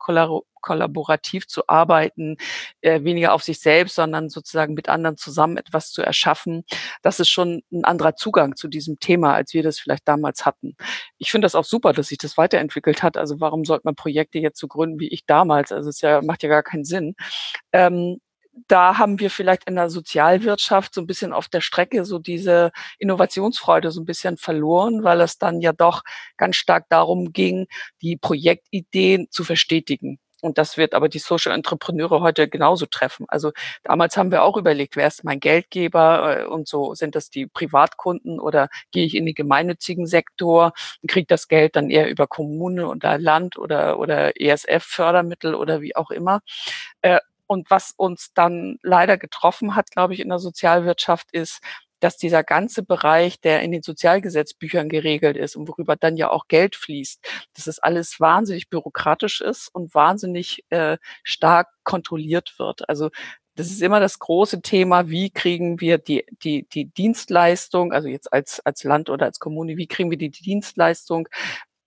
kollaborativ 0.60 1.46
zu 1.46 1.68
arbeiten, 1.68 2.36
äh, 2.80 3.02
weniger 3.04 3.32
auf 3.32 3.42
sich 3.42 3.60
selbst, 3.60 3.94
sondern 3.94 4.28
sozusagen 4.28 4.74
mit 4.74 4.88
anderen 4.88 5.16
zusammen 5.16 5.56
etwas 5.56 5.90
zu 5.90 6.02
erschaffen. 6.02 6.64
Das 7.02 7.20
ist 7.20 7.28
schon 7.28 7.62
ein 7.72 7.84
anderer 7.84 8.16
Zugang 8.16 8.56
zu 8.56 8.68
diesem 8.68 8.98
Thema, 9.00 9.34
als 9.34 9.54
wir 9.54 9.62
das 9.62 9.78
vielleicht 9.78 10.06
damals 10.08 10.46
hatten. 10.46 10.76
Ich 11.18 11.30
finde 11.30 11.46
das 11.46 11.54
auch 11.54 11.64
super, 11.64 11.92
dass 11.92 12.08
sich 12.08 12.18
das 12.18 12.36
weiterentwickelt 12.36 13.02
hat. 13.02 13.16
Also 13.16 13.40
warum 13.40 13.64
sollte 13.64 13.82
man 13.84 13.94
Projekte 13.94 14.38
jetzt 14.38 14.60
so 14.60 14.68
gründen 14.68 15.00
wie 15.00 15.08
ich 15.08 15.26
damals? 15.26 15.72
Also 15.72 15.90
es 15.90 16.00
ja, 16.00 16.22
macht 16.22 16.42
ja 16.42 16.48
gar 16.48 16.62
keinen 16.62 16.84
Sinn. 16.84 17.14
Ähm, 17.72 18.18
da 18.66 18.98
haben 18.98 19.20
wir 19.20 19.30
vielleicht 19.30 19.68
in 19.68 19.76
der 19.76 19.90
Sozialwirtschaft 19.90 20.94
so 20.94 21.00
ein 21.00 21.06
bisschen 21.06 21.32
auf 21.32 21.48
der 21.48 21.60
Strecke 21.60 22.04
so 22.04 22.18
diese 22.18 22.72
Innovationsfreude 22.98 23.90
so 23.90 24.00
ein 24.00 24.06
bisschen 24.06 24.36
verloren, 24.36 25.04
weil 25.04 25.20
es 25.20 25.38
dann 25.38 25.60
ja 25.60 25.72
doch 25.72 26.02
ganz 26.36 26.56
stark 26.56 26.86
darum 26.88 27.32
ging, 27.32 27.66
die 28.02 28.16
Projektideen 28.16 29.28
zu 29.30 29.44
verstetigen. 29.44 30.18
Und 30.40 30.58
das 30.58 30.76
wird 30.76 30.94
aber 30.94 31.08
die 31.08 31.18
Social 31.18 31.52
Entrepreneure 31.54 32.20
heute 32.20 32.48
genauso 32.48 32.86
treffen. 32.86 33.26
Also 33.28 33.52
damals 33.82 34.16
haben 34.16 34.30
wir 34.30 34.42
auch 34.44 34.56
überlegt, 34.56 34.96
wer 34.96 35.08
ist 35.08 35.24
mein 35.24 35.40
Geldgeber 35.40 36.40
äh, 36.40 36.44
und 36.44 36.68
so 36.68 36.94
sind 36.94 37.14
das 37.14 37.30
die 37.30 37.46
Privatkunden 37.46 38.38
oder 38.38 38.68
gehe 38.92 39.04
ich 39.04 39.16
in 39.16 39.26
den 39.26 39.34
gemeinnützigen 39.34 40.06
Sektor 40.06 40.72
und 41.02 41.10
kriege 41.10 41.26
das 41.26 41.48
Geld 41.48 41.76
dann 41.76 41.90
eher 41.90 42.08
über 42.08 42.26
Kommune 42.26 42.86
oder 42.88 43.18
Land 43.18 43.58
oder, 43.58 43.98
oder 43.98 44.40
ESF-Fördermittel 44.40 45.54
oder 45.54 45.80
wie 45.80 45.96
auch 45.96 46.10
immer. 46.10 46.40
Äh, 47.02 47.20
und 47.48 47.70
was 47.70 47.92
uns 47.96 48.32
dann 48.34 48.78
leider 48.82 49.16
getroffen 49.16 49.74
hat, 49.74 49.90
glaube 49.90 50.12
ich, 50.14 50.20
in 50.20 50.28
der 50.28 50.38
Sozialwirtschaft 50.38 51.32
ist, 51.32 51.60
dass 52.00 52.16
dieser 52.16 52.44
ganze 52.44 52.82
Bereich, 52.82 53.40
der 53.40 53.62
in 53.62 53.72
den 53.72 53.82
Sozialgesetzbüchern 53.82 54.88
geregelt 54.88 55.36
ist 55.36 55.56
und 55.56 55.68
worüber 55.68 55.96
dann 55.96 56.16
ja 56.16 56.30
auch 56.30 56.48
Geld 56.48 56.76
fließt, 56.76 57.26
dass 57.54 57.66
es 57.66 57.78
alles 57.78 58.20
wahnsinnig 58.20 58.68
bürokratisch 58.68 59.40
ist 59.40 59.68
und 59.72 59.94
wahnsinnig 59.94 60.64
äh, 60.70 60.98
stark 61.22 61.68
kontrolliert 61.84 62.54
wird. 62.58 62.88
Also 62.88 63.10
das 63.58 63.68
ist 63.68 63.82
immer 63.82 63.98
das 63.98 64.20
große 64.20 64.62
Thema, 64.62 65.08
wie 65.08 65.30
kriegen 65.30 65.80
wir 65.80 65.98
die, 65.98 66.24
die, 66.44 66.68
die 66.68 66.84
Dienstleistung, 66.84 67.92
also 67.92 68.06
jetzt 68.06 68.32
als, 68.32 68.60
als 68.60 68.84
Land 68.84 69.10
oder 69.10 69.26
als 69.26 69.40
Kommune, 69.40 69.76
wie 69.76 69.88
kriegen 69.88 70.10
wir 70.10 70.18
die 70.18 70.30
Dienstleistung 70.30 71.28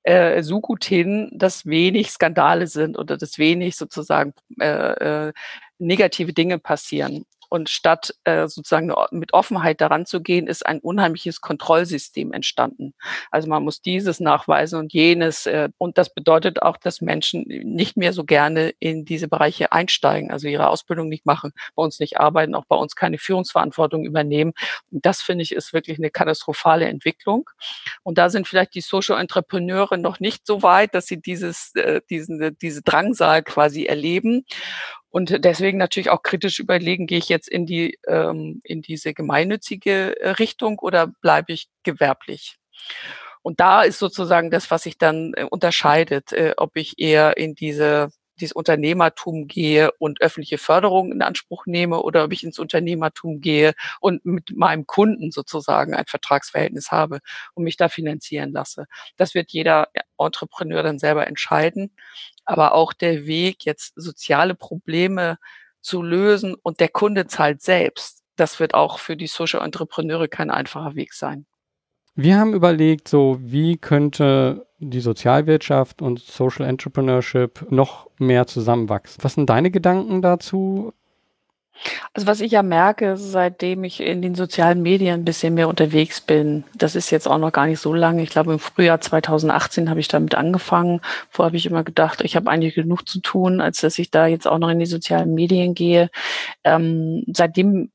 äh, 0.04 0.44
so 0.44 0.60
gut 0.60 0.84
hin, 0.84 1.30
dass 1.34 1.66
wenig 1.66 2.12
Skandale 2.12 2.68
sind 2.68 2.98
oder 2.98 3.18
dass 3.18 3.38
wenig 3.38 3.78
sozusagen 3.78 4.34
äh, 4.60 5.28
äh, 5.28 5.34
negative 5.80 6.34
Dinge 6.34 6.60
passieren. 6.60 7.26
Und 7.52 7.70
statt 7.70 8.16
äh, 8.24 8.48
sozusagen 8.48 8.94
mit 9.12 9.34
Offenheit 9.34 9.82
daran 9.82 10.06
zu 10.06 10.22
gehen, 10.22 10.48
ist 10.48 10.66
ein 10.66 10.80
unheimliches 10.80 11.42
Kontrollsystem 11.42 12.32
entstanden. 12.32 12.94
Also 13.30 13.50
man 13.50 13.62
muss 13.62 13.82
dieses 13.82 14.22
nachweisen 14.22 14.80
und 14.80 14.94
jenes. 14.94 15.48
Äh, 15.48 15.68
und 15.78 15.98
das 15.98 16.14
bedeutet 16.14 16.62
auch, 16.62 16.78
dass 16.78 17.02
Menschen 17.02 17.44
nicht 17.48 17.98
mehr 17.98 18.14
so 18.14 18.24
gerne 18.24 18.74
in 18.80 19.04
diese 19.04 19.28
Bereiche 19.28 19.74
einsteigen, 19.74 20.32
also 20.32 20.48
ihre 20.48 20.70
Ausbildung 20.70 21.10
nicht 21.10 21.26
machen, 21.26 21.52
bei 21.76 21.84
uns 21.84 22.00
nicht 22.00 22.22
arbeiten, 22.22 22.56
auch 22.56 22.64
bei 22.64 22.78
uns 22.78 22.96
keine 22.96 23.18
Führungsverantwortung 23.18 24.06
übernehmen. 24.06 24.54
Und 24.90 25.06
das 25.06 25.22
finde 25.22 25.44
ich 25.44 25.52
ist 25.52 25.74
wirklich 25.74 25.98
eine 25.98 26.10
katastrophale 26.10 26.86
Entwicklung. 26.86 27.50
Und 28.02 28.18
da 28.18 28.30
sind 28.30 28.48
vielleicht 28.48 28.76
die 28.76 28.82
Social 28.82 29.20
Entrepreneure 29.20 29.98
noch 29.98 30.22
nicht 30.22 30.48
so 30.48 30.64
weit, 30.64 30.96
dass 30.96 31.06
sie 31.06 31.20
dieses, 31.20 31.76
äh, 31.76 32.00
diesen, 32.10 32.58
diese 32.60 32.82
Drangsal 32.82 33.44
quasi 33.44 33.88
erleben. 33.88 34.46
Und 35.12 35.44
deswegen 35.44 35.78
natürlich 35.78 36.10
auch 36.10 36.24
kritisch 36.24 36.60
überlegen, 36.60 37.06
gehe 37.06 37.18
ich 37.20 37.30
jetzt 37.30 37.50
in 37.50 37.66
die 37.66 38.00
ähm, 38.08 38.62
in 38.64 38.82
diese 38.82 39.14
gemeinnützige 39.14 40.20
äh, 40.20 40.30
Richtung 40.32 40.80
oder 40.80 41.08
bleibe 41.08 41.54
ich 41.54 41.68
gewerblich? 41.84 42.58
Und 43.42 43.60
da 43.60 43.82
ist 43.82 44.00
sozusagen 44.00 44.52
das, 44.52 44.72
was 44.72 44.84
sich 44.84 44.98
dann 44.98 45.34
äh, 45.36 45.44
unterscheidet, 45.44 46.32
äh, 46.32 46.54
ob 46.58 46.78
ich 46.78 46.98
eher 46.98 47.38
in 47.38 47.56
diese 47.56 48.10
dieses 48.42 48.52
Unternehmertum 48.54 49.48
gehe 49.48 49.92
und 50.00 50.22
öffentliche 50.22 50.58
Förderung 50.58 51.12
in 51.12 51.22
Anspruch 51.22 51.66
nehme 51.66 52.02
oder 52.02 52.26
ob 52.26 52.34
ich 52.34 52.44
ins 52.44 52.60
Unternehmertum 52.60 53.40
gehe 53.40 53.74
und 54.00 54.26
mit 54.26 54.56
meinem 54.56 54.86
Kunden 54.88 55.32
sozusagen 55.32 55.94
ein 55.94 56.06
Vertragsverhältnis 56.08 56.92
habe 56.92 57.20
und 57.54 57.64
mich 57.64 57.78
da 57.78 57.88
finanzieren 57.88 58.52
lasse. 58.52 58.88
Das 59.16 59.34
wird 59.34 59.52
jeder 59.52 59.88
Entrepreneur 60.18 60.84
dann 60.84 61.00
selber 61.00 61.28
entscheiden. 61.28 61.96
Aber 62.46 62.74
auch 62.74 62.94
der 62.94 63.26
Weg, 63.26 63.66
jetzt 63.66 63.94
soziale 63.96 64.56
Probleme 64.56 65.38
zu 65.82 66.02
lösen 66.02 66.56
und 66.56 66.80
der 66.80 66.90
Kunde 66.90 67.28
zahlt 67.28 67.62
selbst, 67.62 68.24
das 68.36 68.60
wird 68.60 68.74
auch 68.74 69.00
für 69.00 69.16
die 69.16 69.28
Social 69.28 69.64
Entrepreneure 69.64 70.28
kein 70.28 70.50
einfacher 70.50 70.96
Weg 70.96 71.14
sein. 71.14 71.46
Wir 72.16 72.38
haben 72.38 72.54
überlegt, 72.54 73.08
so 73.08 73.38
wie 73.42 73.78
könnte 73.78 74.68
die 74.82 75.00
Sozialwirtschaft 75.00 76.02
und 76.02 76.20
Social 76.20 76.66
Entrepreneurship 76.66 77.68
noch 77.70 78.10
mehr 78.18 78.48
zusammenwachsen. 78.48 79.24
Was 79.24 79.36
sind 79.36 79.50
deine 79.50 79.72
Gedanken 79.72 80.22
dazu? 80.22 80.94
Also 82.14 82.28
was 82.28 82.42
ich 82.42 82.52
ja 82.52 82.64
merke, 82.64 83.18
seitdem 83.18 83.84
ich 83.84 84.02
in 84.02 84.22
den 84.22 84.36
sozialen 84.36 84.82
Medien 84.82 85.22
ein 85.22 85.26
bisschen 85.26 85.54
mehr 85.54 85.68
unterwegs 85.68 86.22
bin, 86.22 86.64
das 86.76 86.96
ist 86.96 87.10
jetzt 87.10 87.28
auch 87.28 87.38
noch 87.38 87.52
gar 87.52 87.66
nicht 87.66 87.80
so 87.80 87.94
lange. 87.94 88.22
Ich 88.22 88.30
glaube, 88.30 88.54
im 88.54 88.60
Frühjahr 88.60 89.02
2018 89.02 89.90
habe 89.90 90.00
ich 90.00 90.08
damit 90.08 90.36
angefangen. 90.36 91.02
Vorher 91.30 91.48
habe 91.48 91.58
ich 91.58 91.66
immer 91.66 91.84
gedacht, 91.84 92.22
ich 92.22 92.36
habe 92.36 92.50
eigentlich 92.50 92.76
genug 92.76 93.08
zu 93.08 93.20
tun, 93.22 93.62
als 93.62 93.82
dass 93.82 93.98
ich 93.98 94.12
da 94.12 94.28
jetzt 94.28 94.48
auch 94.48 94.60
noch 94.60 94.70
in 94.70 94.80
die 94.80 94.86
sozialen 94.86 95.34
Medien 95.34 95.74
gehe. 95.74 96.10
Ähm, 96.64 97.24
seitdem 97.34 97.92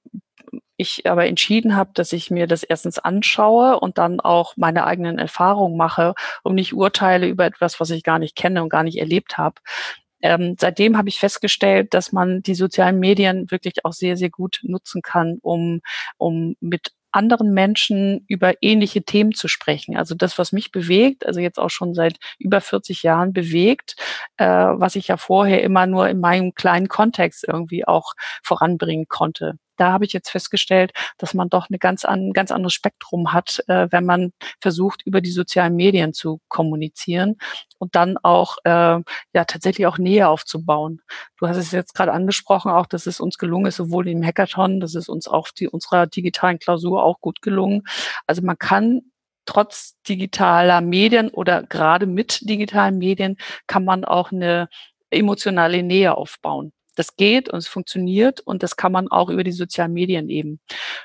ich 0.77 1.09
aber 1.09 1.27
entschieden 1.27 1.77
habe, 1.77 1.91
dass 1.95 2.13
ich 2.13 2.31
mir 2.31 2.47
das 2.47 2.63
erstens 2.63 2.99
anschaue 2.99 3.81
und 3.81 3.99
dann 3.99 4.21
auch 4.21 4.57
meine 4.57 4.87
eigenen 4.87 5.19
Erfahrungen 5.19 5.77
mache 5.77 6.15
und 6.43 6.55
nicht 6.55 6.75
urteile 6.75 7.27
über 7.27 7.47
etwas, 7.47 7.81
was 7.81 7.91
ich 7.91 8.03
gar 8.03 8.19
nicht 8.19 8.37
kenne 8.37 8.63
und 8.63 8.69
gar 8.69 8.83
nicht 8.83 8.99
erlebt 8.99 9.39
habe. 9.39 9.61
Ähm, 10.23 10.57
seitdem 10.59 10.97
habe 10.97 11.09
ich 11.09 11.19
festgestellt, 11.19 11.95
dass 11.95 12.13
man 12.13 12.43
die 12.43 12.55
sozialen 12.55 12.99
Medien 12.99 13.51
wirklich 13.51 13.85
auch 13.85 13.93
sehr, 13.93 14.17
sehr 14.17 14.31
gut 14.31 14.61
nutzen 14.63 15.03
kann, 15.03 15.39
um, 15.43 15.81
um 16.17 16.57
mit 16.61 16.93
anderen 17.13 17.55
Menschen 17.55 18.25
über 18.29 18.55
ähnliche 18.61 19.03
Themen 19.03 19.33
zu 19.33 19.49
sprechen. 19.49 19.97
Also 19.97 20.15
das, 20.15 20.39
was 20.39 20.53
mich 20.53 20.71
bewegt, 20.71 21.25
also 21.27 21.41
jetzt 21.41 21.59
auch 21.59 21.71
schon 21.71 21.95
seit 21.95 22.19
über 22.39 22.61
40 22.61 23.03
Jahren 23.03 23.33
bewegt, 23.33 23.97
äh, 24.37 24.47
was 24.47 24.97
ich 24.97 25.09
ja 25.09 25.17
vorher 25.17 25.63
immer 25.63 25.87
nur 25.87 26.09
in 26.09 26.21
meinem 26.21 26.55
kleinen 26.55 26.89
Kontext 26.89 27.45
irgendwie 27.49 27.87
auch 27.87 28.13
voranbringen 28.43 29.07
konnte 29.09 29.59
da 29.77 29.93
habe 29.93 30.05
ich 30.05 30.13
jetzt 30.13 30.31
festgestellt, 30.31 30.93
dass 31.19 31.35
man 31.35 31.49
doch 31.49 31.69
eine 31.69 31.79
ganz 31.79 32.05
an, 32.05 32.33
ganz 32.33 32.51
anderes 32.51 32.75
Spektrum 32.75 33.33
hat, 33.33 33.63
äh, 33.69 33.89
wenn 33.91 34.05
man 34.05 34.33
versucht, 34.61 35.03
über 35.05 35.21
die 35.21 35.31
sozialen 35.31 35.77
Medien 35.77 36.13
zu 36.13 36.41
kommunizieren 36.49 37.37
und 37.79 37.95
dann 37.95 38.17
auch 38.19 38.59
äh, 38.65 38.71
ja 38.71 39.45
tatsächlich 39.47 39.87
auch 39.87 39.99
Nähe 39.99 40.29
aufzubauen. 40.29 41.01
Du 41.39 41.49
hast 41.49 41.57
es 41.57 41.73
jetzt 41.73 41.95
gerade 41.95 42.13
angesprochen, 42.13 42.71
auch 42.71 42.87
dass 42.87 43.07
es 43.07 43.21
uns 43.21 43.39
gelungen 43.39 43.67
ist, 43.67 43.77
sowohl 43.77 44.09
im 44.09 44.25
Hackathon, 44.25 44.81
das 44.81 44.95
ist 44.95 45.09
uns 45.09 45.29
auch 45.29 45.49
die 45.51 45.69
unserer 45.69 46.07
digitalen 46.07 46.59
Klausur 46.59 47.03
auch 47.03 47.21
gut 47.21 47.43
gelungen. 47.43 47.83
Also 48.27 48.43
man 48.43 48.59
kann 48.59 49.03
trotz 49.47 49.97
digitaler 50.09 50.81
Medien 50.81 51.31
oder 51.31 51.63
gerade 51.63 52.07
mit 52.07 52.49
digitalen 52.49 52.99
Medien 52.99 53.37
kann 53.67 53.85
man 53.85 54.05
auch 54.05 54.33
eine 54.33 54.69
emotionale 55.11 55.83
Nähe 55.83 56.17
aufbauen 56.17 56.73
das 56.97 57.17
geht 57.17 57.49
und 57.49 57.59
es 57.59 57.69
funktioniert 57.69 58.41
und 58.41 58.63
das 58.63 58.77
kann 58.77 58.91
man 58.91 59.09
auch 59.09 59.29
über 59.29 59.45
die 59.45 59.53
sozialen 59.53 59.93
Medien 59.93 60.29
eben. 60.29 60.61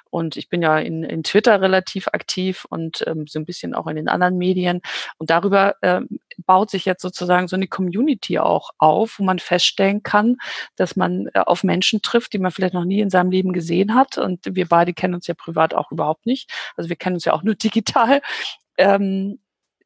Und 0.10 0.38
ich 0.38 0.50
bin 0.50 0.62
ja 0.62 0.80
in, 0.80 1.04
in 1.04 1.24
Twitter 1.24 1.62
relativ 1.62 2.08
aktiv 2.08 2.66
und 2.70 3.04
ähm, 3.08 3.28
so 3.28 3.40
ein 3.40 3.46
bisschen 3.46 3.76
auch 3.76 3.88
in 3.88 3.96
den 3.96 4.08
anderen 4.10 4.38
Medien. 4.38 4.82
Und 5.18 5.30
darüber 5.30 5.76
ähm, 5.82 6.20
baut 6.46 6.70
sich 6.70 6.86
jetzt 6.86 7.02
sozusagen 7.02 7.48
so 7.48 7.56
eine 7.56 7.68
Community 7.68 8.40
auch 8.40 8.72
auf, 8.78 9.20
wo 9.20 9.24
man 9.24 9.40
feststellen 9.40 10.02
kann, 10.04 10.38
dass 10.76 10.96
man 10.96 11.28
äh, 11.34 11.40
auf 11.40 11.64
Menschen 11.64 12.02
trifft, 12.02 12.34
die 12.34 12.40
man 12.40 12.52
vielleicht 12.52 12.74
noch 12.74 12.86
nie 12.86 13.02
in 13.02 13.10
seinem 13.10 13.32
Leben 13.32 13.54
gesehen 13.54 13.94
hat. 13.94 14.18
Und 14.18 14.40
wir 14.46 14.68
beide 14.68 14.94
kennen 14.94 15.16
uns 15.16 15.28
ja 15.28 15.34
privat 15.34 15.74
auch 15.74 15.92
überhaupt 15.92 16.26
nicht. 16.26 16.50
Also 16.76 16.90
wir 16.90 16.96
kennen 16.96 17.16
uns 17.16 17.26
ja 17.26 17.34
auch 17.34 17.44
nur 17.44 17.56
digital. 17.62 18.22
Ähm, 18.78 19.40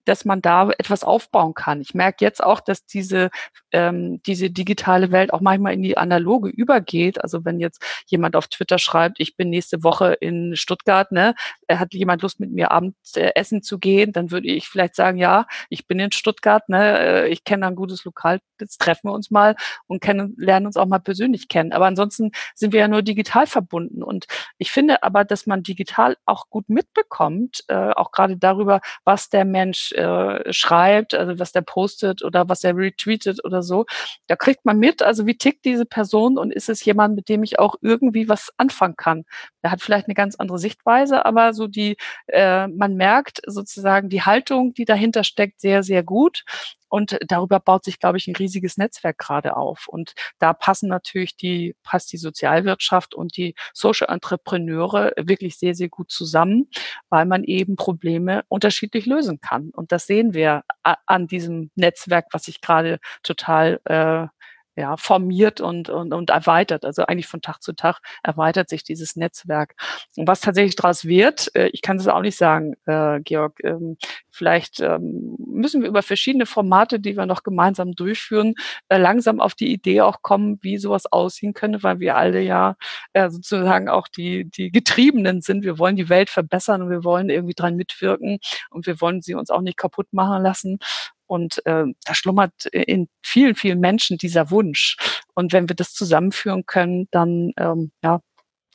dass 0.05 0.23
man 0.23 0.41
da 0.41 0.69
etwas 0.77 1.03
aufbauen 1.03 1.53
kann. 1.53 1.81
Ich 1.81 1.93
merke 1.93 2.23
jetzt 2.23 2.43
auch, 2.43 2.59
dass 2.61 2.85
diese, 2.85 3.31
ähm, 3.75 4.21
diese 4.25 4.49
digitale 4.49 5.11
Welt 5.11 5.33
auch 5.33 5.41
manchmal 5.41 5.73
in 5.73 5.83
die 5.83 5.97
analoge 5.97 6.49
übergeht. 6.49 7.21
Also 7.21 7.43
wenn 7.43 7.59
jetzt 7.59 7.83
jemand 8.07 8.37
auf 8.37 8.47
Twitter 8.47 8.79
schreibt, 8.79 9.19
ich 9.19 9.35
bin 9.35 9.49
nächste 9.49 9.83
Woche 9.83 10.13
in 10.13 10.55
Stuttgart, 10.55 11.11
ne, 11.11 11.35
hat 11.69 11.93
jemand 11.93 12.21
Lust 12.21 12.39
mit 12.39 12.51
mir 12.51 12.71
abends 12.71 13.17
äh, 13.17 13.33
zu 13.61 13.77
gehen, 13.77 14.13
dann 14.13 14.31
würde 14.31 14.47
ich 14.47 14.69
vielleicht 14.69 14.95
sagen, 14.95 15.17
ja, 15.17 15.45
ich 15.69 15.87
bin 15.87 15.99
in 15.99 16.13
Stuttgart, 16.13 16.67
ne, 16.69 16.99
äh, 16.99 17.27
ich 17.27 17.43
kenne 17.43 17.67
ein 17.67 17.75
gutes 17.75 18.05
Lokal, 18.05 18.39
jetzt 18.61 18.79
treffen 18.79 19.09
wir 19.09 19.13
uns 19.13 19.29
mal 19.29 19.55
und 19.87 20.01
kennen, 20.01 20.35
lernen 20.37 20.67
uns 20.67 20.77
auch 20.77 20.85
mal 20.85 20.99
persönlich 20.99 21.49
kennen. 21.49 21.73
Aber 21.73 21.85
ansonsten 21.85 22.31
sind 22.55 22.71
wir 22.71 22.79
ja 22.79 22.87
nur 22.87 23.01
digital 23.01 23.45
verbunden. 23.45 24.03
Und 24.03 24.25
ich 24.57 24.71
finde 24.71 25.03
aber, 25.03 25.25
dass 25.25 25.47
man 25.47 25.63
digital 25.63 26.15
auch 26.25 26.49
gut 26.49 26.69
mitbekommt, 26.69 27.65
äh, 27.67 27.91
auch 27.91 28.11
gerade 28.11 28.37
darüber, 28.37 28.79
was 29.03 29.29
der 29.29 29.43
Mensch 29.43 29.91
äh, 29.93 30.53
schreibt, 30.53 31.13
also 31.13 31.39
was 31.39 31.51
der 31.51 31.61
postet 31.61 32.23
oder 32.23 32.47
was 32.47 32.63
er 32.63 32.77
retweetet 32.77 33.43
oder 33.43 33.64
so. 33.65 33.85
Da 34.27 34.35
kriegt 34.35 34.65
man 34.65 34.79
mit, 34.79 35.01
also 35.03 35.25
wie 35.25 35.37
tickt 35.37 35.65
diese 35.65 35.85
Person 35.85 36.37
und 36.37 36.53
ist 36.53 36.69
es 36.69 36.85
jemand, 36.85 37.15
mit 37.15 37.29
dem 37.29 37.43
ich 37.43 37.59
auch 37.59 37.75
irgendwie 37.81 38.29
was 38.29 38.51
anfangen 38.57 38.95
kann. 38.95 39.25
Er 39.61 39.71
hat 39.71 39.81
vielleicht 39.81 40.07
eine 40.07 40.15
ganz 40.15 40.35
andere 40.35 40.59
Sichtweise, 40.59 41.25
aber 41.25 41.53
so 41.53 41.67
die, 41.67 41.97
äh, 42.27 42.67
man 42.67 42.95
merkt 42.95 43.41
sozusagen 43.47 44.09
die 44.09 44.21
Haltung, 44.21 44.73
die 44.73 44.85
dahinter 44.85 45.23
steckt, 45.23 45.59
sehr, 45.61 45.83
sehr 45.83 46.03
gut. 46.03 46.43
Und 46.89 47.17
darüber 47.27 47.59
baut 47.59 47.83
sich, 47.83 47.99
glaube 47.99 48.17
ich, 48.17 48.27
ein 48.27 48.35
riesiges 48.35 48.77
Netzwerk 48.77 49.17
gerade 49.17 49.57
auf. 49.57 49.87
Und 49.87 50.13
da 50.39 50.53
passen 50.53 50.89
natürlich 50.89 51.35
die, 51.35 51.75
passt 51.83 52.11
die 52.13 52.17
Sozialwirtschaft 52.17 53.15
und 53.15 53.37
die 53.37 53.55
Social 53.73 54.07
Entrepreneure 54.09 55.13
wirklich 55.17 55.57
sehr, 55.57 55.75
sehr 55.75 55.89
gut 55.89 56.11
zusammen, 56.11 56.69
weil 57.09 57.25
man 57.25 57.43
eben 57.43 57.75
Probleme 57.75 58.43
unterschiedlich 58.47 59.05
lösen 59.05 59.39
kann. 59.41 59.69
Und 59.71 59.91
das 59.91 60.07
sehen 60.07 60.33
wir 60.33 60.63
an 60.83 61.27
diesem 61.27 61.71
Netzwerk, 61.75 62.27
was 62.31 62.43
sich 62.43 62.61
gerade 62.61 62.99
total 63.23 63.79
äh, 63.85 64.27
ja, 64.75 64.97
formiert 64.97 65.61
und, 65.61 65.89
und, 65.89 66.13
und 66.13 66.29
erweitert. 66.29 66.85
Also 66.85 67.05
eigentlich 67.05 67.27
von 67.27 67.41
Tag 67.41 67.61
zu 67.61 67.73
Tag 67.73 67.99
erweitert 68.23 68.69
sich 68.69 68.83
dieses 68.83 69.15
Netzwerk. 69.15 69.75
Und 70.15 70.27
was 70.27 70.41
tatsächlich 70.41 70.75
daraus 70.75 71.05
wird, 71.05 71.53
äh, 71.55 71.67
ich 71.67 71.81
kann 71.81 71.97
es 71.97 72.07
auch 72.07 72.21
nicht 72.21 72.37
sagen, 72.37 72.73
äh, 72.85 73.19
Georg. 73.21 73.63
Ähm, 73.63 73.97
vielleicht 74.31 74.81
ähm, 74.81 75.35
müssen 75.39 75.81
wir 75.81 75.87
über 75.87 76.03
verschiedene 76.03 76.45
Formate, 76.45 76.99
die 76.99 77.15
wir 77.15 77.25
noch 77.25 77.43
gemeinsam 77.43 77.93
durchführen, 77.93 78.55
äh, 78.89 78.97
langsam 78.97 79.39
auf 79.39 79.55
die 79.55 79.71
Idee 79.71 80.01
auch 80.01 80.21
kommen, 80.21 80.59
wie 80.61 80.77
sowas 80.77 81.05
aussehen 81.05 81.53
könnte, 81.53 81.83
weil 81.83 81.99
wir 81.99 82.17
alle 82.17 82.41
ja 82.41 82.75
äh, 83.13 83.29
sozusagen 83.29 83.87
auch 83.87 84.07
die, 84.09 84.49
die 84.49 84.71
Getriebenen 84.71 85.41
sind. 85.41 85.63
Wir 85.63 85.79
wollen 85.79 85.95
die 85.95 86.09
Welt 86.09 86.29
verbessern 86.29 86.81
und 86.81 86.89
wir 86.89 87.03
wollen 87.03 87.29
irgendwie 87.29 87.53
dran 87.55 87.75
mitwirken 87.75 88.39
und 88.69 88.85
wir 88.87 88.99
wollen 88.99 89.21
sie 89.21 89.35
uns 89.35 89.49
auch 89.49 89.61
nicht 89.61 89.77
kaputt 89.77 90.07
machen 90.11 90.43
lassen. 90.43 90.79
Und 91.27 91.65
äh, 91.65 91.85
da 92.03 92.13
schlummert 92.13 92.65
in 92.71 93.07
vielen, 93.21 93.55
vielen 93.55 93.79
Menschen 93.79 94.17
dieser 94.17 94.51
Wunsch. 94.51 94.97
Und 95.33 95.53
wenn 95.53 95.69
wir 95.69 95.75
das 95.75 95.93
zusammenführen 95.93 96.65
können, 96.65 97.07
dann, 97.11 97.51
ähm, 97.57 97.91
ja, 98.03 98.21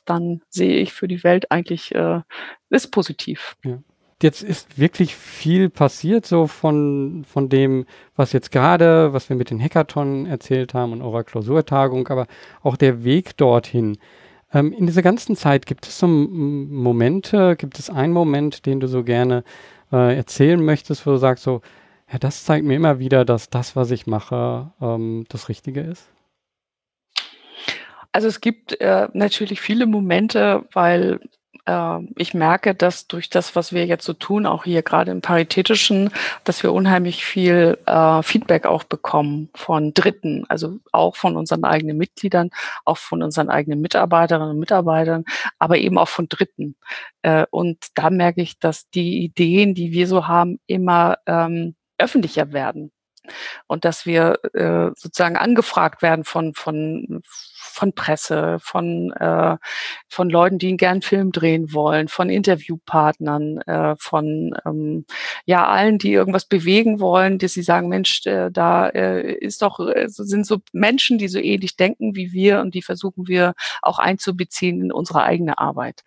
dann 0.05 0.41
sehe 0.49 0.77
ich 0.77 0.93
für 0.93 1.07
die 1.07 1.23
Welt 1.23 1.51
eigentlich, 1.51 1.93
äh, 1.95 2.21
ist 2.69 2.91
positiv. 2.91 3.55
Ja. 3.63 3.79
Jetzt 4.21 4.43
ist 4.43 4.77
wirklich 4.77 5.15
viel 5.15 5.69
passiert, 5.69 6.27
so 6.27 6.45
von, 6.45 7.25
von 7.27 7.49
dem, 7.49 7.85
was 8.15 8.33
jetzt 8.33 8.51
gerade, 8.51 9.13
was 9.13 9.29
wir 9.29 9.35
mit 9.35 9.49
den 9.49 9.59
Hackathon 9.59 10.27
erzählt 10.27 10.75
haben 10.75 10.91
und 10.91 11.01
eurer 11.01 11.23
Klausurtagung, 11.23 12.07
aber 12.07 12.27
auch 12.61 12.77
der 12.77 13.03
Weg 13.03 13.35
dorthin. 13.37 13.97
Ähm, 14.53 14.73
in 14.73 14.85
dieser 14.85 15.01
ganzen 15.01 15.35
Zeit 15.35 15.65
gibt 15.65 15.87
es 15.87 15.97
so 15.97 16.07
Momente, 16.07 17.55
gibt 17.55 17.79
es 17.79 17.89
einen 17.89 18.13
Moment, 18.13 18.67
den 18.67 18.79
du 18.79 18.87
so 18.87 19.03
gerne 19.03 19.43
äh, 19.91 20.15
erzählen 20.15 20.63
möchtest, 20.63 21.07
wo 21.07 21.11
du 21.11 21.17
sagst 21.17 21.43
so, 21.43 21.61
ja, 22.11 22.19
das 22.19 22.43
zeigt 22.43 22.65
mir 22.65 22.75
immer 22.75 22.99
wieder, 22.99 23.23
dass 23.25 23.49
das, 23.49 23.75
was 23.75 23.91
ich 23.91 24.05
mache, 24.07 24.71
ähm, 24.81 25.25
das 25.29 25.49
Richtige 25.49 25.81
ist. 25.81 26.09
Also 28.11 28.27
es 28.27 28.41
gibt 28.41 28.79
äh, 28.81 29.07
natürlich 29.13 29.61
viele 29.61 29.85
Momente, 29.85 30.65
weil 30.73 31.21
äh, 31.65 31.99
ich 32.17 32.33
merke, 32.33 32.75
dass 32.75 33.07
durch 33.07 33.29
das, 33.29 33.55
was 33.55 33.71
wir 33.71 33.85
jetzt 33.85 34.03
so 34.03 34.11
tun, 34.11 34.45
auch 34.45 34.65
hier 34.65 34.81
gerade 34.81 35.11
im 35.11 35.21
Paritätischen, 35.21 36.09
dass 36.43 36.63
wir 36.63 36.73
unheimlich 36.73 37.23
viel 37.23 37.77
äh, 37.85 38.21
Feedback 38.23 38.65
auch 38.65 38.83
bekommen 38.83 39.49
von 39.55 39.93
Dritten, 39.93 40.43
also 40.49 40.79
auch 40.91 41.15
von 41.15 41.37
unseren 41.37 41.63
eigenen 41.63 41.97
Mitgliedern, 41.97 42.49
auch 42.83 42.97
von 42.97 43.23
unseren 43.23 43.49
eigenen 43.49 43.79
Mitarbeiterinnen 43.79 44.51
und 44.51 44.59
Mitarbeitern, 44.59 45.23
aber 45.59 45.77
eben 45.77 45.97
auch 45.97 46.09
von 46.09 46.27
Dritten. 46.27 46.75
Äh, 47.21 47.45
und 47.51 47.77
da 47.95 48.09
merke 48.09 48.41
ich, 48.41 48.59
dass 48.59 48.89
die 48.89 49.23
Ideen, 49.23 49.73
die 49.75 49.93
wir 49.93 50.07
so 50.07 50.27
haben, 50.27 50.59
immer 50.67 51.17
ähm, 51.25 51.75
öffentlicher 52.01 52.53
werden 52.53 52.91
und 53.67 53.85
dass 53.85 54.05
wir 54.05 54.39
äh, 54.53 54.91
sozusagen 54.95 55.37
angefragt 55.37 56.01
werden 56.01 56.23
von 56.23 56.53
von 56.53 57.21
von 57.23 57.93
Presse, 57.93 58.57
von 58.59 59.11
äh, 59.13 59.57
von 60.07 60.29
Leuten, 60.29 60.57
die 60.57 60.75
gern 60.77 61.01
Film 61.01 61.31
drehen 61.31 61.73
wollen, 61.73 62.07
von 62.07 62.29
Interviewpartnern, 62.29 63.59
äh, 63.61 63.95
von 63.97 64.55
ähm, 64.65 65.05
ja 65.45 65.67
allen, 65.67 65.97
die 65.97 66.11
irgendwas 66.11 66.45
bewegen 66.45 66.99
wollen, 66.99 67.37
die 67.37 67.47
sie 67.47 67.63
sagen, 67.63 67.87
Mensch, 67.89 68.25
äh, 68.25 68.49
da 68.51 68.89
äh, 68.89 69.33
ist 69.33 69.61
doch 69.61 69.79
äh, 69.79 70.07
sind 70.09 70.45
so 70.45 70.59
Menschen, 70.73 71.17
die 71.17 71.27
so 71.27 71.39
ähnlich 71.39 71.75
denken 71.75 72.15
wie 72.15 72.31
wir 72.33 72.59
und 72.59 72.73
die 72.75 72.81
versuchen 72.81 73.27
wir 73.27 73.53
auch 73.81 73.99
einzubeziehen 73.99 74.81
in 74.81 74.91
unsere 74.91 75.23
eigene 75.23 75.57
Arbeit. 75.59 76.01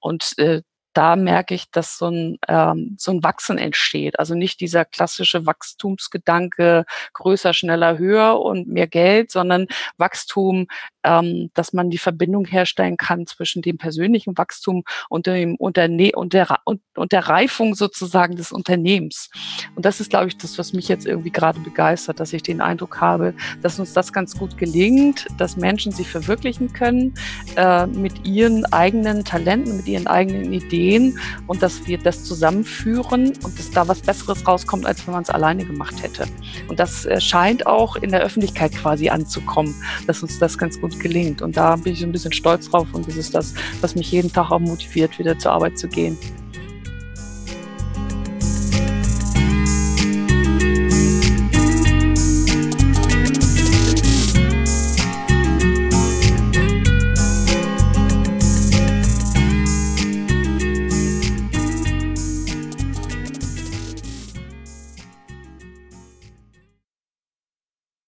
Und 0.00 0.34
äh, 0.38 0.62
da 0.94 1.16
merke 1.16 1.54
ich, 1.54 1.70
dass 1.70 1.98
so 1.98 2.08
ein, 2.08 2.38
ähm, 2.48 2.96
so 2.98 3.12
ein 3.12 3.22
Wachsen 3.22 3.58
entsteht. 3.58 4.18
Also 4.18 4.34
nicht 4.34 4.60
dieser 4.60 4.84
klassische 4.84 5.46
Wachstumsgedanke, 5.46 6.84
größer, 7.12 7.52
schneller, 7.52 7.98
höher 7.98 8.40
und 8.40 8.68
mehr 8.68 8.86
Geld, 8.86 9.30
sondern 9.30 9.66
Wachstum, 9.98 10.66
ähm, 11.04 11.50
dass 11.54 11.72
man 11.72 11.90
die 11.90 11.98
Verbindung 11.98 12.46
herstellen 12.46 12.96
kann 12.96 13.26
zwischen 13.26 13.62
dem 13.62 13.78
persönlichen 13.78 14.36
Wachstum 14.36 14.82
und, 15.08 15.26
dem 15.26 15.54
Unterne 15.56 16.12
und, 16.14 16.32
der, 16.32 16.58
und, 16.64 16.80
und 16.96 17.12
der 17.12 17.28
Reifung 17.28 17.74
sozusagen 17.74 18.36
des 18.36 18.52
Unternehmens. 18.52 19.30
Und 19.74 19.84
das 19.84 20.00
ist, 20.00 20.10
glaube 20.10 20.28
ich, 20.28 20.38
das, 20.38 20.58
was 20.58 20.72
mich 20.72 20.88
jetzt 20.88 21.06
irgendwie 21.06 21.30
gerade 21.30 21.60
begeistert, 21.60 22.20
dass 22.20 22.32
ich 22.32 22.42
den 22.42 22.60
Eindruck 22.60 23.00
habe, 23.00 23.34
dass 23.62 23.78
uns 23.78 23.92
das 23.92 24.12
ganz 24.12 24.36
gut 24.36 24.56
gelingt, 24.56 25.26
dass 25.38 25.56
Menschen 25.56 25.92
sich 25.92 26.08
verwirklichen 26.08 26.72
können 26.72 27.14
äh, 27.56 27.86
mit 27.86 28.26
ihren 28.26 28.64
eigenen 28.72 29.24
Talenten, 29.24 29.76
mit 29.76 29.86
ihren 29.86 30.06
eigenen 30.06 30.52
Ideen 30.52 31.18
und 31.46 31.62
dass 31.62 31.86
wir 31.86 31.98
das 31.98 32.24
zusammenführen 32.24 33.32
und 33.42 33.58
dass 33.58 33.70
da 33.70 33.86
was 33.88 34.00
Besseres 34.00 34.46
rauskommt, 34.46 34.86
als 34.86 35.06
wenn 35.06 35.14
man 35.14 35.22
es 35.22 35.30
alleine 35.30 35.64
gemacht 35.64 36.02
hätte. 36.02 36.26
Und 36.68 36.78
das 36.78 37.04
äh, 37.04 37.20
scheint 37.20 37.66
auch 37.66 37.96
in 37.96 38.10
der 38.10 38.22
Öffentlichkeit 38.22 38.72
quasi 38.72 39.08
anzukommen, 39.08 39.74
dass 40.06 40.22
uns 40.22 40.38
das 40.38 40.58
ganz 40.58 40.80
gut 40.80 40.93
gelingt. 40.98 41.42
Und 41.42 41.56
da 41.56 41.76
bin 41.76 41.92
ich 41.92 42.02
ein 42.02 42.12
bisschen 42.12 42.32
stolz 42.32 42.68
drauf 42.70 42.88
und 42.92 43.06
das 43.06 43.16
ist 43.16 43.34
das, 43.34 43.54
was 43.80 43.94
mich 43.94 44.10
jeden 44.12 44.32
Tag 44.32 44.50
auch 44.50 44.60
motiviert, 44.60 45.18
wieder 45.18 45.38
zur 45.38 45.52
Arbeit 45.52 45.78
zu 45.78 45.88
gehen. 45.88 46.16